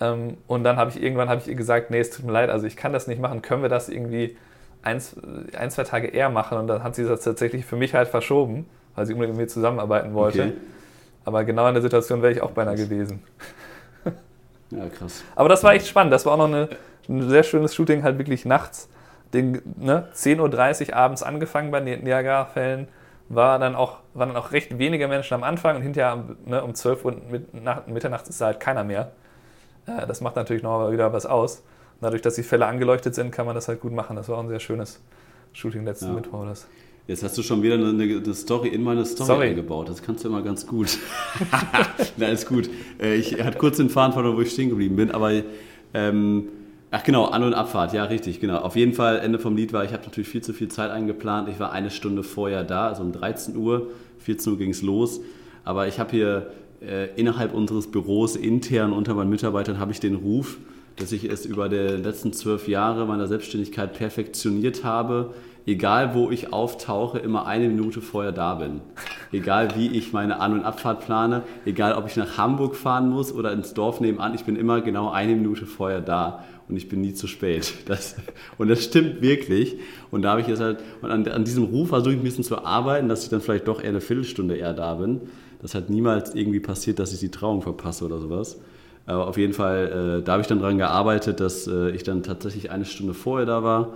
Ähm, 0.00 0.36
und 0.46 0.64
dann 0.64 0.76
habe 0.76 0.90
ich 0.90 1.02
irgendwann 1.02 1.28
habe 1.28 1.40
ich 1.40 1.48
ihr 1.48 1.54
gesagt, 1.54 1.90
nee, 1.90 2.00
es 2.00 2.10
tut 2.10 2.24
mir 2.24 2.32
leid, 2.32 2.50
also 2.50 2.66
ich 2.66 2.76
kann 2.76 2.92
das 2.92 3.06
nicht 3.06 3.20
machen, 3.20 3.42
können 3.42 3.62
wir 3.62 3.68
das 3.68 3.88
irgendwie 3.88 4.36
eins, 4.82 5.16
ein, 5.56 5.70
zwei 5.70 5.84
Tage 5.84 6.08
eher 6.08 6.30
machen? 6.30 6.58
Und 6.58 6.66
dann 6.68 6.82
hat 6.82 6.94
sie 6.94 7.04
das 7.04 7.22
tatsächlich 7.22 7.64
für 7.64 7.76
mich 7.76 7.94
halt 7.94 8.08
verschoben, 8.08 8.66
weil 8.94 9.06
sie 9.06 9.12
unbedingt 9.12 9.36
mit 9.36 9.46
mir 9.46 9.52
zusammenarbeiten 9.52 10.14
wollte. 10.14 10.42
Okay. 10.42 10.52
Aber 11.24 11.44
genau 11.44 11.68
in 11.68 11.74
der 11.74 11.82
Situation 11.82 12.22
wäre 12.22 12.32
ich 12.32 12.40
auch 12.40 12.52
beinahe 12.52 12.76
gewesen. 12.76 13.22
Ja, 14.70 14.86
krass. 14.88 15.24
Aber 15.34 15.48
das 15.48 15.64
war 15.64 15.72
echt 15.72 15.86
spannend. 15.86 16.12
Das 16.12 16.26
war 16.26 16.34
auch 16.34 16.36
noch 16.38 16.46
eine, 16.46 16.68
ein 17.08 17.26
sehr 17.28 17.42
schönes 17.42 17.74
Shooting, 17.74 18.02
halt 18.02 18.18
wirklich 18.18 18.44
nachts. 18.44 18.90
Den, 19.32 19.62
ne, 19.78 20.08
10.30 20.14 20.90
Uhr 20.90 20.96
abends 20.96 21.22
angefangen 21.22 21.70
bei 21.70 21.80
den 21.80 22.04
Niagara-Fällen. 22.04 22.88
War 23.30 23.58
dann 23.58 23.74
auch, 23.74 24.00
waren 24.12 24.28
dann 24.28 24.36
auch 24.36 24.52
recht 24.52 24.78
wenige 24.78 25.08
Menschen 25.08 25.32
am 25.32 25.42
Anfang 25.42 25.76
und 25.76 25.82
hinterher 25.82 26.22
ne, 26.44 26.62
um 26.62 26.74
12 26.74 27.04
Uhr 27.04 27.16
mit, 27.30 27.54
nach, 27.54 27.86
Mitternachts 27.86 28.28
ist 28.28 28.40
da 28.40 28.46
halt 28.46 28.60
keiner 28.60 28.84
mehr. 28.84 29.12
Äh, 29.88 30.06
das 30.06 30.20
macht 30.20 30.36
natürlich 30.36 30.62
noch 30.62 30.90
wieder 30.92 31.12
was 31.12 31.26
aus. 31.26 31.56
Und 31.56 32.02
dadurch, 32.02 32.22
dass 32.22 32.34
die 32.34 32.42
Fälle 32.42 32.66
angeleuchtet 32.66 33.14
sind, 33.14 33.30
kann 33.30 33.46
man 33.46 33.54
das 33.54 33.68
halt 33.68 33.80
gut 33.80 33.92
machen. 33.92 34.16
Das 34.16 34.28
war 34.28 34.38
auch 34.38 34.42
ein 34.42 34.48
sehr 34.48 34.60
schönes 34.60 35.00
Shooting 35.52 35.84
letzten 35.84 36.08
ja. 36.08 36.12
Mittwoch. 36.12 36.44
Das. 36.44 36.66
Jetzt 37.06 37.22
hast 37.22 37.38
du 37.38 37.42
schon 37.42 37.62
wieder 37.62 37.74
eine, 37.74 37.88
eine, 37.88 38.34
Story 38.34 38.68
in 38.68 38.82
meine 38.82 39.04
Story 39.06 39.26
Sorry. 39.26 39.46
eingebaut. 39.48 39.88
Das 39.88 40.02
kannst 40.02 40.24
du 40.24 40.28
immer 40.28 40.42
ganz 40.42 40.66
gut. 40.66 40.98
Na, 42.18 42.26
alles 42.26 42.46
gut. 42.46 42.68
Äh, 43.00 43.14
ich 43.14 43.42
hatte 43.42 43.56
kurz 43.56 43.78
den 43.78 43.88
Faden 43.88 44.12
verloren, 44.12 44.36
wo 44.36 44.42
ich 44.42 44.52
stehen 44.52 44.68
geblieben 44.68 44.96
bin, 44.96 45.10
aber 45.10 45.32
ähm, 45.94 46.48
ach 46.90 47.02
genau, 47.02 47.24
An- 47.24 47.44
und 47.44 47.54
Abfahrt, 47.54 47.94
ja 47.94 48.04
richtig, 48.04 48.40
genau. 48.40 48.58
Auf 48.58 48.76
jeden 48.76 48.92
Fall, 48.92 49.20
Ende 49.20 49.38
vom 49.38 49.56
Lied 49.56 49.72
war, 49.72 49.84
ich 49.84 49.94
habe 49.94 50.02
natürlich 50.02 50.28
viel 50.28 50.42
zu 50.42 50.52
viel 50.52 50.68
Zeit 50.68 50.90
eingeplant. 50.90 51.48
Ich 51.48 51.58
war 51.58 51.72
eine 51.72 51.90
Stunde 51.90 52.22
vorher 52.22 52.62
da, 52.62 52.88
also 52.88 53.02
um 53.02 53.12
13 53.12 53.56
Uhr, 53.56 53.88
14 54.18 54.52
Uhr 54.52 54.58
ging 54.58 54.70
es 54.70 54.82
los. 54.82 55.20
Aber 55.64 55.88
ich 55.88 55.98
habe 55.98 56.10
hier 56.10 56.50
äh, 56.80 57.08
innerhalb 57.16 57.54
unseres 57.54 57.90
Büros 57.90 58.36
intern 58.36 58.92
unter 58.92 59.14
meinen 59.14 59.30
Mitarbeitern 59.30 59.78
habe 59.78 59.92
ich 59.92 60.00
den 60.00 60.14
Ruf, 60.14 60.58
dass 60.96 61.12
ich 61.12 61.24
es 61.24 61.46
über 61.46 61.68
die 61.68 61.76
letzten 61.76 62.32
zwölf 62.32 62.68
Jahre 62.68 63.06
meiner 63.06 63.26
Selbstständigkeit 63.26 63.94
perfektioniert 63.94 64.84
habe, 64.84 65.34
egal 65.66 66.14
wo 66.14 66.30
ich 66.30 66.52
auftauche, 66.52 67.18
immer 67.18 67.46
eine 67.46 67.68
Minute 67.68 68.00
vorher 68.00 68.32
da 68.32 68.54
bin. 68.54 68.80
Egal 69.32 69.76
wie 69.76 69.88
ich 69.88 70.12
meine 70.12 70.40
An- 70.40 70.54
und 70.54 70.64
Abfahrt 70.64 71.04
plane, 71.04 71.42
egal 71.66 71.94
ob 71.94 72.06
ich 72.06 72.16
nach 72.16 72.38
Hamburg 72.38 72.74
fahren 72.74 73.10
muss 73.10 73.32
oder 73.32 73.52
ins 73.52 73.74
Dorf 73.74 74.00
nebenan, 74.00 74.34
ich 74.34 74.44
bin 74.44 74.56
immer 74.56 74.80
genau 74.80 75.10
eine 75.10 75.36
Minute 75.36 75.66
vorher 75.66 76.00
da 76.00 76.44
und 76.68 76.76
ich 76.76 76.88
bin 76.88 77.00
nie 77.00 77.14
zu 77.14 77.26
spät. 77.26 77.74
Das, 77.86 78.16
und 78.56 78.68
das 78.68 78.84
stimmt 78.84 79.22
wirklich. 79.22 79.76
Und 80.10 80.22
da 80.22 80.30
habe 80.30 80.40
ich 80.40 80.46
jetzt 80.46 80.60
halt, 80.60 80.78
und 81.02 81.10
an, 81.10 81.26
an 81.28 81.44
diesem 81.44 81.64
Ruf 81.64 81.88
versuche 81.88 82.12
ich 82.12 82.20
ein 82.20 82.24
bisschen 82.24 82.44
zu 82.44 82.64
arbeiten, 82.64 83.08
dass 83.08 83.24
ich 83.24 83.30
dann 83.30 83.40
vielleicht 83.40 83.68
doch 83.68 83.82
eher 83.82 83.90
eine 83.90 84.00
Viertelstunde 84.00 84.56
eher 84.56 84.74
da 84.74 84.94
bin. 84.94 85.22
Das 85.60 85.74
hat 85.74 85.90
niemals 85.90 86.34
irgendwie 86.34 86.60
passiert, 86.60 86.98
dass 86.98 87.12
ich 87.12 87.20
die 87.20 87.30
Trauung 87.30 87.62
verpasse 87.62 88.04
oder 88.04 88.20
sowas. 88.20 88.58
Aber 89.06 89.26
auf 89.26 89.38
jeden 89.38 89.54
Fall, 89.54 90.18
äh, 90.20 90.22
da 90.22 90.32
habe 90.32 90.42
ich 90.42 90.48
dann 90.48 90.60
daran 90.60 90.78
gearbeitet, 90.78 91.40
dass 91.40 91.66
äh, 91.66 91.90
ich 91.90 92.02
dann 92.02 92.22
tatsächlich 92.22 92.70
eine 92.70 92.84
Stunde 92.84 93.14
vorher 93.14 93.46
da 93.46 93.62
war. 93.62 93.94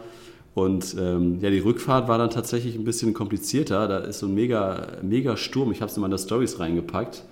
Und 0.55 0.96
ähm, 0.98 1.38
ja, 1.40 1.51
die 1.51 1.59
Rückfahrt 1.59 2.09
war 2.09 2.18
dann 2.18 2.31
tatsächlich 2.31 2.77
ein 2.77 2.85
bisschen 2.85 3.14
komplizierter. 3.14 3.88
Da 3.88 3.98
ist 3.98 4.18
so 4.18 4.27
ein 4.27 4.35
mega, 4.35 4.87
mega 5.03 5.37
Sturm. 5.37 5.70
Ich 5.70 5.81
habe 5.81 5.90
es 5.90 5.96
in 5.96 6.03
meine 6.03 6.18
Stories 6.18 6.59
reingepackt. 6.59 7.25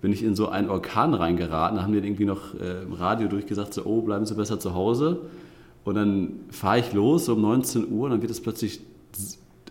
Bin 0.00 0.12
ich 0.12 0.22
in 0.22 0.34
so 0.34 0.48
einen 0.48 0.68
Orkan 0.68 1.14
reingeraten. 1.14 1.76
Da 1.76 1.82
haben 1.82 1.92
die 1.92 1.98
irgendwie 1.98 2.24
noch 2.24 2.54
äh, 2.54 2.82
im 2.82 2.92
Radio 2.92 3.28
durchgesagt, 3.28 3.74
so, 3.74 3.84
oh, 3.84 4.02
bleiben 4.02 4.26
Sie 4.26 4.34
besser 4.34 4.58
zu 4.58 4.74
Hause. 4.74 5.20
Und 5.84 5.96
dann 5.96 6.40
fahre 6.50 6.78
ich 6.78 6.92
los 6.92 7.26
so 7.26 7.34
um 7.34 7.42
19 7.42 7.90
Uhr 7.90 8.04
und 8.04 8.10
dann 8.10 8.22
wird 8.22 8.30
es 8.30 8.40
plötzlich, 8.40 8.80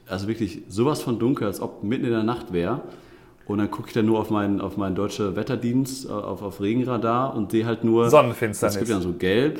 also 0.07 0.27
wirklich 0.27 0.61
sowas 0.67 1.01
von 1.01 1.19
dunkel, 1.19 1.47
als 1.47 1.61
ob 1.61 1.83
mitten 1.83 2.05
in 2.05 2.11
der 2.11 2.23
Nacht 2.23 2.53
wäre. 2.53 2.81
Und 3.51 3.57
dann 3.57 3.69
gucke 3.69 3.89
ich 3.89 3.93
dann 3.93 4.05
nur 4.05 4.17
auf 4.17 4.29
meinen, 4.29 4.61
auf 4.61 4.77
meinen 4.77 4.95
deutschen 4.95 5.35
Wetterdienst, 5.35 6.05
äh, 6.05 6.11
auf, 6.11 6.41
auf 6.41 6.61
Regenradar 6.61 7.35
und 7.35 7.51
sehe 7.51 7.65
halt 7.65 7.83
nur. 7.83 8.09
Sonnenfinsternis. 8.09 8.75
Es 8.75 8.79
gibt 8.79 8.89
ja 8.89 9.01
so 9.01 9.11
gelb, 9.11 9.59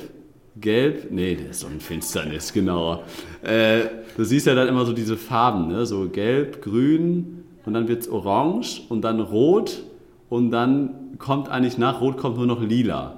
gelb, 0.56 1.12
nee, 1.12 1.36
das 1.36 1.58
ist 1.58 1.60
Sonnenfinsternis, 1.60 2.54
genau. 2.54 3.04
Äh, 3.42 3.82
du 4.16 4.24
siehst 4.24 4.48
ja 4.48 4.56
dann 4.56 4.70
immer 4.70 4.86
so 4.86 4.94
diese 4.94 5.18
Farben, 5.18 5.68
ne? 5.68 5.86
so 5.86 6.08
gelb, 6.08 6.62
grün 6.62 7.44
und 7.66 7.74
dann 7.74 7.90
wird 7.90 8.04
es 8.04 8.10
orange 8.10 8.82
und 8.88 9.02
dann 9.02 9.20
rot 9.20 9.84
und 10.30 10.52
dann 10.52 11.18
kommt 11.18 11.50
eigentlich 11.50 11.78
nach 11.78 12.00
rot 12.00 12.16
kommt 12.16 12.38
nur 12.38 12.48
noch 12.48 12.62
lila. 12.62 13.18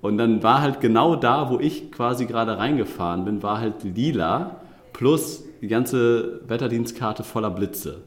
Und 0.00 0.16
dann 0.16 0.42
war 0.42 0.62
halt 0.62 0.80
genau 0.80 1.16
da, 1.16 1.50
wo 1.50 1.58
ich 1.60 1.92
quasi 1.92 2.24
gerade 2.24 2.56
reingefahren 2.56 3.26
bin, 3.26 3.42
war 3.42 3.60
halt 3.60 3.84
lila 3.84 4.56
plus 4.94 5.44
die 5.60 5.68
ganze 5.68 6.40
Wetterdienstkarte 6.48 7.22
voller 7.22 7.50
Blitze. 7.50 7.98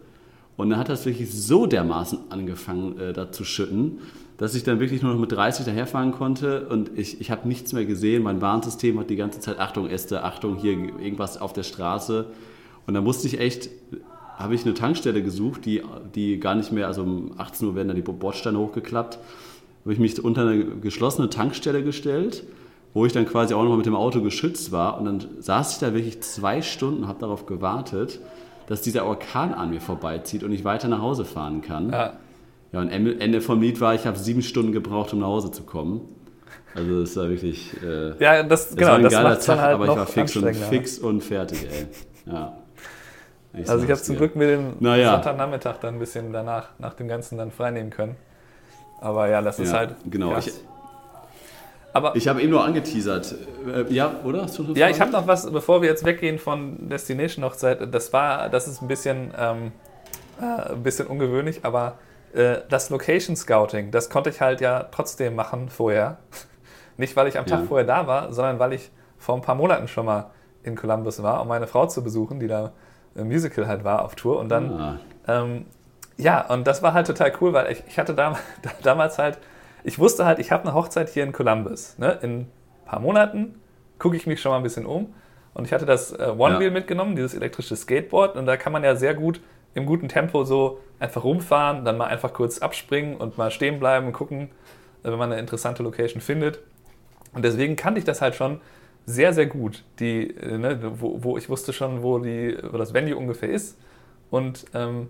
Und 0.59 0.71
dann 0.71 0.77
hat 0.77 0.89
das 0.89 1.05
wirklich 1.05 1.33
so 1.33 1.67
dermaßen 1.67 2.19
angefangen, 2.31 2.99
äh, 2.99 3.13
da 3.13 3.31
zu 3.31 3.45
schütten, 3.45 3.99
dass 4.35 4.55
ich 4.55 4.65
dann 4.65 4.81
wirklich 4.81 5.01
nur 5.01 5.13
noch 5.13 5.19
mit 5.19 5.31
30 5.31 5.65
daherfahren 5.65 6.11
konnte 6.11 6.67
und 6.67 6.91
ich, 6.97 7.21
ich 7.21 7.31
habe 7.31 7.47
nichts 7.47 7.71
mehr 7.71 7.85
gesehen. 7.85 8.23
Mein 8.23 8.41
Warnsystem 8.41 8.99
hat 8.99 9.09
die 9.09 9.15
ganze 9.15 9.39
Zeit, 9.39 9.57
Achtung 9.57 9.87
Äste, 9.87 10.21
Achtung, 10.25 10.57
hier 10.57 10.73
irgendwas 10.73 11.39
auf 11.39 11.53
der 11.53 11.63
Straße. 11.63 12.25
Und 12.85 12.93
da 12.93 12.99
musste 12.99 13.27
ich 13.27 13.39
echt, 13.39 13.69
habe 14.35 14.53
ich 14.53 14.65
eine 14.65 14.73
Tankstelle 14.73 15.23
gesucht, 15.23 15.63
die, 15.63 15.81
die 16.13 16.41
gar 16.41 16.55
nicht 16.55 16.73
mehr, 16.73 16.87
also 16.87 17.03
um 17.03 17.31
18 17.37 17.65
Uhr 17.65 17.75
werden 17.75 17.87
dann 17.87 17.95
die 17.95 18.01
Bordsteine 18.01 18.59
hochgeklappt, 18.59 19.17
habe 19.85 19.93
ich 19.93 19.99
mich 19.99 20.21
unter 20.21 20.41
eine 20.41 20.65
geschlossene 20.65 21.29
Tankstelle 21.29 21.85
gestellt, 21.85 22.43
wo 22.93 23.05
ich 23.05 23.13
dann 23.13 23.25
quasi 23.25 23.53
auch 23.53 23.63
noch 23.63 23.69
mal 23.69 23.77
mit 23.77 23.85
dem 23.85 23.95
Auto 23.95 24.21
geschützt 24.21 24.73
war. 24.73 24.99
Und 24.99 25.05
dann 25.05 25.25
saß 25.39 25.75
ich 25.75 25.79
da 25.79 25.93
wirklich 25.93 26.19
zwei 26.19 26.61
Stunden, 26.61 27.07
habe 27.07 27.21
darauf 27.21 27.45
gewartet 27.45 28.19
dass 28.69 28.81
dieser 28.81 29.05
Orkan 29.05 29.53
an 29.53 29.71
mir 29.71 29.81
vorbeizieht 29.81 30.43
und 30.43 30.51
ich 30.51 30.63
weiter 30.63 30.87
nach 30.87 31.01
Hause 31.01 31.25
fahren 31.25 31.61
kann. 31.61 31.91
Ja. 31.91 32.13
Ja, 32.71 32.81
und 32.81 32.89
Ende 32.91 33.41
vom 33.41 33.59
Lied 33.61 33.81
war, 33.81 33.95
ich 33.95 34.05
habe 34.05 34.17
sieben 34.19 34.43
Stunden 34.43 34.71
gebraucht, 34.71 35.11
um 35.11 35.19
nach 35.19 35.27
Hause 35.27 35.49
zu 35.49 35.63
kommen. 35.63 36.01
Also 36.75 37.01
das 37.01 37.17
war 37.17 37.27
wirklich. 37.27 37.75
Äh, 37.81 38.23
ja, 38.23 38.43
das, 38.43 38.75
genau, 38.75 38.89
war 38.89 38.95
ein 38.97 39.03
das 39.03 39.13
geiler 39.13 39.39
Tag, 39.39 39.59
halt 39.59 39.73
aber 39.73 39.85
ich 39.85 39.89
war 39.89 40.05
fix 40.05 40.37
und, 40.37 40.55
fix 40.55 40.99
und 40.99 41.21
fertig, 41.21 41.67
ey. 41.67 41.87
Ja. 42.31 42.57
Ich 43.53 43.67
also 43.67 43.83
ich 43.83 43.89
habe 43.89 43.99
zum 43.99 44.17
Glück 44.17 44.35
mir 44.35 44.45
den 44.45 44.73
naja. 44.79 45.13
Sonntagnachmittag 45.13 45.77
dann 45.77 45.95
ein 45.95 45.99
bisschen 45.99 46.31
danach, 46.31 46.69
nach 46.77 46.93
dem 46.93 47.07
Ganzen 47.07 47.39
dann 47.39 47.49
freinehmen 47.49 47.89
können. 47.89 48.15
Aber 49.01 49.27
ja, 49.27 49.41
das 49.41 49.57
ist 49.57 49.73
halt. 49.73 49.95
Genau. 50.05 50.37
Ich, 50.37 50.51
aber 51.93 52.15
ich 52.15 52.27
habe 52.27 52.41
eben 52.41 52.51
nur 52.51 52.63
angeteasert. 52.63 53.35
Äh, 53.67 53.93
ja, 53.93 54.15
oder? 54.23 54.45
ja, 54.75 54.89
ich 54.89 55.01
habe 55.01 55.11
noch 55.11 55.27
was, 55.27 55.51
bevor 55.51 55.81
wir 55.81 55.89
jetzt 55.89 56.05
weggehen 56.05 56.37
von 56.37 56.89
Destination 56.89 57.43
Hochzeit. 57.43 57.93
Das 57.93 58.13
war, 58.13 58.49
das 58.49 58.67
ist 58.67 58.81
ein 58.81 58.87
bisschen, 58.87 59.33
ähm, 59.37 59.71
äh, 60.39 60.71
ein 60.73 60.83
bisschen 60.83 61.07
ungewöhnlich, 61.07 61.61
aber 61.63 61.97
äh, 62.33 62.57
das 62.69 62.89
Location 62.89 63.35
Scouting, 63.35 63.91
das 63.91 64.09
konnte 64.09 64.29
ich 64.29 64.41
halt 64.41 64.61
ja 64.61 64.83
trotzdem 64.91 65.35
machen 65.35 65.69
vorher. 65.69 66.17
Nicht, 66.97 67.15
weil 67.15 67.27
ich 67.27 67.37
am 67.37 67.45
Tag 67.45 67.61
ja. 67.61 67.65
vorher 67.65 67.87
da 67.87 68.07
war, 68.07 68.33
sondern 68.33 68.59
weil 68.59 68.73
ich 68.73 68.91
vor 69.17 69.35
ein 69.35 69.41
paar 69.41 69.55
Monaten 69.55 69.87
schon 69.87 70.05
mal 70.05 70.31
in 70.63 70.75
Columbus 70.75 71.23
war, 71.23 71.41
um 71.41 71.47
meine 71.47 71.65
Frau 71.65 71.87
zu 71.87 72.03
besuchen, 72.03 72.39
die 72.39 72.47
da 72.47 72.73
im 73.15 73.27
Musical 73.27 73.67
halt 73.67 73.83
war 73.83 74.03
auf 74.03 74.15
Tour. 74.15 74.39
Und 74.39 74.49
dann, 74.49 74.73
ah. 74.73 74.99
ähm, 75.27 75.65
ja, 76.17 76.45
und 76.47 76.67
das 76.67 76.83
war 76.83 76.93
halt 76.93 77.07
total 77.07 77.31
cool, 77.39 77.53
weil 77.53 77.71
ich, 77.71 77.83
ich 77.87 77.97
hatte 77.97 78.13
damals, 78.13 78.41
damals 78.83 79.17
halt 79.17 79.37
ich 79.83 79.99
wusste 79.99 80.25
halt, 80.25 80.39
ich 80.39 80.51
habe 80.51 80.63
eine 80.63 80.73
Hochzeit 80.73 81.09
hier 81.09 81.23
in 81.23 81.31
Columbus. 81.31 81.97
Ne? 81.97 82.19
In 82.21 82.39
ein 82.41 82.51
paar 82.85 82.99
Monaten 82.99 83.59
gucke 83.97 84.15
ich 84.15 84.27
mich 84.27 84.41
schon 84.41 84.51
mal 84.51 84.57
ein 84.57 84.63
bisschen 84.63 84.85
um. 84.85 85.13
Und 85.53 85.65
ich 85.65 85.73
hatte 85.73 85.85
das 85.85 86.11
äh, 86.11 86.33
One-Wheel 86.37 86.67
ja. 86.67 86.73
mitgenommen, 86.73 87.15
dieses 87.15 87.33
elektrische 87.33 87.75
Skateboard. 87.75 88.35
Und 88.35 88.45
da 88.45 88.57
kann 88.57 88.71
man 88.71 88.83
ja 88.83 88.95
sehr 88.95 89.13
gut 89.13 89.41
im 89.73 89.85
guten 89.85 90.07
Tempo 90.07 90.43
so 90.43 90.79
einfach 90.99 91.23
rumfahren, 91.23 91.85
dann 91.85 91.97
mal 91.97 92.07
einfach 92.07 92.33
kurz 92.33 92.59
abspringen 92.59 93.17
und 93.17 93.37
mal 93.37 93.51
stehen 93.51 93.79
bleiben 93.79 94.07
und 94.07 94.13
gucken, 94.13 94.49
äh, 95.03 95.11
wenn 95.11 95.17
man 95.17 95.31
eine 95.31 95.39
interessante 95.39 95.83
Location 95.83 96.21
findet. 96.21 96.59
Und 97.33 97.45
deswegen 97.45 97.75
kannte 97.75 97.99
ich 97.99 98.05
das 98.05 98.21
halt 98.21 98.35
schon 98.35 98.61
sehr, 99.05 99.33
sehr 99.33 99.47
gut, 99.47 99.83
die, 99.99 100.35
äh, 100.35 100.57
ne, 100.57 100.79
wo, 100.99 101.23
wo, 101.23 101.37
ich 101.37 101.49
wusste 101.49 101.73
schon, 101.73 102.03
wo, 102.03 102.19
die, 102.19 102.57
wo 102.71 102.77
das 102.77 102.93
Venue 102.93 103.15
ungefähr 103.15 103.49
ist. 103.49 103.77
Und 104.29 104.65
ähm, 104.73 105.09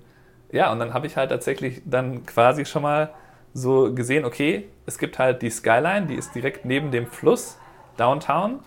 ja, 0.51 0.71
und 0.71 0.79
dann 0.79 0.93
habe 0.93 1.05
ich 1.08 1.17
halt 1.17 1.29
tatsächlich 1.29 1.82
dann 1.86 2.25
quasi 2.25 2.65
schon 2.65 2.82
mal 2.82 3.12
so 3.53 3.93
gesehen, 3.93 4.25
okay, 4.25 4.69
es 4.85 4.97
gibt 4.97 5.19
halt 5.19 5.41
die 5.41 5.49
Skyline, 5.49 6.07
die 6.07 6.15
ist 6.15 6.33
direkt 6.35 6.65
neben 6.65 6.91
dem 6.91 7.07
Fluss, 7.07 7.57
Downtown. 7.97 8.59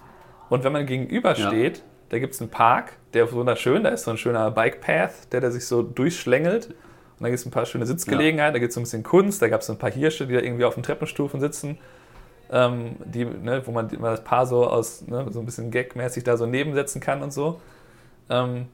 Und 0.49 0.65
wenn 0.65 0.73
man 0.73 0.87
gegenüber 0.87 1.35
steht, 1.35 1.79
ja. 1.79 1.85
da 2.11 2.19
gibt 2.19 2.35
es 2.35 2.41
einen 2.41 2.51
Park, 2.51 2.93
der 3.15 3.25
ist 3.25 3.33
wunderschön, 3.33 3.85
da 3.85 3.91
ist 3.91 4.05
so 4.05 4.11
ein 4.11 4.19
schöner 4.19 4.51
Bike 4.51 4.81
Path, 4.81 5.33
der, 5.33 5.41
der 5.41 5.51
sich 5.51 5.67
so 5.67 5.83
durchschlängelt. 5.83 6.67
Und 6.69 6.75
da 7.21 7.29
gibt 7.29 7.39
es 7.39 7.47
ein 7.47 7.51
paar 7.51 7.67
schöne 7.67 7.87
Sitzgelegenheiten, 7.87 8.39
ja. 8.39 8.53
da 8.53 8.59
gibt 8.59 8.71
es 8.71 8.75
so 8.75 8.81
ein 8.81 8.85
bisschen 8.85 9.03
Kunst, 9.03 9.41
da 9.41 9.49
gab 9.49 9.61
es 9.61 9.69
so 9.69 9.73
ein 9.73 9.79
paar 9.79 9.91
Hirsche, 9.91 10.27
die 10.27 10.35
da 10.35 10.41
irgendwie 10.41 10.65
auf 10.65 10.75
den 10.75 10.83
Treppenstufen 10.83 11.41
sitzen, 11.41 11.79
ähm, 12.51 12.97
die, 13.05 13.25
ne, 13.25 13.63
wo 13.65 13.71
man, 13.71 13.87
man 13.87 14.11
das 14.11 14.25
Paar 14.25 14.47
so 14.47 14.67
aus, 14.67 15.07
ne, 15.07 15.27
so 15.31 15.41
ein 15.41 15.47
bisschen 15.47 15.71
gagmäßig 15.71 16.25
da 16.25 16.37
so 16.37 16.47
nebensetzen 16.47 17.01
kann 17.01 17.23
und 17.23 17.33
so. 17.33 17.61
Ähm, 18.29 18.67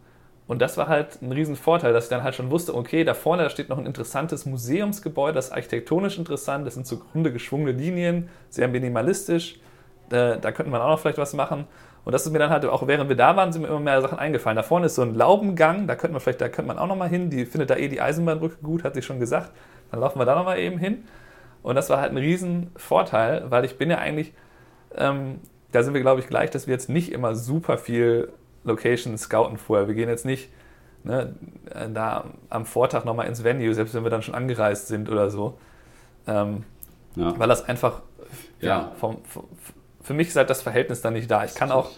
und 0.49 0.63
das 0.63 0.79
war 0.79 0.89
halt 0.89 1.21
ein 1.21 1.31
Riesenvorteil, 1.31 1.93
dass 1.93 2.05
ich 2.05 2.11
dann 2.11 2.23
halt 2.23 2.35
schon 2.35 2.51
wusste, 2.51 2.75
okay, 2.75 3.05
da 3.05 3.13
vorne 3.13 3.43
da 3.43 3.51
steht 3.51 3.69
noch 3.69 3.77
ein 3.77 3.85
interessantes 3.85 4.47
Museumsgebäude, 4.47 5.35
das 5.35 5.49
ist 5.49 5.53
architektonisch 5.53 6.17
interessant, 6.17 6.67
das 6.67 6.73
sind 6.73 6.87
so 6.87 7.03
runde 7.15 7.33
geschwungene 7.33 7.73
Linien, 7.73 8.31
sehr 8.49 8.67
minimalistisch. 8.67 9.61
Da, 10.09 10.37
da 10.37 10.51
könnte 10.51 10.73
man 10.73 10.81
auch 10.81 10.89
noch 10.89 10.99
vielleicht 11.01 11.19
was 11.19 11.35
machen. 11.35 11.67
Und 12.07 12.13
das 12.13 12.25
ist 12.25 12.33
mir 12.33 12.39
dann 12.39 12.49
halt, 12.49 12.65
auch 12.65 12.87
während 12.87 13.11
wir 13.11 13.17
da 13.17 13.37
waren, 13.37 13.53
sind 13.53 13.61
mir 13.61 13.69
immer 13.69 13.79
mehr 13.79 14.01
Sachen 14.01 14.19
eingefallen. 14.19 14.57
Da 14.57 14.63
vorne 14.63 14.87
ist 14.87 14.95
so 14.95 15.03
ein 15.03 15.15
Laubengang, 15.15 15.87
da 15.87 15.97
könnte 15.97 16.13
man 16.13 16.23
vielleicht, 16.23 16.41
da 16.41 16.49
könnte 16.49 16.69
man 16.69 16.79
auch 16.79 16.87
noch 16.87 16.97
mal 16.97 17.11
hin. 17.11 17.29
Die 17.29 17.45
findet 17.45 17.69
da 17.69 17.77
eh 17.77 17.89
die 17.89 18.01
Eisenbahnbrücke 18.01 18.57
gut, 18.63 18.85
hat 18.85 18.95
sie 18.95 19.03
schon 19.03 19.21
gesagt. 19.21 19.53
Dann 19.91 20.01
laufen 20.01 20.19
wir 20.19 20.25
da 20.25 20.35
noch 20.35 20.47
mal 20.47 20.59
eben 20.59 20.79
hin. 20.79 21.05
Und 21.63 21.75
das 21.75 21.91
war 21.91 22.01
halt 22.01 22.13
ein 22.13 22.17
Riesenvorteil, 22.17 23.51
weil 23.51 23.67
ich 23.67 23.77
bin 23.77 23.91
ja 23.91 23.99
eigentlich, 23.99 24.33
ähm, 24.97 25.41
da 25.73 25.83
sind 25.83 25.93
wir 25.93 26.01
glaube 26.01 26.21
ich 26.21 26.27
gleich, 26.27 26.49
dass 26.49 26.67
wir 26.67 26.73
jetzt 26.73 26.89
nicht 26.89 27.13
immer 27.13 27.35
super 27.35 27.77
viel 27.77 28.33
Location 28.65 29.17
scouten 29.17 29.59
vorher. 29.59 29.89
Wir 29.89 29.95
gehen 29.95 30.09
jetzt 30.09 30.25
nicht 30.25 30.51
ne, 31.05 31.35
da 31.93 32.25
am 32.51 32.67
Vortag 32.67 33.05
nochmal 33.05 33.27
ins 33.27 33.45
Venue, 33.45 33.75
selbst 33.75 33.95
wenn 33.95 34.05
wir 34.05 34.11
dann 34.11 34.23
schon 34.23 34.35
angereist 34.35 34.89
sind 34.89 35.09
oder 35.09 35.31
so. 35.31 35.59
Ähm, 36.27 36.65
ja. 37.17 37.39
Weil 37.39 37.49
das 37.49 37.65
einfach, 37.65 38.03
ja, 38.61 38.69
ja 38.69 38.93
vom, 38.99 39.25
vom, 39.25 39.45
für 40.03 40.15
mich 40.15 40.29
ist 40.29 40.37
halt 40.37 40.51
das 40.51 40.63
Verhältnis 40.63 41.01
dann 41.01 41.15
nicht 41.15 41.31
da. 41.31 41.45
Ich 41.45 41.55
kann 41.55 41.73
auch, 41.73 41.91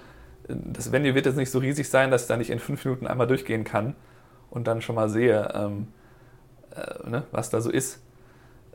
das 0.49 0.93
Venue 0.93 1.15
wird 1.15 1.27
jetzt 1.27 1.37
nicht 1.37 1.51
so 1.51 1.59
riesig 1.59 1.89
sein, 1.89 2.11
dass 2.11 2.23
ich 2.23 2.29
da 2.29 2.37
nicht 2.37 2.51
in 2.51 2.59
fünf 2.59 2.85
Minuten 2.85 3.07
einmal 3.07 3.27
durchgehen 3.27 3.65
kann 3.65 3.95
und 4.51 4.67
dann 4.67 4.81
schon 4.81 4.97
mal 4.97 5.09
sehe, 5.09 5.53
ähm, 5.55 5.89
äh, 6.75 7.09
ne, 7.09 7.25
was 7.31 7.51
da 7.51 7.61
so 7.61 7.71
ist, 7.71 8.03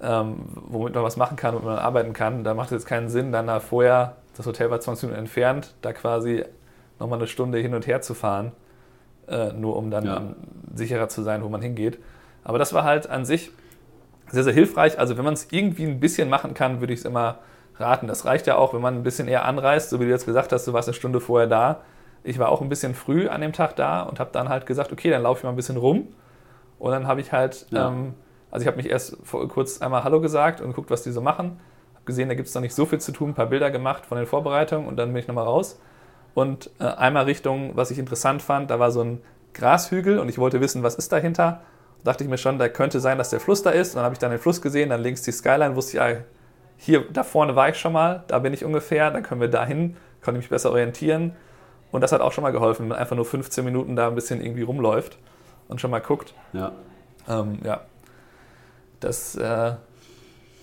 ähm, 0.02 0.46
womit 0.54 0.94
man 0.94 1.04
was 1.04 1.18
machen 1.18 1.38
kann, 1.38 1.54
womit 1.54 1.66
man 1.66 1.80
arbeiten 1.80 2.14
kann. 2.14 2.44
Da 2.44 2.54
macht 2.54 2.68
es 2.68 2.72
jetzt 2.72 2.86
keinen 2.86 3.10
Sinn, 3.10 3.32
dann 3.32 3.48
da 3.48 3.60
vorher, 3.60 4.18
das 4.38 4.46
Hotel 4.46 4.70
war 4.70 4.80
20 4.80 5.04
Minuten 5.04 5.20
entfernt, 5.20 5.74
da 5.82 5.94
quasi 5.94 6.46
nochmal 7.00 7.20
eine 7.20 7.28
Stunde 7.28 7.58
hin 7.58 7.74
und 7.74 7.88
her 7.88 8.02
zu 8.02 8.14
fahren, 8.14 8.52
äh, 9.28 9.54
nur 9.54 9.76
um 9.76 9.92
dann 9.92 10.06
ja. 10.06 10.22
sicherer 10.74 11.10
zu 11.10 11.24
sein, 11.24 11.44
wo 11.44 11.50
man 11.50 11.62
hingeht. 11.62 12.00
Aber 12.44 12.60
das 12.60 12.74
war 12.74 12.84
halt 12.84 13.10
an 13.10 13.26
sich 13.26 13.52
sehr, 14.30 14.44
sehr 14.44 14.54
hilfreich. 14.54 15.00
Also 15.00 15.18
wenn 15.18 15.26
man 15.26 15.34
es 15.34 15.48
irgendwie 15.52 15.84
ein 15.84 16.00
bisschen 16.00 16.30
machen 16.30 16.54
kann, 16.54 16.80
würde 16.80 16.94
ich 16.94 17.00
es 17.00 17.06
immer 17.06 17.40
raten. 17.78 18.08
Das 18.08 18.26
reicht 18.26 18.48
ja 18.48 18.56
auch, 18.56 18.74
wenn 18.74 18.82
man 18.82 18.96
ein 18.96 19.04
bisschen 19.04 19.28
eher 19.28 19.46
anreist, 19.46 19.90
so 19.90 20.00
wie 20.00 20.06
du 20.06 20.10
jetzt 20.10 20.26
gesagt 20.26 20.52
hast, 20.52 20.68
du 20.68 20.74
warst 20.74 20.88
eine 20.88 20.94
Stunde 20.94 21.20
vorher 21.20 21.48
da. 21.48 21.82
Ich 22.24 22.40
war 22.40 22.50
auch 22.50 22.62
ein 22.62 22.70
bisschen 22.70 22.96
früh 22.96 23.28
an 23.28 23.42
dem 23.42 23.54
Tag 23.54 23.76
da 23.76 24.04
und 24.04 24.20
habe 24.20 24.32
dann 24.32 24.50
halt 24.50 24.66
gesagt, 24.66 24.92
okay, 24.92 25.10
dann 25.10 25.24
laufe 25.24 25.40
ich 25.40 25.44
mal 25.44 25.52
ein 25.52 25.56
bisschen 25.56 25.78
rum. 25.78 26.08
Und 26.80 26.92
dann 26.92 27.08
habe 27.08 27.22
ich 27.22 27.32
halt, 27.32 27.68
ja. 27.70 27.88
ähm, 27.88 28.14
also 28.52 28.64
ich 28.64 28.68
habe 28.68 28.78
mich 28.78 28.90
erst 28.90 29.18
vor, 29.24 29.48
kurz 29.48 29.82
einmal 29.82 30.04
Hallo 30.04 30.22
gesagt 30.22 30.62
und 30.62 30.68
geguckt, 30.68 30.90
was 30.90 31.04
die 31.04 31.12
so 31.12 31.22
machen. 31.22 31.60
Habe 31.94 32.06
gesehen, 32.06 32.30
da 32.30 32.36
gibt 32.36 32.48
es 32.48 32.56
noch 32.56 32.62
nicht 32.62 32.74
so 32.74 32.86
viel 32.86 33.00
zu 33.00 33.12
tun, 33.12 33.32
ein 33.32 33.34
paar 33.36 33.48
Bilder 33.48 33.70
gemacht 33.70 34.06
von 34.06 34.18
den 34.18 34.28
Vorbereitungen 34.28 34.88
und 34.88 34.98
dann 34.98 35.10
bin 35.10 35.18
ich 35.18 35.28
nochmal 35.28 35.46
raus 35.46 35.80
und 36.36 36.70
äh, 36.80 36.84
einmal 36.84 37.24
Richtung, 37.24 37.72
was 37.76 37.90
ich 37.90 37.98
interessant 37.98 38.42
fand, 38.42 38.70
da 38.70 38.78
war 38.78 38.92
so 38.92 39.02
ein 39.02 39.22
Grashügel 39.54 40.20
und 40.20 40.28
ich 40.30 40.38
wollte 40.38 40.60
wissen, 40.60 40.84
was 40.84 40.96
ist 40.96 41.12
dahinter. 41.12 41.62
Da 42.04 42.12
dachte 42.12 42.26
ich 42.26 42.30
mir 42.30 42.38
schon, 42.38 42.60
da 42.60 42.68
könnte 42.68 43.00
sein, 43.00 43.18
dass 43.18 43.30
der 43.30 43.40
Fluss 43.40 43.64
da 43.64 43.70
ist. 43.72 43.92
Und 43.92 43.96
dann 43.96 44.04
habe 44.04 44.14
ich 44.14 44.20
dann 44.20 44.32
den 44.32 44.40
Fluss 44.40 44.62
gesehen, 44.62 44.90
dann 44.90 45.02
links 45.02 45.22
die 45.22 45.32
Skyline, 45.32 45.76
wusste 45.78 45.98
ich, 45.98 46.04
ja, 46.04 46.18
hier, 46.78 47.06
da 47.12 47.24
vorne 47.24 47.56
war 47.56 47.70
ich 47.70 47.78
schon 47.78 47.94
mal, 47.94 48.26
da 48.28 48.40
bin 48.40 48.54
ich 48.54 48.66
ungefähr, 48.66 49.10
dann 49.12 49.24
können 49.24 49.40
wir 49.40 49.48
dahin, 49.48 49.96
konnte 50.22 50.38
mich 50.38 50.50
besser 50.50 50.72
orientieren. 50.72 51.32
Und 51.92 52.02
das 52.02 52.12
hat 52.12 52.20
auch 52.20 52.34
schon 52.34 52.42
mal 52.42 52.52
geholfen, 52.52 52.84
wenn 52.84 52.90
man 52.90 52.98
einfach 52.98 53.16
nur 53.16 53.24
15 53.24 53.64
Minuten 53.64 53.96
da 53.96 54.10
ein 54.10 54.16
bisschen 54.16 54.42
irgendwie 54.42 54.64
rumläuft 54.64 55.18
und 55.70 55.80
schon 55.80 55.90
mal 55.90 56.02
guckt. 56.02 56.34
Ja. 56.52 56.74
Ähm, 57.30 57.60
ja. 57.64 57.80
Das 59.00 59.36
äh, 59.36 59.74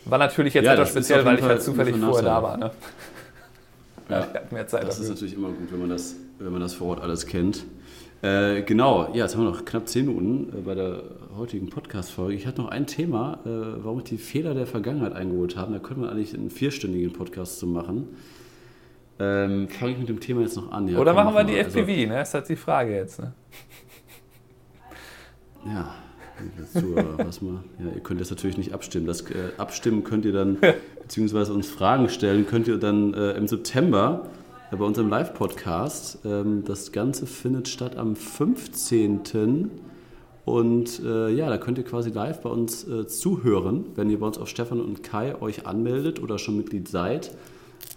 war 0.04 0.18
natürlich 0.18 0.52
jetzt 0.52 0.66
ja, 0.66 0.74
etwas 0.74 0.90
speziell, 0.90 1.24
weil 1.24 1.38
ich 1.38 1.42
halt 1.42 1.62
zufällig 1.62 1.96
vorher 1.96 2.22
da 2.22 2.42
war. 2.42 2.56
Ne? 2.58 2.70
Ja, 4.12 4.28
mehr 4.50 4.66
Zeit. 4.66 4.82
Das 4.82 4.96
dafür. 4.96 5.04
ist 5.04 5.10
natürlich 5.10 5.34
immer 5.34 5.48
gut, 5.48 5.70
wenn 5.70 5.80
man 5.80 5.88
das, 5.88 6.16
wenn 6.38 6.52
man 6.52 6.60
das 6.60 6.74
vor 6.74 6.88
Ort 6.88 7.00
alles 7.00 7.26
kennt. 7.26 7.64
Äh, 8.22 8.62
genau, 8.62 9.08
ja, 9.08 9.24
jetzt 9.24 9.34
haben 9.34 9.42
wir 9.42 9.50
noch 9.50 9.64
knapp 9.64 9.88
zehn 9.88 10.06
Minuten 10.06 10.56
äh, 10.56 10.60
bei 10.60 10.76
der 10.76 11.02
heutigen 11.36 11.70
Podcast-Folge. 11.70 12.34
Ich 12.34 12.46
hatte 12.46 12.62
noch 12.62 12.68
ein 12.68 12.86
Thema, 12.86 13.40
äh, 13.44 13.48
warum 13.82 13.98
ich 13.98 14.04
die 14.04 14.18
Fehler 14.18 14.54
der 14.54 14.66
Vergangenheit 14.66 15.12
eingeholt 15.12 15.56
habe. 15.56 15.72
Da 15.72 15.80
könnte 15.80 16.02
man 16.02 16.10
eigentlich 16.10 16.32
einen 16.32 16.50
vierstündigen 16.50 17.12
Podcast 17.12 17.58
zu 17.58 17.66
machen. 17.66 18.16
Ähm, 19.18 19.68
Fange 19.68 19.92
ich 19.92 19.98
mit 19.98 20.08
dem 20.08 20.20
Thema 20.20 20.42
jetzt 20.42 20.56
noch 20.56 20.70
an. 20.70 20.86
Ja, 20.86 20.98
Oder 20.98 21.14
machen 21.14 21.34
wir 21.34 21.42
die 21.44 21.56
FPV, 21.56 21.88
also, 21.88 22.08
ne? 22.08 22.14
Das 22.14 22.28
ist 22.28 22.34
halt 22.34 22.48
die 22.48 22.56
Frage 22.56 22.94
jetzt. 22.94 23.20
Ne? 23.20 23.32
Ja, 25.66 25.94
was 27.18 27.42
mal, 27.42 27.64
ja, 27.78 27.92
ihr 27.94 28.00
könnt 28.00 28.20
jetzt 28.20 28.30
natürlich 28.30 28.58
nicht 28.58 28.72
abstimmen. 28.72 29.06
Das 29.06 29.22
äh, 29.22 29.50
abstimmen 29.58 30.04
könnt 30.04 30.24
ihr 30.24 30.32
dann, 30.32 30.58
beziehungsweise 31.02 31.52
uns 31.52 31.68
Fragen 31.68 32.08
stellen, 32.08 32.46
könnt 32.46 32.68
ihr 32.68 32.78
dann 32.78 33.14
äh, 33.14 33.32
im 33.32 33.46
September 33.46 34.28
äh, 34.70 34.76
bei 34.76 34.84
unserem 34.84 35.08
Live-Podcast. 35.08 36.20
Ähm, 36.24 36.64
das 36.64 36.92
Ganze 36.92 37.26
findet 37.26 37.68
statt 37.68 37.96
am 37.96 38.16
15. 38.16 39.70
Und 40.44 41.00
äh, 41.04 41.30
ja, 41.30 41.48
da 41.48 41.56
könnt 41.56 41.78
ihr 41.78 41.84
quasi 41.84 42.10
live 42.10 42.40
bei 42.40 42.50
uns 42.50 42.86
äh, 42.88 43.06
zuhören, 43.06 43.86
wenn 43.94 44.10
ihr 44.10 44.18
bei 44.18 44.26
uns 44.26 44.38
auf 44.38 44.48
Stefan 44.48 44.80
und 44.80 45.02
Kai 45.02 45.40
euch 45.40 45.66
anmeldet 45.66 46.20
oder 46.20 46.38
schon 46.38 46.56
Mitglied 46.56 46.88
seid. 46.88 47.30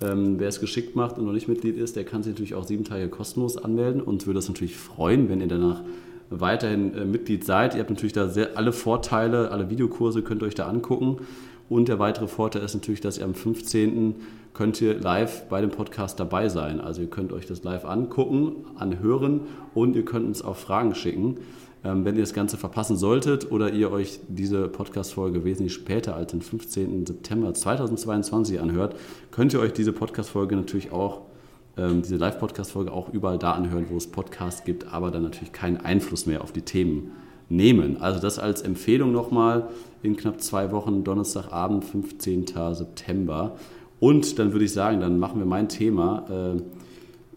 Ähm, 0.01 0.39
wer 0.39 0.49
es 0.49 0.59
geschickt 0.59 0.95
macht 0.95 1.17
und 1.17 1.25
noch 1.25 1.31
nicht 1.31 1.47
Mitglied 1.47 1.77
ist, 1.77 1.95
der 1.95 2.03
kann 2.03 2.21
sich 2.21 2.33
natürlich 2.33 2.55
auch 2.55 2.65
sieben 2.65 2.83
Tage 2.83 3.07
kostenlos 3.09 3.57
anmelden. 3.57 4.01
und 4.01 4.27
würde 4.27 4.39
es 4.39 4.47
natürlich 4.47 4.75
freuen, 4.75 5.29
wenn 5.29 5.41
ihr 5.41 5.47
danach 5.47 5.81
weiterhin 6.29 6.93
äh, 6.93 7.05
Mitglied 7.05 7.43
seid. 7.43 7.75
Ihr 7.75 7.81
habt 7.81 7.89
natürlich 7.89 8.13
da 8.13 8.27
sehr, 8.27 8.57
alle 8.57 8.73
Vorteile, 8.73 9.51
alle 9.51 9.69
Videokurse 9.69 10.21
könnt 10.21 10.41
ihr 10.41 10.47
euch 10.47 10.55
da 10.55 10.67
angucken. 10.67 11.17
Und 11.67 11.87
der 11.87 11.99
weitere 11.99 12.27
Vorteil 12.27 12.63
ist 12.63 12.75
natürlich, 12.75 13.01
dass 13.01 13.17
ihr 13.17 13.25
am 13.25 13.33
15. 13.33 14.15
könnt 14.53 14.79
ihr 14.81 14.99
live 14.99 15.45
bei 15.49 15.61
dem 15.61 15.71
Podcast 15.71 16.19
dabei 16.19 16.47
sein. 16.47 16.79
Also 16.79 17.01
ihr 17.01 17.09
könnt 17.09 17.33
euch 17.33 17.47
das 17.47 17.63
live 17.63 17.85
angucken, 17.85 18.65
anhören 18.75 19.41
und 19.73 19.95
ihr 19.95 20.05
könnt 20.05 20.27
uns 20.27 20.43
auch 20.43 20.55
Fragen 20.55 20.93
schicken. 20.93 21.37
Ähm, 21.83 22.05
wenn 22.05 22.15
ihr 22.15 22.21
das 22.21 22.33
Ganze 22.33 22.57
verpassen 22.57 22.97
solltet 22.97 23.51
oder 23.51 23.71
ihr 23.71 23.91
euch 23.91 24.19
diese 24.27 24.67
Podcast-Folge 24.67 25.43
wesentlich 25.43 25.73
später 25.73 26.15
als 26.15 26.31
den 26.31 26.41
15. 26.41 27.05
September 27.05 27.53
2022 27.53 28.59
anhört, 28.59 28.95
könnt 29.31 29.53
ihr 29.53 29.59
euch 29.59 29.73
diese 29.73 29.93
Podcast-Folge 29.93 30.55
natürlich 30.55 30.91
auch 30.91 31.21
ähm, 31.77 32.01
diese 32.01 32.15
Live-Podcast-Folge 32.17 32.91
auch 32.91 33.09
überall 33.13 33.37
da 33.37 33.51
anhören, 33.51 33.87
wo 33.89 33.97
es 33.97 34.07
Podcasts 34.07 34.63
gibt, 34.63 34.91
aber 34.93 35.11
dann 35.11 35.23
natürlich 35.23 35.51
keinen 35.51 35.77
Einfluss 35.77 36.25
mehr 36.25 36.41
auf 36.41 36.51
die 36.51 36.61
Themen 36.61 37.11
nehmen. 37.49 37.97
Also 37.97 38.19
das 38.19 38.39
als 38.39 38.61
Empfehlung 38.61 39.11
nochmal 39.11 39.69
in 40.03 40.15
knapp 40.15 40.41
zwei 40.41 40.71
Wochen, 40.71 41.03
Donnerstagabend, 41.03 41.83
15. 41.83 42.45
September. 42.73 43.55
Und 43.99 44.39
dann 44.39 44.51
würde 44.51 44.65
ich 44.65 44.73
sagen, 44.73 44.99
dann 44.99 45.19
machen 45.19 45.39
wir 45.39 45.45
mein 45.45 45.69
Thema. 45.69 46.25
Äh, 46.29 46.61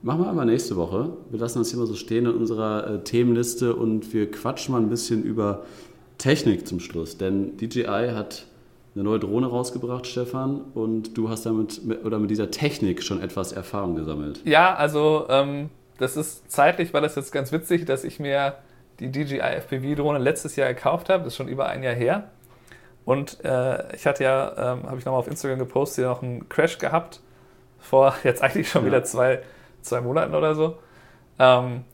machen 0.03 0.21
wir 0.21 0.29
aber 0.29 0.45
nächste 0.45 0.77
Woche. 0.77 1.11
Wir 1.31 1.39
lassen 1.39 1.59
das 1.59 1.71
hier 1.71 1.79
mal 1.79 1.87
so 1.87 1.95
stehen 1.95 2.27
in 2.27 2.33
unserer 2.33 2.87
äh, 2.87 3.05
Themenliste 3.05 3.75
und 3.75 4.13
wir 4.13 4.31
quatschen 4.31 4.73
mal 4.73 4.81
ein 4.81 4.89
bisschen 4.89 5.23
über 5.23 5.65
Technik 6.19 6.67
zum 6.67 6.81
Schluss. 6.81 7.17
Denn 7.17 7.57
DJI 7.57 8.11
hat 8.15 8.47
eine 8.99 9.09
neue 9.09 9.21
Drohne 9.21 9.47
rausgebracht, 9.47 10.07
Stefan, 10.09 10.61
und 10.75 11.17
du 11.17 11.29
hast 11.29 11.47
damit 11.47 11.81
oder 12.05 12.19
mit 12.19 12.31
dieser 12.31 12.51
Technik 12.51 13.03
schon 13.05 13.23
etwas 13.23 13.53
Erfahrung 13.53 13.95
gesammelt. 13.95 14.41
Ja, 14.45 14.75
also 14.75 15.27
ähm, 15.29 15.71
das 15.99 16.17
ist 16.17 16.51
zeitlich, 16.51 16.93
war 16.93 17.01
das 17.01 17.15
jetzt 17.15 17.31
ganz 17.31 17.53
witzig, 17.53 17.85
dass 17.85 18.03
ich 18.03 18.19
mir 18.19 18.57
die 18.99 19.13
DJI 19.13 19.39
FPV-Drohne 19.39 20.19
letztes 20.19 20.57
Jahr 20.57 20.75
gekauft 20.75 21.11
habe, 21.11 21.23
das 21.23 21.35
ist 21.35 21.37
schon 21.37 21.47
über 21.47 21.69
ein 21.69 21.85
Jahr 21.85 21.95
her. 21.95 22.31
Und 23.05 23.43
äh, 23.45 23.95
ich 23.95 24.05
hatte 24.05 24.25
ja, 24.25 24.51
ähm, 24.73 24.83
habe 24.83 24.99
ich 24.99 25.05
nochmal 25.05 25.21
auf 25.21 25.29
Instagram 25.29 25.61
gepostet, 25.61 26.05
noch 26.05 26.23
einen 26.23 26.49
Crash 26.49 26.79
gehabt, 26.79 27.21
vor 27.79 28.17
jetzt 28.25 28.43
eigentlich 28.43 28.69
schon 28.69 28.83
ja. 28.83 28.89
wieder 28.89 29.05
zwei, 29.05 29.43
zwei 29.81 30.01
Monaten 30.01 30.35
oder 30.35 30.57
so. 30.57 30.77
Ähm, 31.39 31.85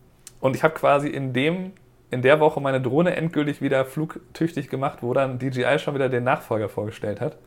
und 0.41 0.57
ich 0.57 0.63
habe 0.63 0.73
quasi 0.73 1.09
in 1.09 1.35
dem 1.35 1.73
in 2.11 2.23
der 2.23 2.41
Woche 2.41 2.61
meine 2.61 2.81
Drohne 2.81 3.17
endgültig 3.17 3.61
wieder 3.61 3.85
flugtüchtig 3.85 4.69
gemacht, 4.69 4.99
wo 5.03 5.13
dann 5.15 5.39
DJI 5.39 5.79
schon 5.79 5.95
wieder 5.95 6.09
den 6.09 6.25
Nachfolger 6.25 6.69
vorgestellt 6.69 7.21
hat. 7.21 7.37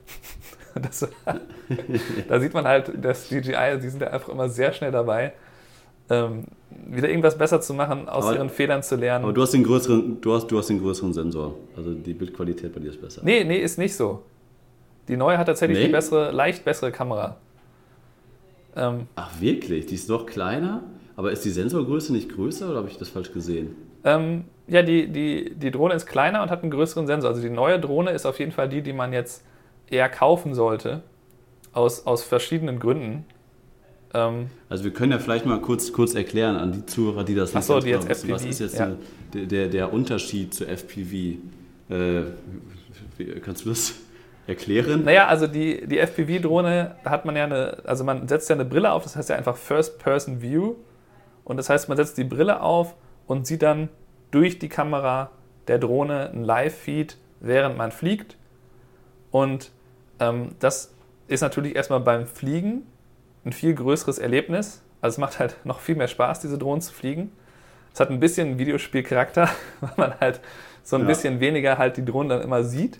Das, 0.80 1.08
da 2.30 2.40
sieht 2.40 2.54
man 2.54 2.68
halt, 2.68 3.04
dass 3.04 3.30
DJI, 3.30 3.80
die 3.82 3.90
sind 3.90 4.00
ja 4.00 4.10
einfach 4.10 4.30
immer 4.30 4.48
sehr 4.48 4.72
schnell 4.74 4.92
dabei, 4.92 5.34
ähm, 6.08 6.44
wieder 6.70 7.10
irgendwas 7.10 7.36
besser 7.36 7.62
zu 7.62 7.74
machen, 7.74 8.08
aus 8.08 8.26
aber, 8.26 8.36
ihren 8.36 8.50
Fehlern 8.52 8.84
zu 8.84 8.96
lernen. 8.96 9.26
Aber 9.26 9.34
du 9.34 9.42
hast 9.42 9.56
den 9.56 9.64
größeren, 9.64 10.22
du 10.22 10.34
hast, 10.34 10.46
du 10.48 10.58
hast 10.58 10.68
den 10.68 10.80
größeren 10.80 11.14
Sensor. 11.14 11.56
Also 11.76 11.96
die 11.96 12.14
Bildqualität 12.14 12.76
bei 12.76 12.80
dir 12.80 12.92
ist 12.92 13.02
besser. 13.02 13.22
Nee, 13.24 13.44
nee, 13.44 13.58
ist 13.58 13.80
nicht 13.80 13.96
so. 13.96 14.22
Die 15.08 15.18
neue 15.18 15.38
hat 15.38 15.48
tatsächlich 15.48 15.80
nee? 15.80 15.86
die 15.86 15.92
bessere, 15.92 16.32
leicht 16.32 16.64
bessere 16.64 16.92
Kamera. 16.92 17.38
Ähm, 18.76 19.08
Ach 19.16 19.42
wirklich? 19.42 19.88
Die 19.88 19.96
ist 19.96 20.10
doch 20.10 20.26
kleiner? 20.26 20.84
Aber 21.16 21.32
ist 21.32 21.44
die 21.44 21.50
Sensorgröße 21.50 22.14
nicht 22.14 22.30
größer 22.30 22.70
oder 22.70 22.78
habe 22.78 22.90
ich 22.90 22.98
das 22.98 23.10
falsch 23.10 23.32
gesehen? 23.32 23.76
Ähm, 24.04 24.46
ja, 24.68 24.82
die, 24.82 25.08
die, 25.08 25.54
die 25.56 25.72
Drohne 25.72 25.94
ist 25.94 26.06
kleiner 26.06 26.44
und 26.44 26.52
hat 26.52 26.62
einen 26.62 26.72
größeren 26.72 27.08
Sensor. 27.08 27.30
Also 27.30 27.42
die 27.42 27.50
neue 27.50 27.80
Drohne 27.80 28.12
ist 28.12 28.26
auf 28.26 28.40
jeden 28.40 28.52
Fall 28.52 28.68
die, 28.68 28.82
die 28.82 28.94
man 28.94 29.14
jetzt 29.14 29.44
eher 29.90 30.10
kaufen 30.10 30.54
sollte. 30.54 31.02
Aus, 31.74 32.06
aus 32.06 32.24
verschiedenen 32.24 32.80
Gründen. 32.80 33.26
Ähm, 34.14 34.50
also 34.70 34.84
wir 34.84 34.92
können 34.92 35.12
ja 35.12 35.20
vielleicht 35.20 35.46
mal 35.46 35.62
kurz, 35.62 35.92
kurz 35.94 36.16
erklären 36.16 36.56
an 36.58 36.72
die 36.72 36.86
Zuhörer, 36.86 37.24
die 37.24 37.36
das 37.36 37.54
nicht 37.54 37.64
so, 37.64 37.80
die 37.80 37.90
jetzt 37.90 38.10
wissen, 38.10 38.30
was 38.32 38.46
ist 38.46 38.60
jetzt 38.60 38.80
ja. 38.80 38.94
der, 39.34 39.46
der, 39.46 39.68
der 39.68 39.94
Unterschied 39.94 40.54
zu 40.54 40.66
FPV? 40.66 41.38
Äh, 41.90 42.24
kannst 43.42 43.66
du 43.66 43.70
das 43.70 43.94
erklären? 44.48 45.04
Naja, 45.04 45.28
also 45.28 45.48
die, 45.48 45.86
die 45.88 46.00
FPV-Drohne 46.00 46.96
hat 47.06 47.26
man 47.26 47.36
ja 47.36 47.44
eine, 47.46 47.78
also 47.86 48.04
man 48.04 48.28
setzt 48.28 48.50
ja 48.50 48.56
eine 48.56 48.66
Brille 48.66 48.92
auf, 48.92 49.04
das 49.04 49.16
heißt 49.16 49.30
ja 49.30 49.36
einfach 49.36 49.58
First-Person 49.58 50.42
View. 50.42 50.76
Und 51.44 51.58
das 51.58 51.70
heißt, 51.70 51.88
man 51.88 51.98
setzt 51.98 52.18
die 52.18 52.24
Brille 52.24 52.62
auf 52.62 52.96
und 53.28 53.46
sieht 53.46 53.62
dann 53.62 53.90
durch 54.32 54.60
die 54.60 54.70
Kamera 54.70 55.32
der 55.68 55.78
Drohne 55.78 56.32
ein 56.32 56.44
Live-Feed, 56.44 57.18
während 57.40 57.78
man 57.78 57.92
fliegt. 57.92 58.38
Und 59.32 59.72
ähm, 60.20 60.56
das 60.60 60.94
ist 61.28 61.42
natürlich 61.42 61.76
erstmal 61.76 62.00
beim 62.00 62.26
Fliegen 62.26 62.88
ein 63.46 63.52
viel 63.52 63.74
größeres 63.76 64.18
Erlebnis. 64.18 64.82
Also 65.02 65.16
es 65.16 65.18
macht 65.20 65.40
halt 65.40 65.58
noch 65.66 65.80
viel 65.80 65.96
mehr 65.96 66.08
Spaß, 66.08 66.40
diese 66.40 66.58
Drohnen 66.58 66.82
zu 66.82 66.94
fliegen. 66.94 67.32
Es 67.94 68.00
hat 68.00 68.10
ein 68.10 68.20
bisschen 68.20 68.58
Videospielcharakter, 68.60 69.50
weil 69.82 69.92
man 69.98 70.20
halt 70.20 70.40
so 70.84 70.96
ein 70.96 71.04
ja. 71.04 71.08
bisschen 71.08 71.40
weniger 71.40 71.78
halt 71.78 71.98
die 71.98 72.06
Drohnen 72.06 72.30
dann 72.30 72.42
immer 72.42 72.64
sieht. 72.64 73.00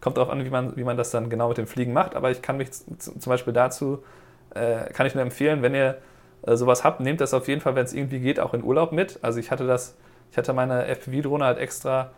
Kommt 0.00 0.16
darauf 0.16 0.30
an, 0.30 0.44
wie 0.44 0.50
man, 0.50 0.76
wie 0.76 0.84
man 0.84 0.96
das 0.96 1.10
dann 1.10 1.28
genau 1.28 1.48
mit 1.48 1.58
dem 1.58 1.66
Fliegen 1.66 1.92
macht. 1.92 2.14
Aber 2.14 2.30
ich 2.30 2.40
kann 2.40 2.56
mich 2.56 2.70
zum 2.70 3.20
Beispiel 3.26 3.52
dazu, 3.52 4.02
äh, 4.54 4.90
kann 4.92 5.06
ich 5.06 5.14
nur 5.14 5.22
empfehlen, 5.22 5.60
wenn 5.60 5.74
ihr 5.74 5.98
äh, 6.46 6.56
sowas 6.56 6.84
habt, 6.84 7.00
nehmt 7.00 7.20
das 7.20 7.34
auf 7.34 7.48
jeden 7.48 7.60
Fall, 7.60 7.74
wenn 7.74 7.84
es 7.84 7.92
irgendwie 7.92 8.20
geht, 8.20 8.40
auch 8.40 8.54
in 8.54 8.62
Urlaub 8.62 8.92
mit. 8.92 9.18
Also 9.22 9.40
ich 9.40 9.50
hatte 9.50 9.66
das, 9.66 9.96
ich 10.30 10.38
hatte 10.38 10.52
meine 10.52 10.86
FPV-Drohne 10.86 11.44
halt 11.44 11.58
extra 11.58 12.10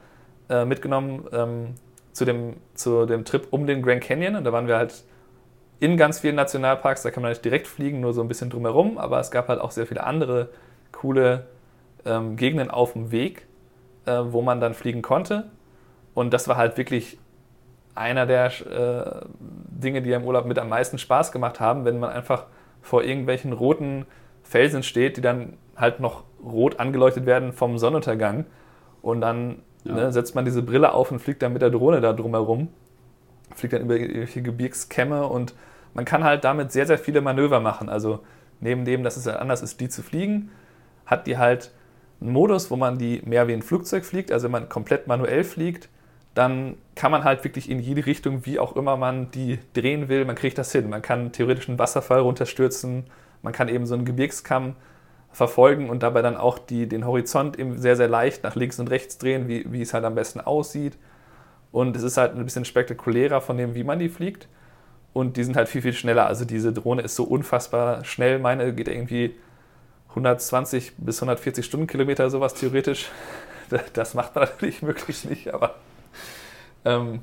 äh, 0.48 0.64
mitgenommen 0.64 1.26
ähm, 1.33 1.74
zu, 2.12 2.24
dem, 2.24 2.56
zu 2.74 3.06
dem 3.06 3.24
Trip 3.24 3.46
um 3.50 3.66
den 3.66 3.83
Grand 3.83 4.02
Canyon. 4.02 4.37
Und 4.37 4.44
da 4.44 4.52
waren 4.52 4.66
wir 4.66 4.76
halt 4.76 5.04
in 5.78 5.96
ganz 5.96 6.20
vielen 6.20 6.37
Nationalparks, 6.37 7.02
da 7.02 7.11
kann 7.11 7.22
man 7.22 7.30
nicht 7.30 7.44
direkt 7.44 7.66
fliegen, 7.66 8.00
nur 8.00 8.12
so 8.12 8.20
ein 8.20 8.28
bisschen 8.28 8.50
drumherum, 8.50 8.98
aber 8.98 9.18
es 9.18 9.30
gab 9.30 9.48
halt 9.48 9.61
auch 9.61 9.70
sehr 9.70 9.87
viele 9.87 10.04
andere 10.04 10.50
coole 10.92 11.46
ähm, 12.04 12.37
Gegenden 12.37 12.70
auf 12.70 12.92
dem 12.92 13.11
Weg, 13.11 13.46
äh, 14.04 14.20
wo 14.26 14.42
man 14.42 14.61
dann 14.61 14.74
fliegen 14.74 15.00
konnte. 15.00 15.50
Und 16.12 16.35
das 16.35 16.48
war 16.48 16.56
halt 16.56 16.76
wirklich 16.76 17.18
einer 17.94 18.26
der 18.26 18.46
äh, 18.46 19.26
Dinge, 19.38 20.02
die 20.02 20.12
im 20.12 20.24
Urlaub 20.24 20.44
mit 20.44 20.59
am 20.59 20.68
meisten 20.68 20.98
Spaß 20.98 21.33
gemacht 21.33 21.61
haben, 21.61 21.85
wenn 21.85 21.98
man 21.98 22.11
einfach 22.11 22.46
vor 22.82 23.04
irgendwelchen 23.04 23.52
roten 23.52 24.06
Felsen 24.42 24.82
steht, 24.82 25.16
die 25.16 25.20
dann 25.20 25.54
halt 25.76 26.00
noch 26.00 26.24
rot 26.42 26.80
angeleuchtet 26.80 27.26
werden 27.26 27.52
vom 27.52 27.78
Sonnenuntergang. 27.78 28.46
Und 29.02 29.20
dann 29.20 29.62
ja. 29.84 29.94
ne, 29.94 30.12
setzt 30.12 30.34
man 30.34 30.44
diese 30.44 30.62
Brille 30.62 30.92
auf 30.92 31.10
und 31.10 31.20
fliegt 31.20 31.42
dann 31.42 31.52
mit 31.52 31.62
der 31.62 31.70
Drohne 31.70 32.00
da 32.00 32.12
drumherum. 32.12 32.68
Fliegt 33.54 33.72
dann 33.72 33.82
über 33.82 33.96
irgendwelche 33.96 34.42
Gebirgskämme 34.42 35.26
und 35.26 35.54
man 35.94 36.04
kann 36.04 36.22
halt 36.24 36.44
damit 36.44 36.72
sehr, 36.72 36.86
sehr 36.86 36.98
viele 36.98 37.20
Manöver 37.20 37.60
machen. 37.60 37.88
Also 37.88 38.20
neben 38.60 38.84
dem, 38.84 39.02
dass 39.02 39.16
es 39.16 39.26
halt 39.26 39.38
anders 39.38 39.62
ist, 39.62 39.80
die 39.80 39.88
zu 39.88 40.02
fliegen, 40.02 40.50
hat 41.06 41.26
die 41.26 41.38
halt 41.38 41.72
einen 42.20 42.32
Modus, 42.32 42.70
wo 42.70 42.76
man 42.76 42.98
die 42.98 43.22
mehr 43.24 43.48
wie 43.48 43.54
ein 43.54 43.62
Flugzeug 43.62 44.04
fliegt. 44.04 44.30
Also 44.30 44.44
wenn 44.44 44.52
man 44.52 44.68
komplett 44.68 45.06
manuell 45.06 45.42
fliegt, 45.42 45.88
dann 46.34 46.76
kann 46.94 47.10
man 47.10 47.24
halt 47.24 47.44
wirklich 47.44 47.68
in 47.68 47.80
jede 47.80 48.06
Richtung, 48.06 48.46
wie 48.46 48.58
auch 48.58 48.76
immer 48.76 48.96
man 48.96 49.30
die 49.30 49.58
drehen 49.72 50.08
will, 50.08 50.24
man 50.24 50.36
kriegt 50.36 50.58
das 50.58 50.72
hin. 50.72 50.88
Man 50.88 51.02
kann 51.02 51.32
theoretisch 51.32 51.68
einen 51.68 51.78
Wasserfall 51.78 52.20
runterstürzen, 52.20 53.04
man 53.42 53.52
kann 53.52 53.68
eben 53.68 53.86
so 53.86 53.94
einen 53.94 54.04
Gebirgskamm 54.04 54.76
verfolgen 55.32 55.90
und 55.90 56.02
dabei 56.02 56.22
dann 56.22 56.36
auch 56.36 56.58
die, 56.58 56.88
den 56.88 57.06
Horizont 57.06 57.58
eben 57.58 57.78
sehr, 57.78 57.96
sehr 57.96 58.08
leicht 58.08 58.42
nach 58.42 58.56
links 58.56 58.78
und 58.78 58.90
rechts 58.90 59.18
drehen, 59.18 59.48
wie, 59.48 59.70
wie 59.72 59.82
es 59.82 59.94
halt 59.94 60.04
am 60.04 60.14
besten 60.14 60.40
aussieht. 60.40 60.98
Und 61.72 61.96
es 61.96 62.02
ist 62.02 62.16
halt 62.16 62.34
ein 62.34 62.44
bisschen 62.44 62.64
spektakulärer 62.64 63.40
von 63.40 63.56
dem, 63.56 63.74
wie 63.74 63.84
man 63.84 63.98
die 63.98 64.08
fliegt 64.08 64.48
und 65.12 65.36
die 65.36 65.44
sind 65.44 65.56
halt 65.56 65.68
viel, 65.68 65.82
viel 65.82 65.92
schneller. 65.92 66.26
Also 66.26 66.44
diese 66.44 66.72
Drohne 66.72 67.02
ist 67.02 67.16
so 67.16 67.24
unfassbar 67.24 68.04
schnell. 68.04 68.38
Meine 68.38 68.72
geht 68.74 68.88
irgendwie 68.88 69.34
120 70.10 70.94
bis 70.98 71.18
140 71.18 71.64
Stundenkilometer, 71.64 72.30
sowas 72.30 72.54
theoretisch. 72.54 73.10
Das 73.92 74.14
macht 74.14 74.34
man 74.34 74.42
natürlich 74.42 74.82
möglichst 74.82 75.30
nicht, 75.30 75.54
aber 75.54 75.76
ähm, 76.84 77.20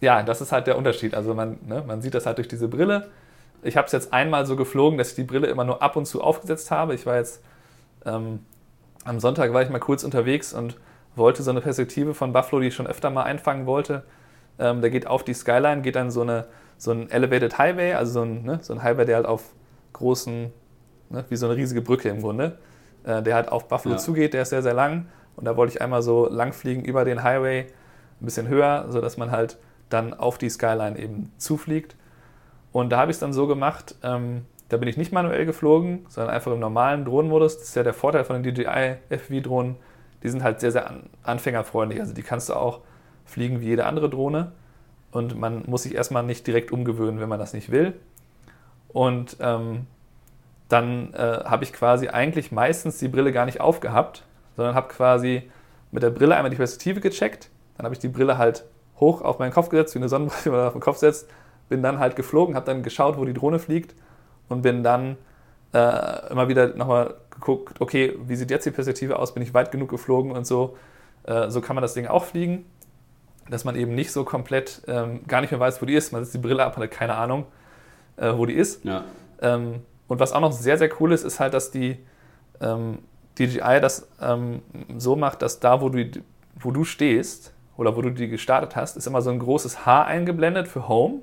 ja, 0.00 0.22
das 0.22 0.40
ist 0.40 0.52
halt 0.52 0.66
der 0.66 0.76
Unterschied. 0.76 1.14
Also 1.14 1.34
man, 1.34 1.58
ne, 1.66 1.82
man 1.86 2.02
sieht 2.02 2.14
das 2.14 2.26
halt 2.26 2.38
durch 2.38 2.48
diese 2.48 2.68
Brille. 2.68 3.08
Ich 3.62 3.76
habe 3.76 3.86
es 3.86 3.92
jetzt 3.92 4.12
einmal 4.12 4.44
so 4.46 4.56
geflogen, 4.56 4.98
dass 4.98 5.10
ich 5.10 5.14
die 5.14 5.24
Brille 5.24 5.46
immer 5.46 5.64
nur 5.64 5.82
ab 5.82 5.96
und 5.96 6.06
zu 6.06 6.22
aufgesetzt 6.22 6.70
habe. 6.70 6.94
Ich 6.94 7.06
war 7.06 7.16
jetzt 7.16 7.42
ähm, 8.04 8.40
am 9.04 9.20
Sonntag 9.20 9.52
war 9.52 9.62
ich 9.62 9.70
mal 9.70 9.78
kurz 9.78 10.04
unterwegs 10.04 10.52
und 10.52 10.76
wollte 11.16 11.42
so 11.42 11.50
eine 11.50 11.60
Perspektive 11.60 12.14
von 12.14 12.32
Buffalo, 12.32 12.60
die 12.60 12.68
ich 12.68 12.74
schon 12.74 12.86
öfter 12.86 13.10
mal 13.10 13.22
einfangen 13.22 13.66
wollte. 13.66 14.02
Ähm, 14.58 14.80
der 14.80 14.90
geht 14.90 15.06
auf 15.06 15.24
die 15.24 15.34
Skyline, 15.34 15.82
geht 15.82 15.96
dann 15.96 16.10
so 16.10 16.22
eine 16.22 16.46
so 16.76 16.90
ein 16.90 17.10
Elevated 17.10 17.58
Highway, 17.58 17.94
also 17.94 18.12
so 18.12 18.22
ein, 18.22 18.44
ne, 18.44 18.58
so 18.62 18.72
ein 18.72 18.82
Highway, 18.82 19.04
der 19.04 19.16
halt 19.16 19.26
auf 19.26 19.42
großen, 19.92 20.52
ne, 21.10 21.24
wie 21.28 21.36
so 21.36 21.46
eine 21.46 21.56
riesige 21.56 21.82
Brücke 21.82 22.08
im 22.08 22.20
Grunde, 22.20 22.58
äh, 23.04 23.22
der 23.22 23.34
halt 23.34 23.50
auf 23.50 23.68
Buffalo 23.68 23.94
ja. 23.94 23.98
zugeht, 23.98 24.34
der 24.34 24.42
ist 24.42 24.50
sehr, 24.50 24.62
sehr 24.62 24.74
lang. 24.74 25.06
Und 25.36 25.46
da 25.46 25.56
wollte 25.56 25.72
ich 25.72 25.82
einmal 25.82 26.02
so 26.02 26.28
lang 26.28 26.52
fliegen 26.52 26.84
über 26.84 27.04
den 27.04 27.22
Highway, 27.22 27.66
ein 28.24 28.26
bisschen 28.26 28.48
höher, 28.48 28.86
sodass 28.88 29.16
man 29.16 29.30
halt 29.30 29.58
dann 29.88 30.14
auf 30.14 30.38
die 30.38 30.50
Skyline 30.50 30.98
eben 30.98 31.32
zufliegt. 31.38 31.96
Und 32.72 32.90
da 32.90 32.98
habe 32.98 33.10
ich 33.10 33.16
es 33.16 33.20
dann 33.20 33.32
so 33.32 33.46
gemacht, 33.46 33.94
ähm, 34.02 34.46
da 34.68 34.78
bin 34.78 34.88
ich 34.88 34.96
nicht 34.96 35.12
manuell 35.12 35.46
geflogen, 35.46 36.06
sondern 36.08 36.34
einfach 36.34 36.50
im 36.52 36.58
normalen 36.58 37.04
Drohnenmodus. 37.04 37.58
Das 37.58 37.68
ist 37.68 37.76
ja 37.76 37.82
der 37.82 37.94
Vorteil 37.94 38.24
von 38.24 38.42
den 38.42 38.54
DJI 38.54 38.96
FPV-Drohnen. 39.10 39.76
Die 40.22 40.28
sind 40.28 40.42
halt 40.42 40.60
sehr, 40.60 40.72
sehr 40.72 40.90
anfängerfreundlich. 41.22 42.00
Also 42.00 42.14
die 42.14 42.22
kannst 42.22 42.48
du 42.48 42.54
auch 42.54 42.80
fliegen 43.24 43.60
wie 43.60 43.66
jede 43.66 43.86
andere 43.86 44.10
Drohne 44.10 44.52
und 45.14 45.38
man 45.38 45.62
muss 45.66 45.84
sich 45.84 45.94
erstmal 45.94 46.24
nicht 46.24 46.46
direkt 46.46 46.72
umgewöhnen, 46.72 47.20
wenn 47.20 47.28
man 47.28 47.38
das 47.38 47.52
nicht 47.52 47.70
will. 47.70 47.94
Und 48.88 49.36
ähm, 49.40 49.86
dann 50.68 51.14
äh, 51.14 51.44
habe 51.44 51.62
ich 51.62 51.72
quasi 51.72 52.08
eigentlich 52.08 52.50
meistens 52.50 52.98
die 52.98 53.08
Brille 53.08 53.32
gar 53.32 53.46
nicht 53.46 53.60
aufgehabt, 53.60 54.24
sondern 54.56 54.74
habe 54.74 54.88
quasi 54.88 55.50
mit 55.92 56.02
der 56.02 56.10
Brille 56.10 56.34
einmal 56.34 56.50
die 56.50 56.56
Perspektive 56.56 57.00
gecheckt. 57.00 57.48
Dann 57.76 57.84
habe 57.84 57.94
ich 57.94 57.98
die 57.98 58.08
Brille 58.08 58.38
halt 58.38 58.64
hoch 59.00 59.22
auf 59.22 59.38
meinen 59.38 59.52
Kopf 59.52 59.68
gesetzt, 59.68 59.94
wie 59.94 59.98
eine 59.98 60.08
Sonnenbrille, 60.08 60.42
die 60.44 60.50
man 60.50 60.66
auf 60.66 60.72
den 60.72 60.80
Kopf 60.80 60.98
setzt. 60.98 61.28
Bin 61.68 61.82
dann 61.82 61.98
halt 61.98 62.16
geflogen, 62.16 62.54
habe 62.54 62.66
dann 62.66 62.82
geschaut, 62.82 63.16
wo 63.18 63.24
die 63.24 63.34
Drohne 63.34 63.58
fliegt 63.58 63.94
und 64.48 64.62
bin 64.62 64.82
dann 64.82 65.16
äh, 65.72 66.30
immer 66.30 66.48
wieder 66.48 66.74
nochmal 66.76 67.14
geguckt, 67.30 67.80
okay, 67.80 68.16
wie 68.26 68.36
sieht 68.36 68.50
jetzt 68.50 68.64
die 68.64 68.70
Perspektive 68.70 69.18
aus? 69.18 69.34
Bin 69.34 69.42
ich 69.42 69.54
weit 69.54 69.72
genug 69.72 69.88
geflogen 69.88 70.30
und 70.32 70.46
so. 70.46 70.76
Äh, 71.24 71.50
so 71.50 71.60
kann 71.60 71.74
man 71.74 71.82
das 71.82 71.94
Ding 71.94 72.06
auch 72.06 72.24
fliegen 72.24 72.66
dass 73.50 73.64
man 73.64 73.76
eben 73.76 73.94
nicht 73.94 74.12
so 74.12 74.24
komplett 74.24 74.82
ähm, 74.86 75.26
gar 75.26 75.40
nicht 75.40 75.50
mehr 75.50 75.60
weiß, 75.60 75.80
wo 75.82 75.86
die 75.86 75.94
ist. 75.94 76.12
Man 76.12 76.22
setzt 76.22 76.34
die 76.34 76.38
Brille 76.38 76.64
ab 76.64 76.76
und 76.76 76.82
hat 76.82 76.90
keine 76.90 77.14
Ahnung, 77.14 77.46
äh, 78.16 78.32
wo 78.34 78.46
die 78.46 78.54
ist. 78.54 78.84
Ja. 78.84 79.04
Ähm, 79.40 79.82
und 80.08 80.20
was 80.20 80.32
auch 80.32 80.40
noch 80.40 80.52
sehr, 80.52 80.78
sehr 80.78 80.90
cool 81.00 81.12
ist, 81.12 81.24
ist 81.24 81.40
halt, 81.40 81.54
dass 81.54 81.70
die 81.70 81.98
ähm, 82.60 82.98
DJI 83.38 83.80
das 83.80 84.08
ähm, 84.20 84.62
so 84.96 85.16
macht, 85.16 85.42
dass 85.42 85.60
da, 85.60 85.80
wo 85.80 85.88
du, 85.88 86.10
wo 86.58 86.70
du 86.70 86.84
stehst 86.84 87.52
oder 87.76 87.96
wo 87.96 88.02
du 88.02 88.10
die 88.10 88.28
gestartet 88.28 88.76
hast, 88.76 88.96
ist 88.96 89.06
immer 89.06 89.22
so 89.22 89.30
ein 89.30 89.38
großes 89.38 89.84
H 89.84 90.04
eingeblendet 90.04 90.68
für 90.68 90.88
Home. 90.88 91.20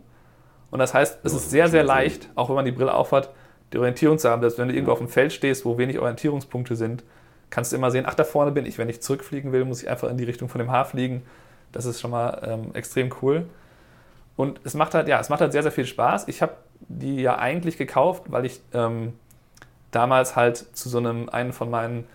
Und 0.69 0.79
das 0.79 0.93
heißt, 0.93 1.19
es 1.23 1.33
ist 1.33 1.49
sehr, 1.49 1.67
sehr 1.67 1.83
leicht, 1.83 2.29
auch 2.35 2.49
wenn 2.49 2.55
man 2.55 2.65
die 2.65 2.71
Brille 2.71 2.93
aufhat, 2.93 3.29
die 3.73 3.77
Orientierung 3.77 4.17
zu 4.17 4.29
haben. 4.29 4.41
Dass 4.41 4.57
wenn 4.57 4.67
du 4.67 4.73
irgendwo 4.73 4.91
auf 4.91 4.99
dem 4.99 5.07
Feld 5.07 5.33
stehst, 5.33 5.65
wo 5.65 5.77
wenig 5.77 5.99
Orientierungspunkte 5.99 6.75
sind, 6.75 7.03
kannst 7.49 7.71
du 7.71 7.75
immer 7.75 7.91
sehen, 7.91 8.05
ach, 8.07 8.15
da 8.15 8.23
vorne 8.23 8.51
bin 8.51 8.65
ich. 8.65 8.77
Wenn 8.77 8.89
ich 8.89 9.01
zurückfliegen 9.01 9.51
will, 9.51 9.65
muss 9.65 9.83
ich 9.83 9.89
einfach 9.89 10.09
in 10.09 10.17
die 10.17 10.23
Richtung 10.23 10.49
von 10.49 10.59
dem 10.59 10.71
H 10.71 10.85
fliegen. 10.85 11.23
Das 11.71 11.85
ist 11.85 12.01
schon 12.01 12.11
mal 12.11 12.41
ähm, 12.45 12.75
extrem 12.75 13.13
cool. 13.21 13.45
Und 14.35 14.59
es 14.63 14.73
macht 14.73 14.93
halt, 14.93 15.07
ja, 15.07 15.19
es 15.19 15.29
macht 15.29 15.41
halt 15.41 15.51
sehr, 15.51 15.63
sehr 15.63 15.71
viel 15.71 15.85
Spaß. 15.85 16.27
Ich 16.27 16.41
habe 16.41 16.53
die 16.79 17.21
ja 17.21 17.37
eigentlich 17.37 17.77
gekauft, 17.77 18.23
weil 18.27 18.45
ich 18.45 18.61
ähm, 18.73 19.13
damals 19.91 20.35
halt 20.35 20.57
zu 20.57 20.89
so 20.89 20.97
einem, 20.97 21.29
einen 21.29 21.53
von 21.53 21.69
meinen 21.69 22.05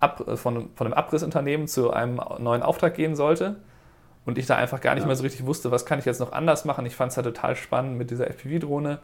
Ab, 0.00 0.22
von, 0.34 0.68
von 0.74 0.86
einem 0.86 0.94
Abrissunternehmen 0.94 1.68
zu 1.68 1.90
einem 1.90 2.20
neuen 2.38 2.62
Auftrag 2.62 2.94
gehen 2.94 3.16
sollte. 3.16 3.56
Und 4.26 4.38
ich 4.38 4.46
da 4.46 4.56
einfach 4.56 4.80
gar 4.80 4.94
nicht 4.94 5.02
ja. 5.02 5.06
mehr 5.06 5.16
so 5.16 5.22
richtig 5.22 5.46
wusste, 5.46 5.70
was 5.70 5.86
kann 5.86 5.98
ich 5.98 6.04
jetzt 6.04 6.18
noch 6.18 6.32
anders 6.32 6.64
machen. 6.64 6.84
Ich 6.84 6.96
fand 6.96 7.12
es 7.12 7.16
halt 7.16 7.26
total 7.26 7.56
spannend 7.56 7.96
mit 7.96 8.10
dieser 8.10 8.28
FPV-Drohne. 8.28 8.98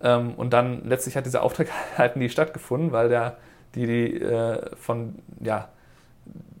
Ähm, 0.00 0.34
und 0.34 0.52
dann 0.52 0.88
letztlich 0.88 1.16
hat 1.16 1.26
dieser 1.26 1.42
Auftrag 1.42 1.68
halt 1.98 2.16
nie 2.16 2.28
stattgefunden, 2.28 2.92
weil 2.92 3.08
der, 3.08 3.36
die, 3.74 3.86
die 3.86 4.20
äh, 4.20 4.74
von, 4.76 5.16
ja, 5.40 5.68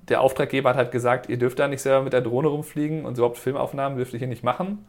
der 0.08 0.20
Auftraggeber 0.20 0.70
hat 0.70 0.76
halt 0.76 0.92
gesagt, 0.92 1.28
ihr 1.28 1.38
dürft 1.38 1.58
da 1.58 1.68
nicht 1.68 1.80
selber 1.80 2.02
mit 2.02 2.12
der 2.12 2.20
Drohne 2.20 2.48
rumfliegen 2.48 3.04
und 3.06 3.16
überhaupt 3.16 3.38
Filmaufnahmen 3.38 3.96
dürft 3.96 4.12
ihr 4.12 4.18
hier 4.18 4.28
nicht 4.28 4.44
machen. 4.44 4.84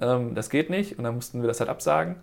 Ähm, 0.00 0.34
das 0.34 0.50
geht 0.50 0.70
nicht 0.70 0.98
und 0.98 1.04
dann 1.04 1.14
mussten 1.14 1.40
wir 1.40 1.48
das 1.48 1.58
halt 1.60 1.70
absagen. 1.70 2.16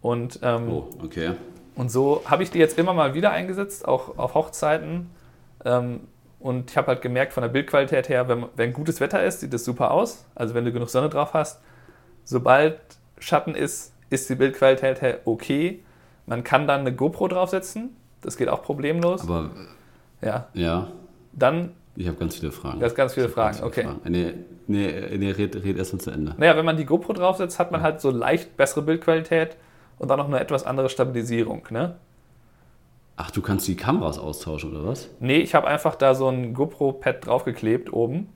Und, 0.00 0.40
ähm, 0.42 0.68
oh, 0.70 0.88
okay. 1.02 1.32
und 1.74 1.90
so 1.90 2.22
habe 2.26 2.42
ich 2.42 2.50
die 2.50 2.58
jetzt 2.58 2.78
immer 2.78 2.92
mal 2.92 3.14
wieder 3.14 3.32
eingesetzt, 3.32 3.88
auch 3.88 4.18
auf 4.18 4.34
Hochzeiten. 4.34 5.10
Ähm, 5.64 6.00
und 6.40 6.70
ich 6.70 6.76
habe 6.76 6.88
halt 6.88 7.02
gemerkt, 7.02 7.32
von 7.32 7.42
der 7.42 7.48
Bildqualität 7.48 8.08
her, 8.08 8.28
wenn, 8.28 8.46
wenn 8.54 8.72
gutes 8.72 9.00
Wetter 9.00 9.24
ist, 9.24 9.40
sieht 9.40 9.52
das 9.52 9.64
super 9.64 9.90
aus. 9.90 10.24
Also 10.34 10.54
wenn 10.54 10.64
du 10.64 10.72
genug 10.72 10.88
Sonne 10.88 11.08
drauf 11.08 11.34
hast. 11.34 11.60
Sobald 12.24 12.78
Schatten 13.18 13.54
ist, 13.54 13.92
ist 14.10 14.30
die 14.30 14.36
Bildqualität 14.36 15.02
her 15.02 15.20
okay. 15.24 15.82
Man 16.26 16.44
kann 16.44 16.66
dann 16.66 16.80
eine 16.80 16.94
GoPro 16.94 17.28
draufsetzen. 17.28 17.96
Das 18.20 18.36
geht 18.36 18.48
auch 18.48 18.62
problemlos. 18.62 19.22
Aber 19.22 19.50
ja. 20.20 20.48
Ja. 20.54 20.88
Dann. 21.32 21.72
Ich 21.96 22.06
habe 22.06 22.16
ganz 22.16 22.36
viele 22.36 22.52
Fragen. 22.52 22.78
Du 22.78 22.86
hast 22.86 22.94
ganz 22.94 23.14
viele 23.14 23.28
Fragen, 23.28 23.58
ganz 23.58 23.74
viele 23.74 23.88
okay. 23.88 24.00
Fragen. 24.00 24.12
Nee, 24.12 24.34
nee, 24.68 25.16
nee 25.16 25.30
red, 25.32 25.56
red 25.56 25.76
erstmal 25.76 26.00
zu 26.00 26.10
Ende. 26.10 26.34
Naja, 26.36 26.56
wenn 26.56 26.64
man 26.64 26.76
die 26.76 26.84
GoPro 26.84 27.12
draufsetzt, 27.12 27.58
hat 27.58 27.72
man 27.72 27.82
halt 27.82 28.00
so 28.00 28.10
leicht 28.10 28.56
bessere 28.56 28.82
Bildqualität 28.82 29.56
und 29.98 30.08
dann 30.08 30.18
noch 30.18 30.28
eine 30.28 30.38
etwas 30.38 30.64
andere 30.64 30.88
Stabilisierung, 30.88 31.66
ne? 31.70 31.96
Ach, 33.20 33.32
du 33.32 33.42
kannst 33.42 33.66
die 33.66 33.74
Kameras 33.74 34.16
austauschen, 34.16 34.70
oder 34.70 34.86
was? 34.86 35.08
Nee, 35.18 35.38
ich 35.38 35.56
habe 35.56 35.66
einfach 35.66 35.96
da 35.96 36.14
so 36.14 36.28
ein 36.28 36.54
GoPro-Pad 36.54 37.26
draufgeklebt 37.26 37.92
oben. 37.92 38.28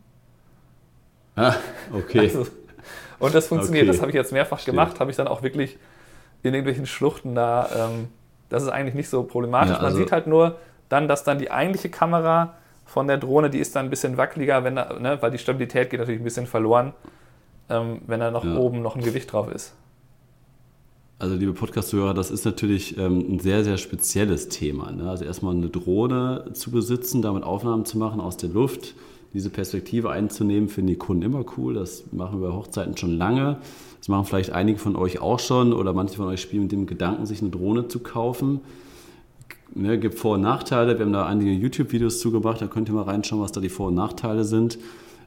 Ah, 1.37 1.55
okay. 1.95 2.18
Also, 2.35 2.47
und 3.21 3.33
das 3.33 3.47
funktioniert. 3.47 3.85
Okay. 3.85 3.92
Das 3.92 4.01
habe 4.01 4.11
ich 4.11 4.16
jetzt 4.16 4.33
mehrfach 4.33 4.59
Verstehe. 4.59 4.75
gemacht, 4.75 4.99
habe 4.99 5.12
ich 5.12 5.16
dann 5.16 5.29
auch 5.29 5.45
wirklich 5.45 5.79
in 6.42 6.53
irgendwelchen 6.53 6.87
Schluchten 6.87 7.37
da. 7.37 7.68
Ähm, 7.77 8.09
das 8.49 8.64
ist 8.64 8.71
eigentlich 8.71 8.97
nicht 8.97 9.09
so 9.09 9.23
problematisch. 9.23 9.71
Ja, 9.71 9.77
also 9.77 9.87
Man 9.87 9.95
sieht 9.95 10.11
halt 10.11 10.27
nur 10.27 10.59
dann, 10.88 11.07
dass 11.07 11.23
dann 11.23 11.38
die 11.38 11.53
eigentliche 11.53 11.88
Kamera 11.88 12.55
von 12.85 13.07
der 13.07 13.18
Drohne, 13.18 13.51
die 13.51 13.61
ist 13.61 13.77
dann 13.77 13.87
ein 13.87 13.90
bisschen 13.90 14.16
wackeliger, 14.16 14.64
wenn 14.64 14.75
da, 14.75 14.99
ne, 14.99 15.16
weil 15.23 15.31
die 15.31 15.38
Stabilität 15.38 15.90
geht 15.90 16.01
natürlich 16.01 16.21
ein 16.21 16.25
bisschen 16.25 16.49
verloren, 16.49 16.92
ähm, 17.71 18.01
wenn 18.09 18.18
da 18.18 18.33
noch 18.33 18.45
ja. 18.45 18.57
oben 18.57 18.83
noch 18.83 18.97
ein 18.97 19.03
Gewicht 19.03 19.33
drauf 19.33 19.49
ist. 19.49 19.77
Also 21.23 21.37
liebe 21.37 21.53
Podcast-Hörer, 21.53 22.15
das 22.15 22.33
ist 22.33 22.45
natürlich 22.45 22.99
ähm, 22.99 23.35
ein 23.35 23.39
sehr, 23.39 23.63
sehr 23.63 23.79
spezielles 23.79 24.49
Thema. 24.49 24.91
Ne? 24.91 25.09
Also 25.09 25.25
erstmal 25.25 25.55
eine 25.55 25.69
Drohne 25.69 26.47
zu 26.53 26.73
besitzen, 26.73 27.23
damit 27.23 27.45
Aufnahmen 27.45 27.85
zu 27.85 27.97
machen 27.97 28.21
aus 28.21 28.39
der 28.39 28.49
Luft, 28.49 28.97
diese 29.33 29.49
Perspektive 29.49 30.11
einzunehmen, 30.11 30.69
finden 30.69 30.89
die 30.89 30.97
Kunden 30.97 31.23
immer 31.23 31.45
cool. 31.57 31.75
Das 31.75 32.03
machen 32.11 32.41
wir 32.41 32.49
bei 32.49 32.55
Hochzeiten 32.57 32.97
schon 32.97 33.17
lange. 33.17 33.59
Das 34.01 34.09
machen 34.09 34.25
vielleicht 34.25 34.51
einige 34.51 34.81
von 34.81 34.97
euch 34.97 35.21
auch 35.21 35.39
schon 35.39 35.73
oder 35.73 35.93
manche 35.93 36.17
von 36.17 36.27
euch 36.27 36.41
spielen 36.41 36.65
mit 36.65 36.73
dem 36.73 36.87
Gedanken, 36.87 37.25
sich 37.25 37.41
eine 37.41 37.51
Drohne 37.51 37.87
zu 37.87 38.01
kaufen. 38.01 38.61
Ne, 39.77 40.01
gibt 40.01 40.19
Vor- 40.19 40.35
und 40.35 40.41
Nachteile. 40.41 40.99
Wir 40.99 41.07
haben 41.07 41.13
da 41.13 41.25
einige 41.25 41.53
YouTube-Videos 41.53 42.19
zugebracht, 42.19 42.61
da 42.61 42.67
könnt 42.67 42.89
ihr 42.89 42.97
mal 42.97 43.03
reinschauen, 43.03 43.41
was 43.41 43.53
da 43.53 43.61
die 43.61 43.69
Vor- 43.69 43.91
und 43.91 43.95
Nachteile 43.95 44.43
sind. 44.43 44.77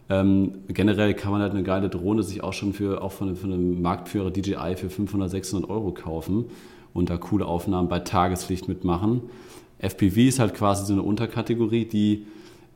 Ähm, 0.10 0.52
generell 0.68 1.14
kann 1.16 1.32
man 1.32 1.42
halt 1.42 1.54
eine 1.54 1.64
geile 1.64 1.90
Drohne 1.90 2.22
sich 2.22 2.44
auch 2.44 2.54
schon 2.54 2.74
für, 2.74 3.02
auch 3.02 3.12
von, 3.12 3.36
von 3.36 3.52
einem 3.52 3.82
Marktführer 3.82 4.30
DJI 4.30 4.76
für 4.76 4.90
500, 4.90 5.30
600 5.32 5.70
Euro 5.70 5.92
kaufen 5.92 6.46
und 6.94 7.10
da 7.10 7.18
coole 7.18 7.46
Aufnahmen 7.46 7.90
bei 7.90 8.00
Tageslicht 8.00 8.68
mitmachen. 8.68 9.22
FPV 9.80 10.18
ist 10.22 10.40
halt 10.40 10.54
quasi 10.54 10.86
so 10.86 10.94
eine 10.94 11.02
Unterkategorie, 11.02 11.86
die 11.86 12.28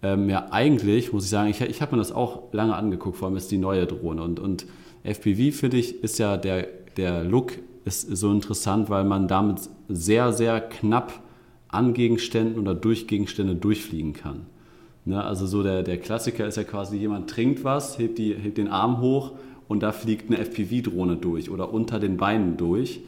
ähm, 0.02 0.30
ja 0.30 0.48
eigentlich, 0.52 1.14
muss 1.14 1.26
ich 1.26 1.30
sagen, 1.30 1.50
ich, 1.50 1.62
ich 1.62 1.82
habe 1.82 1.96
mir 1.96 2.00
das 2.00 2.12
auch 2.12 2.52
lange 2.52 2.76
angeguckt, 2.76 3.18
vor 3.18 3.28
allem 3.28 3.38
ist 3.38 3.52
die 3.52 3.58
neue 3.58 3.86
Drohne. 3.86 4.24
Und, 4.24 4.40
und 4.40 4.66
FPV, 5.04 5.56
finde 5.56 5.78
ich, 5.78 6.04
ist 6.04 6.20
ja 6.20 6.38
der, 6.38 6.68
der 6.98 7.24
Look 7.24 7.54
ist 7.86 8.16
so 8.16 8.32
interessant, 8.32 8.90
weil 8.90 9.04
man 9.04 9.28
damit 9.28 9.62
sehr, 9.88 10.34
sehr 10.34 10.62
knapp 10.62 11.22
an 11.68 11.94
Gegenständen 11.94 12.60
oder 12.60 12.76
durch 12.76 13.08
Gegenstände 13.08 13.56
durchfliegen 13.56 14.14
kann. 14.14 14.46
Ne, 15.06 15.24
also 15.24 15.48
so 15.48 15.64
der, 15.64 15.84
der 15.84 15.98
Klassiker 15.98 16.46
ist 16.46 16.58
ja 16.58 16.64
quasi, 16.64 16.98
jemand 16.98 17.30
trinkt 17.30 17.64
was, 17.64 17.98
hebt, 17.98 18.18
die, 18.18 18.34
hebt 18.34 18.58
den 18.58 18.68
Arm 18.68 19.02
hoch 19.02 19.32
und 19.68 19.82
da 19.82 19.92
fliegt 19.92 20.30
eine 20.30 20.44
FPV-Drohne 20.44 21.16
durch 21.16 21.50
oder 21.50 21.74
unter 21.74 22.00
den 22.00 22.18
Beinen 22.18 22.58
durch, 22.58 23.02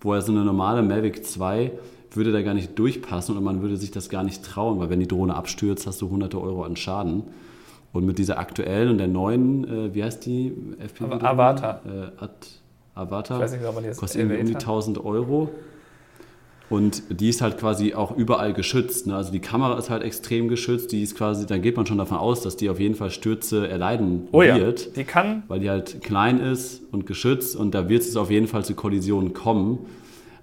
wo 0.00 0.14
ja 0.14 0.20
so 0.20 0.32
eine 0.32 0.44
normale 0.44 0.82
Mavic 0.82 1.24
2 1.24 1.72
würde 2.12 2.32
da 2.32 2.42
gar 2.42 2.54
nicht 2.54 2.78
durchpassen 2.78 3.36
und 3.36 3.44
man 3.44 3.62
würde 3.62 3.76
sich 3.76 3.90
das 3.90 4.08
gar 4.08 4.24
nicht 4.24 4.44
trauen, 4.44 4.78
weil 4.78 4.90
wenn 4.90 5.00
die 5.00 5.08
Drohne 5.08 5.34
abstürzt, 5.34 5.86
hast 5.86 6.00
du 6.00 6.10
hunderte 6.10 6.40
Euro 6.40 6.64
an 6.64 6.76
Schaden. 6.76 7.24
Und 7.92 8.04
mit 8.04 8.18
dieser 8.18 8.38
aktuellen 8.38 8.90
und 8.90 8.98
der 8.98 9.08
neuen, 9.08 9.64
äh, 9.64 9.94
wie 9.94 10.04
heißt 10.04 10.26
die 10.26 10.52
FPV? 10.78 11.14
Avatar. 11.14 11.80
Äh, 11.86 12.26
Avatar. 12.94 13.38
Ich 13.38 13.44
weiß 13.44 13.52
nicht, 13.52 13.64
ob 13.64 13.74
man 13.74 13.84
jetzt 13.84 13.98
kostet 13.98 14.20
irgendwie 14.20 14.40
um 14.40 14.46
die 14.46 14.54
1000 14.54 15.04
Euro. 15.04 15.48
Und 16.70 17.02
die 17.08 17.30
ist 17.30 17.40
halt 17.40 17.58
quasi 17.58 17.94
auch 17.94 18.14
überall 18.16 18.52
geschützt. 18.52 19.06
Ne? 19.06 19.16
Also 19.16 19.32
die 19.32 19.40
Kamera 19.40 19.78
ist 19.78 19.88
halt 19.88 20.02
extrem 20.02 20.48
geschützt. 20.48 20.92
Die 20.92 21.02
ist 21.02 21.16
quasi, 21.16 21.46
dann 21.46 21.62
geht 21.62 21.76
man 21.76 21.86
schon 21.86 21.96
davon 21.96 22.18
aus, 22.18 22.42
dass 22.42 22.56
die 22.56 22.68
auf 22.68 22.78
jeden 22.78 22.94
Fall 22.94 23.10
Stürze 23.10 23.68
erleiden 23.68 24.28
oh 24.32 24.40
wird. 24.42 24.86
Ja. 24.86 24.92
Die 24.96 25.04
kann. 25.04 25.44
Weil 25.48 25.60
die 25.60 25.70
halt 25.70 26.02
klein 26.02 26.40
ist 26.40 26.82
und 26.92 27.06
geschützt 27.06 27.56
und 27.56 27.74
da 27.74 27.88
wird 27.88 28.02
es 28.02 28.16
auf 28.16 28.30
jeden 28.30 28.48
Fall 28.48 28.64
zu 28.64 28.74
Kollisionen 28.74 29.32
kommen. 29.32 29.78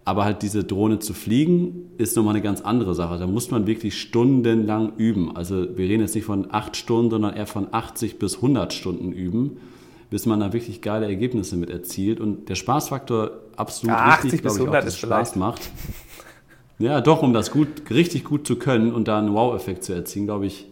Aber 0.03 0.23
halt 0.23 0.43
diese 0.43 0.63
Drohne 0.63 0.99
zu 0.99 1.13
fliegen, 1.13 1.89
ist 1.97 2.15
nochmal 2.15 2.35
eine 2.35 2.43
ganz 2.43 2.61
andere 2.61 2.93
Sache. 2.93 3.17
Da 3.17 3.25
muss 3.25 3.49
man 3.49 3.65
wirklich 3.65 3.99
stundenlang 3.99 4.93
üben. 4.97 5.35
Also 5.35 5.55
wir 5.77 5.89
reden 5.89 6.01
jetzt 6.01 6.13
nicht 6.13 6.25
von 6.25 6.47
acht 6.51 6.77
Stunden, 6.77 7.09
sondern 7.09 7.35
eher 7.35 7.47
von 7.47 7.67
80 7.71 8.19
bis 8.19 8.35
100 8.35 8.71
Stunden 8.71 9.11
üben, 9.11 9.57
bis 10.11 10.27
man 10.27 10.39
da 10.39 10.53
wirklich 10.53 10.81
geile 10.81 11.07
Ergebnisse 11.07 11.57
mit 11.57 11.71
erzielt. 11.71 12.19
Und 12.19 12.49
der 12.49 12.55
Spaßfaktor 12.55 13.31
absolut 13.55 13.95
ja, 13.95 14.13
richtig, 14.13 14.43
glaube 14.43 14.59
ich, 14.59 14.67
auch, 14.67 14.71
dass 14.71 14.85
es 14.85 14.97
Spaß 14.99 15.35
macht. 15.37 15.71
Ja, 16.77 17.01
doch, 17.01 17.23
um 17.23 17.33
das 17.33 17.51
gut, 17.51 17.89
richtig 17.89 18.25
gut 18.25 18.45
zu 18.45 18.57
können 18.57 18.93
und 18.93 19.07
da 19.07 19.17
einen 19.17 19.33
Wow-Effekt 19.33 19.83
zu 19.83 19.93
erzielen, 19.93 20.25
glaube 20.25 20.45
ich, 20.45 20.67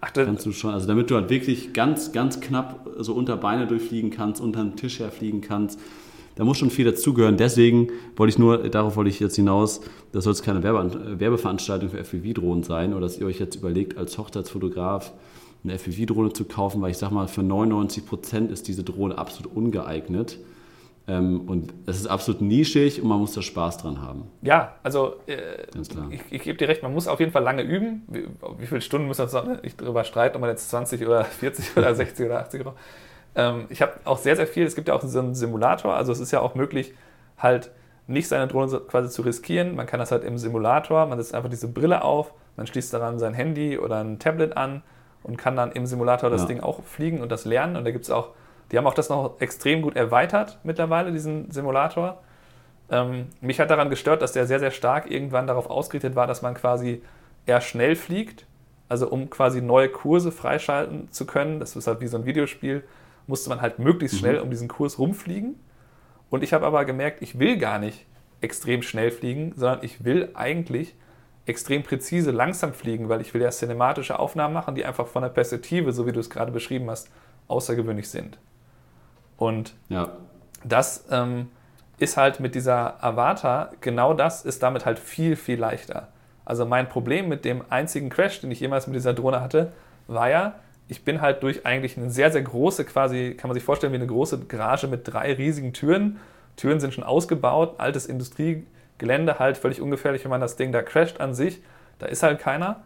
Ach, 0.00 0.12
kannst 0.12 0.46
du 0.46 0.52
schon. 0.52 0.72
Also 0.72 0.86
damit 0.86 1.10
du 1.10 1.16
halt 1.16 1.28
wirklich 1.28 1.72
ganz, 1.72 2.12
ganz 2.12 2.40
knapp 2.40 2.88
so 2.98 3.14
unter 3.14 3.36
Beine 3.36 3.66
durchfliegen 3.66 4.10
kannst, 4.10 4.40
unter 4.40 4.62
den 4.62 4.76
Tisch 4.76 5.00
herfliegen 5.00 5.40
kannst. 5.40 5.80
Da 6.36 6.44
muss 6.44 6.56
schon 6.56 6.70
viel 6.70 6.84
dazugehören. 6.84 7.36
Deswegen 7.36 7.88
wollte 8.14 8.30
ich 8.30 8.38
nur, 8.38 8.58
darauf 8.68 8.94
wollte 8.94 9.10
ich 9.10 9.18
jetzt 9.18 9.34
hinaus, 9.34 9.80
das 10.12 10.22
soll 10.22 10.34
jetzt 10.34 10.44
keine 10.44 10.62
Werbe, 10.62 11.18
Werbeveranstaltung 11.18 11.88
für 11.88 11.98
FPV-Drohnen 11.98 12.62
sein 12.62 12.92
oder 12.92 13.00
dass 13.00 13.18
ihr 13.18 13.26
euch 13.26 13.40
jetzt 13.40 13.56
überlegt, 13.56 13.98
als 13.98 14.16
Hochzeitsfotograf 14.18 15.12
eine 15.64 15.76
FPV-Drohne 15.76 16.32
zu 16.32 16.44
kaufen, 16.44 16.80
weil 16.80 16.92
ich 16.92 16.98
sage 16.98 17.12
mal, 17.12 17.26
für 17.26 17.42
99 17.42 18.06
Prozent 18.06 18.52
ist 18.52 18.68
diese 18.68 18.84
Drohne 18.84 19.18
absolut 19.18 19.56
ungeeignet. 19.56 20.38
Ähm, 21.08 21.48
und 21.48 21.72
es 21.86 21.96
ist 21.96 22.06
absolut 22.06 22.42
nischig 22.42 23.00
und 23.00 23.08
man 23.08 23.18
muss 23.18 23.32
da 23.32 23.40
Spaß 23.40 23.78
dran 23.78 24.02
haben. 24.02 24.30
Ja, 24.42 24.74
also 24.82 25.14
äh, 25.26 25.64
ich, 26.10 26.20
ich 26.30 26.42
gebe 26.42 26.58
dir 26.58 26.68
recht, 26.68 26.82
man 26.82 26.92
muss 26.92 27.08
auf 27.08 27.18
jeden 27.18 27.32
Fall 27.32 27.42
lange 27.42 27.62
üben. 27.62 28.02
Wie, 28.08 28.26
wie 28.58 28.66
viele 28.66 28.82
Stunden 28.82 29.06
muss 29.06 29.16
man 29.16 29.28
noch 29.28 29.62
nicht 29.62 29.80
darüber 29.80 30.04
streiten, 30.04 30.36
ob 30.36 30.42
man 30.42 30.50
jetzt 30.50 30.68
20 30.68 31.06
oder 31.06 31.24
40 31.24 31.76
oder 31.78 31.94
60 31.94 32.26
oder 32.26 32.40
80 32.40 32.62
braucht. 32.62 32.76
Ähm, 33.34 33.64
ich 33.70 33.80
habe 33.80 33.94
auch 34.04 34.18
sehr, 34.18 34.36
sehr 34.36 34.46
viel, 34.46 34.66
es 34.66 34.74
gibt 34.74 34.88
ja 34.88 34.94
auch 34.94 35.02
so 35.02 35.18
einen 35.18 35.34
Simulator, 35.34 35.94
also 35.94 36.12
es 36.12 36.20
ist 36.20 36.30
ja 36.30 36.40
auch 36.40 36.54
möglich, 36.54 36.92
halt 37.38 37.70
nicht 38.06 38.28
seine 38.28 38.46
Drohne 38.46 38.80
quasi 38.80 39.08
zu 39.08 39.22
riskieren. 39.22 39.76
Man 39.76 39.86
kann 39.86 40.00
das 40.00 40.12
halt 40.12 40.24
im 40.24 40.36
Simulator, 40.36 41.06
man 41.06 41.18
setzt 41.18 41.34
einfach 41.34 41.50
diese 41.50 41.68
Brille 41.68 42.02
auf, 42.02 42.34
man 42.56 42.66
schließt 42.66 42.92
daran 42.92 43.18
sein 43.18 43.32
Handy 43.32 43.78
oder 43.78 44.00
ein 44.02 44.18
Tablet 44.18 44.58
an 44.58 44.82
und 45.22 45.38
kann 45.38 45.56
dann 45.56 45.72
im 45.72 45.86
Simulator 45.86 46.28
das 46.28 46.42
ja. 46.42 46.48
Ding 46.48 46.60
auch 46.60 46.82
fliegen 46.82 47.22
und 47.22 47.32
das 47.32 47.46
lernen. 47.46 47.76
Und 47.76 47.84
da 47.84 47.92
gibt 47.92 48.04
es 48.04 48.10
auch 48.10 48.30
die 48.70 48.78
haben 48.78 48.86
auch 48.86 48.94
das 48.94 49.08
noch 49.08 49.40
extrem 49.40 49.82
gut 49.82 49.96
erweitert 49.96 50.58
mittlerweile, 50.62 51.12
diesen 51.12 51.50
Simulator. 51.50 52.22
Ähm, 52.90 53.26
mich 53.40 53.60
hat 53.60 53.70
daran 53.70 53.90
gestört, 53.90 54.22
dass 54.22 54.32
der 54.32 54.46
sehr, 54.46 54.60
sehr 54.60 54.70
stark 54.70 55.10
irgendwann 55.10 55.46
darauf 55.46 55.70
ausgerichtet 55.70 56.16
war, 56.16 56.26
dass 56.26 56.42
man 56.42 56.54
quasi 56.54 57.02
eher 57.46 57.60
schnell 57.60 57.96
fliegt. 57.96 58.46
Also 58.88 59.08
um 59.10 59.28
quasi 59.28 59.60
neue 59.60 59.88
Kurse 59.88 60.32
freischalten 60.32 61.10
zu 61.12 61.26
können, 61.26 61.60
das 61.60 61.76
ist 61.76 61.86
halt 61.86 62.00
wie 62.00 62.06
so 62.06 62.16
ein 62.16 62.24
Videospiel, 62.24 62.84
musste 63.26 63.50
man 63.50 63.60
halt 63.60 63.78
möglichst 63.78 64.16
mhm. 64.16 64.20
schnell 64.20 64.38
um 64.40 64.50
diesen 64.50 64.68
Kurs 64.68 64.98
rumfliegen. 64.98 65.56
Und 66.30 66.42
ich 66.42 66.52
habe 66.52 66.66
aber 66.66 66.84
gemerkt, 66.84 67.22
ich 67.22 67.38
will 67.38 67.58
gar 67.58 67.78
nicht 67.78 68.06
extrem 68.40 68.82
schnell 68.82 69.10
fliegen, 69.10 69.52
sondern 69.56 69.80
ich 69.82 70.04
will 70.04 70.30
eigentlich 70.34 70.94
extrem 71.46 71.82
präzise 71.82 72.30
langsam 72.30 72.72
fliegen, 72.72 73.08
weil 73.08 73.20
ich 73.20 73.32
will 73.32 73.42
ja 73.42 73.50
cinematische 73.50 74.18
Aufnahmen 74.18 74.54
machen, 74.54 74.74
die 74.74 74.84
einfach 74.84 75.06
von 75.06 75.22
der 75.22 75.30
Perspektive, 75.30 75.92
so 75.92 76.06
wie 76.06 76.12
du 76.12 76.20
es 76.20 76.30
gerade 76.30 76.52
beschrieben 76.52 76.90
hast, 76.90 77.10
außergewöhnlich 77.48 78.08
sind. 78.08 78.38
Und 79.38 79.72
ja. 79.88 80.10
das 80.64 81.06
ähm, 81.10 81.48
ist 81.98 82.18
halt 82.18 82.40
mit 82.40 82.54
dieser 82.54 83.02
Avatar, 83.02 83.72
genau 83.80 84.12
das 84.12 84.44
ist 84.44 84.62
damit 84.62 84.84
halt 84.84 84.98
viel, 84.98 85.36
viel 85.36 85.58
leichter. 85.58 86.08
Also 86.44 86.66
mein 86.66 86.88
Problem 86.88 87.28
mit 87.28 87.44
dem 87.44 87.62
einzigen 87.70 88.10
Crash, 88.10 88.40
den 88.40 88.50
ich 88.50 88.60
jemals 88.60 88.86
mit 88.86 88.96
dieser 88.96 89.14
Drohne 89.14 89.40
hatte, 89.40 89.72
war 90.06 90.28
ja, 90.28 90.54
ich 90.88 91.04
bin 91.04 91.20
halt 91.20 91.42
durch 91.42 91.66
eigentlich 91.66 91.96
eine 91.96 92.10
sehr, 92.10 92.32
sehr 92.32 92.42
große, 92.42 92.84
quasi, 92.84 93.34
kann 93.38 93.48
man 93.48 93.54
sich 93.54 93.64
vorstellen, 93.64 93.92
wie 93.92 93.96
eine 93.96 94.06
große 94.06 94.46
Garage 94.46 94.88
mit 94.88 95.06
drei 95.06 95.34
riesigen 95.34 95.72
Türen. 95.72 96.18
Türen 96.56 96.80
sind 96.80 96.94
schon 96.94 97.04
ausgebaut, 97.04 97.74
altes 97.78 98.06
Industriegelände, 98.06 99.38
halt 99.38 99.58
völlig 99.58 99.80
ungefährlich, 99.80 100.24
wenn 100.24 100.30
man 100.30 100.40
das 100.40 100.56
Ding 100.56 100.72
da 100.72 100.82
crasht 100.82 101.20
an 101.20 101.34
sich. 101.34 101.60
Da 101.98 102.06
ist 102.06 102.22
halt 102.22 102.40
keiner. 102.40 102.82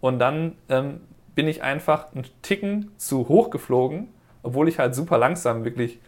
Und 0.00 0.18
dann 0.18 0.56
ähm, 0.68 1.02
bin 1.34 1.46
ich 1.46 1.62
einfach 1.62 2.12
einen 2.12 2.24
Ticken 2.40 2.90
zu 2.96 3.28
hoch 3.28 3.50
geflogen 3.50 4.08
obwohl 4.42 4.68
ich 4.68 4.78
halt 4.78 4.94
super 4.94 5.18
langsam, 5.18 5.64
wirklich 5.64 6.00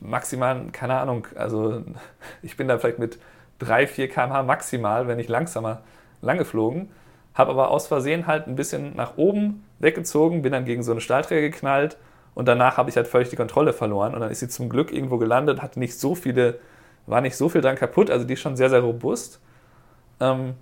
maximal, 0.00 0.66
keine 0.72 0.98
Ahnung, 0.98 1.26
also 1.34 1.82
ich 2.42 2.56
bin 2.56 2.68
da 2.68 2.78
vielleicht 2.78 2.98
mit 2.98 3.18
3, 3.60 3.86
4 3.86 4.08
km/h 4.08 4.42
maximal, 4.42 5.08
wenn 5.08 5.16
nicht 5.16 5.28
langsamer, 5.28 5.82
lang 6.22 6.38
geflogen. 6.38 6.90
habe 7.34 7.50
aber 7.50 7.70
aus 7.70 7.86
Versehen 7.86 8.26
halt 8.26 8.46
ein 8.46 8.56
bisschen 8.56 8.96
nach 8.96 9.16
oben 9.16 9.64
weggezogen, 9.78 10.42
bin 10.42 10.52
dann 10.52 10.64
gegen 10.64 10.82
so 10.82 10.92
eine 10.92 11.00
Stahlträger 11.00 11.42
geknallt 11.42 11.96
und 12.34 12.46
danach 12.48 12.76
habe 12.76 12.90
ich 12.90 12.96
halt 12.96 13.06
völlig 13.08 13.30
die 13.30 13.36
Kontrolle 13.36 13.72
verloren 13.72 14.14
und 14.14 14.20
dann 14.20 14.30
ist 14.30 14.40
sie 14.40 14.48
zum 14.48 14.68
Glück 14.68 14.92
irgendwo 14.92 15.18
gelandet, 15.18 15.62
hatte 15.62 15.78
nicht 15.78 15.98
so 15.98 16.14
viele, 16.14 16.58
war 17.06 17.20
nicht 17.20 17.36
so 17.36 17.48
viel 17.48 17.60
dran 17.60 17.76
kaputt, 17.76 18.10
also 18.10 18.26
die 18.26 18.34
ist 18.34 18.40
schon 18.40 18.56
sehr, 18.56 18.70
sehr 18.70 18.80
robust. 18.80 19.40
Ähm, 20.20 20.54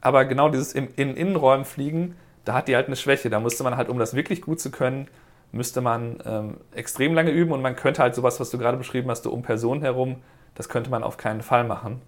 aber 0.00 0.24
genau 0.24 0.48
dieses 0.48 0.72
im, 0.72 0.88
in 0.96 1.16
Innenräumen 1.16 1.64
fliegen, 1.64 2.16
da 2.44 2.54
hat 2.54 2.68
die 2.68 2.76
halt 2.76 2.86
eine 2.86 2.96
Schwäche. 2.96 3.30
Da 3.30 3.40
musste 3.40 3.64
man 3.64 3.76
halt, 3.76 3.88
um 3.88 3.98
das 3.98 4.14
wirklich 4.14 4.40
gut 4.40 4.60
zu 4.60 4.70
können, 4.70 5.08
müsste 5.52 5.80
man 5.80 6.18
ähm, 6.24 6.58
extrem 6.74 7.14
lange 7.14 7.30
üben 7.30 7.52
und 7.52 7.62
man 7.62 7.76
könnte 7.76 8.02
halt 8.02 8.14
sowas, 8.14 8.40
was 8.40 8.50
du 8.50 8.58
gerade 8.58 8.76
beschrieben 8.76 9.10
hast, 9.10 9.24
so 9.24 9.30
um 9.30 9.42
Personen 9.42 9.82
herum, 9.82 10.16
das 10.54 10.68
könnte 10.68 10.90
man 10.90 11.02
auf 11.02 11.16
keinen 11.16 11.42
Fall 11.42 11.64
machen, 11.64 12.02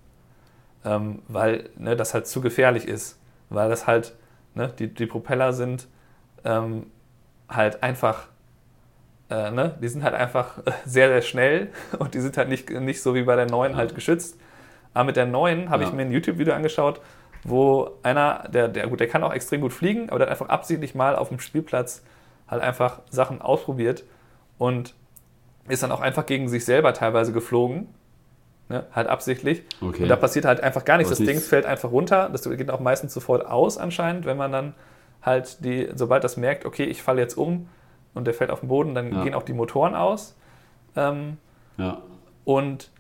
ähm, 0.85 1.23
weil 1.29 1.71
ne, 1.77 1.97
das 1.97 2.15
halt 2.15 2.27
zu 2.27 2.41
gefährlich 2.41 2.87
ist, 2.87 3.19
weil 3.51 3.69
das 3.69 3.87
halt, 3.87 4.15
ne, 4.55 4.73
die, 4.79 4.93
die 4.93 5.07
Propeller 5.07 5.53
sind 5.53 5.89
ähm, 6.45 6.87
halt 7.49 7.83
einfach, 7.83 8.29
äh, 9.31 9.51
ne, 9.51 9.77
die 9.81 9.89
sind 9.89 10.03
halt 10.03 10.15
einfach 10.15 10.59
sehr, 10.85 11.09
sehr 11.09 11.23
schnell 11.23 11.69
und 11.99 12.15
die 12.15 12.21
sind 12.21 12.37
halt 12.37 12.49
nicht, 12.49 12.71
nicht 12.71 13.03
so 13.03 13.15
wie 13.15 13.23
bei 13.23 13.37
der 13.37 13.47
neuen 13.47 13.77
halt 13.77 13.95
geschützt. 13.95 14.39
Aber 14.95 15.05
mit 15.05 15.17
der 15.17 15.27
neuen 15.27 15.71
habe 15.71 15.83
ja. 15.83 15.89
ich 15.89 15.95
mir 15.95 16.03
ein 16.03 16.11
YouTube-Video 16.11 16.55
angeschaut, 16.55 17.01
wo 17.45 17.93
einer, 18.03 18.49
der, 18.49 18.69
der, 18.69 18.89
gut, 18.89 19.01
der 19.01 19.09
kann 19.09 19.23
auch 19.23 19.33
extrem 19.33 19.61
gut 19.61 19.73
fliegen, 19.73 20.09
aber 20.09 20.19
der 20.19 20.27
hat 20.27 20.33
einfach 20.33 20.49
absichtlich 20.49 20.95
mal 20.95 21.15
auf 21.15 21.29
dem 21.29 21.39
Spielplatz 21.39 22.03
halt 22.49 22.63
einfach 22.63 23.01
Sachen 23.11 23.41
ausprobiert 23.43 24.05
und 24.59 24.95
ist 25.69 25.83
dann 25.83 25.93
auch 25.93 26.01
einfach 26.01 26.27
gegen 26.27 26.49
sich 26.49 26.65
selber 26.65 26.95
teilweise 26.95 27.33
geflogen. 27.33 27.89
Ne, 28.71 28.85
halt 28.93 29.09
absichtlich. 29.09 29.63
Okay. 29.81 30.03
Und 30.03 30.09
da 30.11 30.17
passiert 30.17 30.45
halt 30.45 30.61
einfach 30.61 30.85
gar 30.85 30.99
nichts. 30.99 31.09
das 31.09 31.19
Ding 31.19 31.41
fällt 31.41 31.65
einfach 31.65 31.91
runter. 31.91 32.29
Das 32.31 32.43
geht 32.43 32.71
auch 32.71 32.81
meistens 32.81 33.15
sofort 33.15 33.47
aus 33.47 33.79
anscheinend, 33.79 34.27
wenn 34.27 34.37
man 34.37 34.53
dann 34.53 34.75
halt 35.23 35.65
die, 35.65 35.89
sobald 35.95 36.23
das 36.23 36.37
merkt, 36.37 36.67
okay, 36.67 36.85
ich 36.85 37.03
falle 37.03 37.23
jetzt 37.23 37.39
um 37.39 37.69
und 38.13 38.27
der 38.27 38.35
fällt 38.35 38.51
auf 38.51 38.61
den 38.61 38.69
Boden, 38.69 38.95
dann 38.95 39.13
ja. 39.13 39.25
gehen 39.25 39.35
auch 39.35 39.43
die 39.43 39.55
Motoren 39.55 39.95
aus. 39.95 40.37
Ähm, 40.97 41.39
ja. 41.79 42.03
Und 42.45 42.91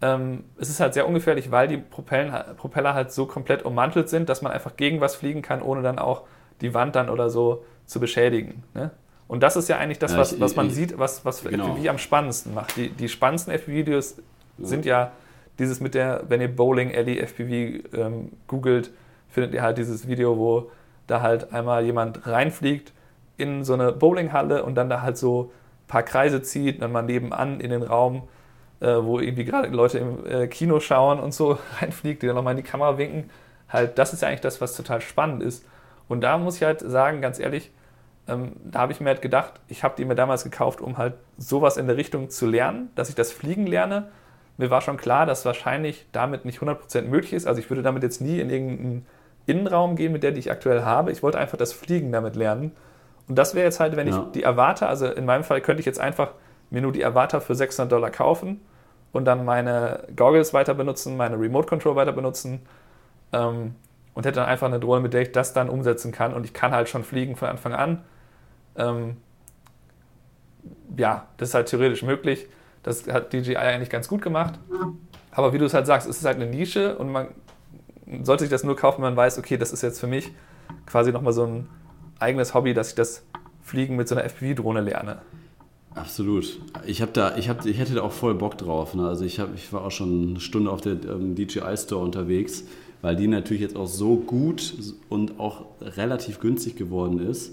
ähm, 0.00 0.44
es 0.58 0.70
ist 0.70 0.80
halt 0.80 0.94
sehr 0.94 1.06
ungefährlich, 1.06 1.50
weil 1.50 1.68
die 1.68 1.76
Propellen, 1.76 2.32
Propeller 2.56 2.94
halt 2.94 3.12
so 3.12 3.26
komplett 3.26 3.64
ummantelt 3.64 4.08
sind, 4.08 4.28
dass 4.28 4.40
man 4.40 4.50
einfach 4.50 4.76
gegen 4.76 5.00
was 5.00 5.14
fliegen 5.14 5.42
kann, 5.42 5.60
ohne 5.60 5.82
dann 5.82 5.98
auch 5.98 6.22
die 6.62 6.72
Wand 6.72 6.96
dann 6.96 7.10
oder 7.10 7.28
so 7.28 7.64
zu 7.92 8.00
beschädigen. 8.00 8.64
Ne? 8.74 8.90
Und 9.28 9.42
das 9.42 9.56
ist 9.56 9.68
ja 9.68 9.78
eigentlich 9.78 9.98
das, 9.98 10.16
was, 10.16 10.38
was 10.40 10.56
man 10.56 10.66
ich, 10.66 10.74
sieht, 10.74 10.98
was, 10.98 11.24
was 11.24 11.42
genau. 11.42 11.74
FPV 11.74 11.88
am 11.88 11.98
spannendsten 11.98 12.54
macht. 12.54 12.76
Die, 12.76 12.90
die 12.90 13.08
spannendsten 13.08 13.54
FPV-Videos 13.54 14.16
ja. 14.58 14.66
sind 14.66 14.84
ja 14.84 15.12
dieses 15.58 15.80
mit 15.80 15.94
der, 15.94 16.24
wenn 16.28 16.40
ihr 16.40 16.54
Bowling 16.54 16.94
Alley 16.94 17.18
FPV 17.18 17.96
ähm, 17.96 18.32
googelt, 18.46 18.90
findet 19.28 19.54
ihr 19.54 19.62
halt 19.62 19.78
dieses 19.78 20.06
Video, 20.06 20.36
wo 20.36 20.70
da 21.06 21.22
halt 21.22 21.52
einmal 21.52 21.84
jemand 21.84 22.26
reinfliegt 22.26 22.92
in 23.36 23.64
so 23.64 23.74
eine 23.74 23.92
Bowlinghalle 23.92 24.64
und 24.64 24.74
dann 24.74 24.90
da 24.90 25.02
halt 25.02 25.16
so 25.16 25.52
ein 25.84 25.86
paar 25.88 26.02
Kreise 26.02 26.42
zieht, 26.42 26.82
dann 26.82 26.92
mal 26.92 27.02
nebenan 27.02 27.60
in 27.60 27.70
den 27.70 27.82
Raum, 27.82 28.28
äh, 28.80 28.86
wo 28.86 29.18
irgendwie 29.18 29.44
gerade 29.44 29.68
Leute 29.68 29.98
im 29.98 30.26
äh, 30.26 30.46
Kino 30.46 30.80
schauen 30.80 31.18
und 31.20 31.32
so 31.32 31.58
reinfliegt, 31.80 32.22
die 32.22 32.26
dann 32.26 32.36
nochmal 32.36 32.52
in 32.52 32.62
die 32.62 32.68
Kamera 32.68 32.98
winken. 32.98 33.30
Halt, 33.68 33.98
das 33.98 34.12
ist 34.12 34.22
ja 34.22 34.28
eigentlich 34.28 34.42
das, 34.42 34.60
was 34.60 34.76
total 34.76 35.00
spannend 35.00 35.42
ist. 35.42 35.64
Und 36.08 36.20
da 36.20 36.36
muss 36.36 36.56
ich 36.56 36.62
halt 36.62 36.80
sagen, 36.80 37.22
ganz 37.22 37.38
ehrlich, 37.38 37.70
ähm, 38.28 38.52
da 38.64 38.80
habe 38.80 38.92
ich 38.92 39.00
mir 39.00 39.08
halt 39.08 39.22
gedacht, 39.22 39.54
ich 39.68 39.82
habe 39.82 39.94
die 39.96 40.04
mir 40.04 40.14
damals 40.14 40.44
gekauft, 40.44 40.80
um 40.80 40.98
halt 40.98 41.14
sowas 41.38 41.76
in 41.76 41.86
der 41.86 41.96
Richtung 41.96 42.30
zu 42.30 42.46
lernen, 42.46 42.90
dass 42.94 43.08
ich 43.08 43.14
das 43.14 43.32
Fliegen 43.32 43.66
lerne. 43.66 44.08
Mir 44.58 44.70
war 44.70 44.80
schon 44.80 44.96
klar, 44.96 45.26
dass 45.26 45.44
wahrscheinlich 45.44 46.06
damit 46.12 46.44
nicht 46.44 46.60
100% 46.60 47.02
möglich 47.02 47.32
ist. 47.32 47.46
Also 47.46 47.60
ich 47.60 47.70
würde 47.70 47.82
damit 47.82 48.02
jetzt 48.02 48.20
nie 48.20 48.38
in 48.38 48.50
irgendeinen 48.50 49.06
Innenraum 49.46 49.96
gehen 49.96 50.12
mit 50.12 50.22
der, 50.22 50.30
die 50.32 50.38
ich 50.38 50.50
aktuell 50.50 50.82
habe. 50.82 51.10
Ich 51.10 51.22
wollte 51.22 51.38
einfach 51.38 51.58
das 51.58 51.72
Fliegen 51.72 52.12
damit 52.12 52.36
lernen. 52.36 52.72
Und 53.28 53.36
das 53.36 53.54
wäre 53.54 53.64
jetzt 53.64 53.80
halt, 53.80 53.96
wenn 53.96 54.06
ja. 54.06 54.18
ich 54.18 54.32
die 54.32 54.42
Erwarte, 54.42 54.86
also 54.86 55.06
in 55.06 55.24
meinem 55.24 55.42
Fall 55.42 55.60
könnte 55.60 55.80
ich 55.80 55.86
jetzt 55.86 56.00
einfach 56.00 56.32
mir 56.70 56.82
nur 56.82 56.92
die 56.92 57.02
Erwarte 57.02 57.40
für 57.40 57.54
600 57.54 57.90
Dollar 57.90 58.10
kaufen 58.10 58.60
und 59.12 59.24
dann 59.24 59.44
meine 59.44 60.06
Goggles 60.14 60.54
weiter 60.54 60.74
benutzen, 60.74 61.16
meine 61.16 61.38
Remote 61.38 61.66
Control 61.66 61.96
weiter 61.96 62.12
benutzen. 62.12 62.60
Ähm, 63.32 63.74
und 64.14 64.26
hätte 64.26 64.40
dann 64.40 64.48
einfach 64.48 64.66
eine 64.66 64.78
Drohne, 64.78 65.00
mit 65.00 65.14
der 65.14 65.22
ich 65.22 65.32
das 65.32 65.52
dann 65.52 65.68
umsetzen 65.68 66.12
kann. 66.12 66.34
Und 66.34 66.44
ich 66.44 66.52
kann 66.52 66.72
halt 66.72 66.88
schon 66.88 67.04
fliegen 67.04 67.36
von 67.36 67.48
Anfang 67.48 67.72
an. 67.72 68.02
Ähm, 68.76 69.16
ja, 70.96 71.28
das 71.36 71.50
ist 71.50 71.54
halt 71.54 71.68
theoretisch 71.68 72.02
möglich. 72.02 72.46
Das 72.82 73.06
hat 73.08 73.32
DJI 73.32 73.56
eigentlich 73.56 73.90
ganz 73.90 74.08
gut 74.08 74.22
gemacht. 74.22 74.58
Aber 75.30 75.52
wie 75.52 75.58
du 75.58 75.64
es 75.64 75.74
halt 75.74 75.86
sagst, 75.86 76.08
es 76.08 76.18
ist 76.18 76.24
halt 76.24 76.36
eine 76.36 76.46
Nische 76.46 76.96
und 76.98 77.10
man 77.10 77.28
sollte 78.22 78.44
sich 78.44 78.50
das 78.50 78.64
nur 78.64 78.76
kaufen, 78.76 78.98
wenn 78.98 79.10
man 79.10 79.16
weiß, 79.16 79.38
okay, 79.38 79.56
das 79.56 79.72
ist 79.72 79.82
jetzt 79.82 80.00
für 80.00 80.06
mich 80.06 80.30
quasi 80.86 81.12
nochmal 81.12 81.32
so 81.32 81.44
ein 81.44 81.68
eigenes 82.18 82.54
Hobby, 82.54 82.74
dass 82.74 82.90
ich 82.90 82.94
das 82.94 83.24
Fliegen 83.62 83.96
mit 83.96 84.08
so 84.08 84.14
einer 84.14 84.24
FPV-Drohne 84.24 84.80
lerne. 84.80 85.22
Absolut. 85.94 86.60
Ich 86.86 87.00
habe 87.02 87.12
da, 87.12 87.36
ich 87.36 87.48
habe, 87.48 87.68
ich 87.68 87.78
hätte 87.78 87.94
da 87.94 88.02
auch 88.02 88.12
voll 88.12 88.34
Bock 88.34 88.58
drauf. 88.58 88.94
Ne? 88.94 89.06
Also 89.06 89.24
ich 89.24 89.38
habe, 89.38 89.52
ich 89.54 89.72
war 89.72 89.84
auch 89.84 89.90
schon 89.90 90.30
eine 90.30 90.40
Stunde 90.40 90.70
auf 90.70 90.80
der 90.80 90.92
ähm, 90.92 91.34
DJI 91.34 91.76
Store 91.76 92.02
unterwegs 92.02 92.64
weil 93.02 93.16
die 93.16 93.26
natürlich 93.26 93.60
jetzt 93.60 93.76
auch 93.76 93.88
so 93.88 94.16
gut 94.16 94.74
und 95.10 95.38
auch 95.38 95.66
relativ 95.80 96.40
günstig 96.40 96.76
geworden 96.76 97.18
ist. 97.18 97.52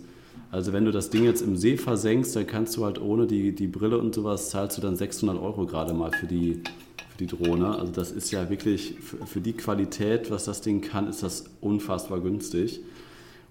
Also 0.52 0.74
wenn 0.74 0.86
du 0.86 0.92
das 0.92 1.10
Ding 1.10 1.24
jetzt 1.24 1.42
im 1.42 1.56
See 1.56 1.78
versenkst, 1.78 2.36
dann 2.36 2.48
kannst 2.48 2.76
du 2.76 2.86
halt 2.86 3.00
ohne 3.00 3.28
die, 3.28 3.54
die 3.54 3.68
Brille 3.68 4.00
und 4.00 4.16
sowas, 4.16 4.50
zahlst 4.50 4.78
du 4.78 4.82
dann 4.82 4.96
600 4.96 5.40
Euro 5.40 5.66
gerade 5.66 5.94
mal 5.94 6.12
für 6.12 6.26
die, 6.26 6.64
für 7.10 7.18
die 7.20 7.28
Drohne. 7.28 7.78
Also 7.78 7.92
das 7.92 8.12
ist 8.12 8.32
ja 8.32 8.50
wirklich, 8.50 8.96
für, 9.00 9.42
die 9.42 9.54
Qualität, 9.54 10.32
was 10.32 10.46
das 10.46 10.62
Ding 10.62 10.82
kann, 10.82 11.08
ist 11.08 11.22
das 11.22 11.46
unfassbar 11.62 12.20
günstig. 12.20 12.82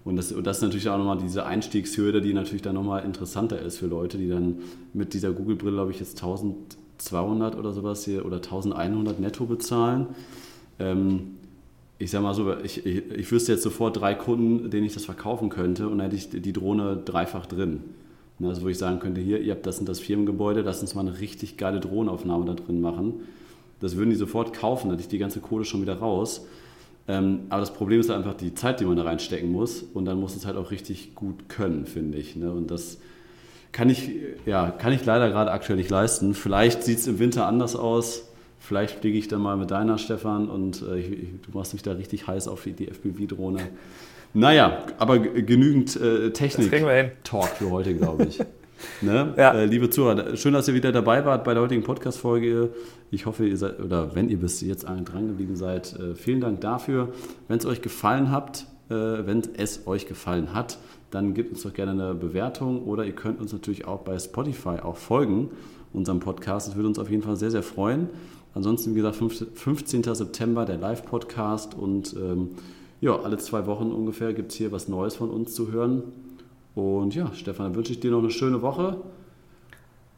Und 0.03 0.17
das, 0.17 0.31
und 0.31 0.45
das 0.45 0.57
ist 0.57 0.63
natürlich 0.63 0.89
auch 0.89 0.97
nochmal 0.97 1.17
diese 1.17 1.45
Einstiegshürde, 1.45 2.21
die 2.21 2.33
natürlich 2.33 2.61
dann 2.61 2.75
nochmal 2.75 3.05
interessanter 3.05 3.61
ist 3.61 3.77
für 3.77 3.87
Leute, 3.87 4.17
die 4.17 4.27
dann 4.27 4.59
mit 4.93 5.13
dieser 5.13 5.31
Google-Brille, 5.31 5.75
glaube 5.75 5.91
ich, 5.91 5.99
jetzt 5.99 6.17
1200 6.21 7.55
oder 7.55 7.71
sowas 7.71 8.03
hier 8.03 8.25
oder 8.25 8.37
1100 8.37 9.19
netto 9.19 9.45
bezahlen. 9.45 10.07
Ähm, 10.79 11.38
ich 11.99 12.11
sag 12.11 12.21
mal 12.23 12.33
so, 12.33 12.55
ich, 12.63 12.85
ich, 12.85 13.11
ich 13.11 13.31
wüsste 13.31 13.51
jetzt 13.51 13.61
sofort 13.61 13.99
drei 13.99 14.15
Kunden, 14.15 14.69
denen 14.71 14.85
ich 14.85 14.93
das 14.93 15.03
verkaufen 15.03 15.49
könnte 15.49 15.87
und 15.87 15.97
dann 15.97 16.09
hätte 16.09 16.15
ich 16.15 16.29
die 16.29 16.53
Drohne 16.53 16.95
dreifach 16.95 17.45
drin. 17.45 17.81
Ne, 18.39 18.47
also 18.47 18.61
wo 18.63 18.69
ich 18.69 18.77
sagen 18.77 18.99
könnte, 18.99 19.19
hier, 19.19 19.41
ihr 19.41 19.53
habt 19.53 19.65
das 19.65 19.79
und 19.79 19.89
das 19.89 19.99
Firmengebäude, 19.99 20.61
lass 20.61 20.79
uns 20.79 20.95
mal 20.95 21.01
eine 21.01 21.19
richtig 21.19 21.57
geile 21.57 21.81
Drohnenaufnahme 21.81 22.45
da 22.45 22.53
drin 22.53 22.79
machen. 22.79 23.15
Das 23.81 23.97
würden 23.97 24.09
die 24.09 24.15
sofort 24.15 24.53
kaufen, 24.53 24.87
dann 24.87 24.91
hätte 24.91 25.03
ich 25.03 25.09
die 25.09 25.17
ganze 25.17 25.41
Kohle 25.41 25.65
schon 25.65 25.81
wieder 25.81 25.95
raus. 25.95 26.47
Ähm, 27.09 27.41
aber 27.49 27.59
das 27.59 27.73
Problem 27.73 27.99
ist 27.99 28.09
einfach 28.09 28.33
die 28.33 28.53
Zeit, 28.53 28.79
die 28.79 28.85
man 28.85 28.95
da 28.95 29.03
reinstecken 29.03 29.51
muss 29.51 29.83
und 29.93 30.05
dann 30.05 30.19
muss 30.21 30.37
es 30.37 30.45
halt 30.45 30.55
auch 30.55 30.71
richtig 30.71 31.15
gut 31.15 31.49
können, 31.49 31.85
finde 31.85 32.17
ich. 32.17 32.37
Ne? 32.37 32.49
Und 32.49 32.71
das 32.71 32.99
kann 33.73 33.89
ich, 33.89 34.09
ja, 34.45 34.71
kann 34.71 34.93
ich 34.93 35.03
leider 35.03 35.29
gerade 35.29 35.51
aktuell 35.51 35.77
nicht 35.77 35.89
leisten. 35.89 36.33
Vielleicht 36.33 36.83
sieht 36.83 36.99
es 36.99 37.07
im 37.07 37.19
Winter 37.19 37.45
anders 37.45 37.75
aus 37.75 38.28
Vielleicht 38.59 38.99
fliege 38.99 39.17
ich 39.17 39.27
dann 39.27 39.41
mal 39.41 39.57
mit 39.57 39.71
deiner, 39.71 39.97
Stefan, 39.97 40.49
und 40.49 40.81
äh, 40.81 40.99
ich, 40.99 41.09
du 41.41 41.57
machst 41.57 41.73
mich 41.73 41.81
da 41.81 41.93
richtig 41.93 42.27
heiß 42.27 42.47
auf 42.47 42.63
die 42.63 42.87
FPV-Drohne. 42.87 43.61
Naja, 44.33 44.83
aber 44.99 45.17
genügend 45.19 45.95
äh, 45.95 46.31
Technik-Talk 46.31 47.47
für 47.47 47.71
heute, 47.71 47.95
glaube 47.95 48.25
ich. 48.25 48.39
ne? 49.01 49.33
ja. 49.37 49.53
äh, 49.53 49.65
liebe 49.65 49.89
Zuhörer, 49.89 50.35
schön, 50.35 50.53
dass 50.53 50.67
ihr 50.67 50.73
wieder 50.73 50.91
dabei 50.91 51.25
wart 51.25 51.43
bei 51.43 51.53
der 51.53 51.63
heutigen 51.63 51.83
Podcast-Folge. 51.83 52.69
Ich 53.11 53.25
hoffe, 53.25 53.47
ihr 53.47 53.57
seid, 53.57 53.79
oder 53.79 54.13
wenn 54.13 54.29
ihr 54.29 54.37
bis 54.37 54.61
jetzt 54.61 54.83
dran 54.83 55.27
geblieben 55.27 55.55
seid, 55.55 55.97
äh, 55.97 56.13
vielen 56.13 56.41
Dank 56.41 56.61
dafür. 56.61 57.09
Wenn 57.47 57.57
es 57.57 57.65
euch 57.65 57.81
gefallen 57.81 58.29
hat, 58.29 58.67
äh, 58.89 58.93
wenn 58.93 59.41
es 59.57 59.87
euch 59.87 60.05
gefallen 60.05 60.53
hat, 60.53 60.77
dann 61.11 61.33
gebt 61.33 61.51
uns 61.51 61.63
doch 61.63 61.73
gerne 61.73 61.91
eine 61.91 62.13
Bewertung 62.13 62.83
oder 62.83 63.05
ihr 63.05 63.13
könnt 63.13 63.39
uns 63.39 63.51
natürlich 63.51 63.85
auch 63.85 64.01
bei 64.01 64.19
Spotify 64.19 64.79
auch 64.83 64.97
folgen, 64.97 65.49
unserem 65.91 66.19
Podcast. 66.19 66.67
Das 66.67 66.75
würde 66.75 66.87
uns 66.87 66.99
auf 66.99 67.09
jeden 67.09 67.23
Fall 67.23 67.35
sehr, 67.35 67.49
sehr 67.49 67.63
freuen. 67.63 68.09
Ansonsten, 68.53 68.95
wie 68.95 69.01
gesagt, 69.01 69.17
15. 69.17 70.03
September 70.03 70.65
der 70.65 70.77
Live-Podcast 70.77 71.75
und 71.75 72.15
ähm, 72.15 72.49
ja, 73.01 73.15
alle 73.15 73.37
zwei 73.37 73.65
Wochen 73.67 73.91
ungefähr 73.91 74.33
gibt 74.33 74.51
es 74.51 74.57
hier 74.57 74.71
was 74.71 74.87
Neues 74.87 75.15
von 75.15 75.29
uns 75.29 75.53
zu 75.53 75.71
hören. 75.71 76.03
Und 76.75 77.15
ja, 77.15 77.31
Stefan, 77.33 77.67
dann 77.67 77.75
wünsche 77.75 77.91
ich 77.91 77.99
dir 77.99 78.11
noch 78.11 78.19
eine 78.19 78.31
schöne 78.31 78.61
Woche 78.61 78.97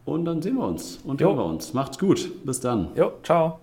und 0.05 0.25
dann 0.25 0.41
sehen 0.41 0.55
wir 0.55 0.65
uns 0.65 0.99
und 1.05 1.21
jo. 1.21 1.27
hören 1.27 1.37
wir 1.37 1.45
uns. 1.45 1.73
Macht's 1.73 1.99
gut. 1.99 2.31
Bis 2.45 2.59
dann. 2.59 2.89
Jo, 2.95 3.11
ciao. 3.23 3.59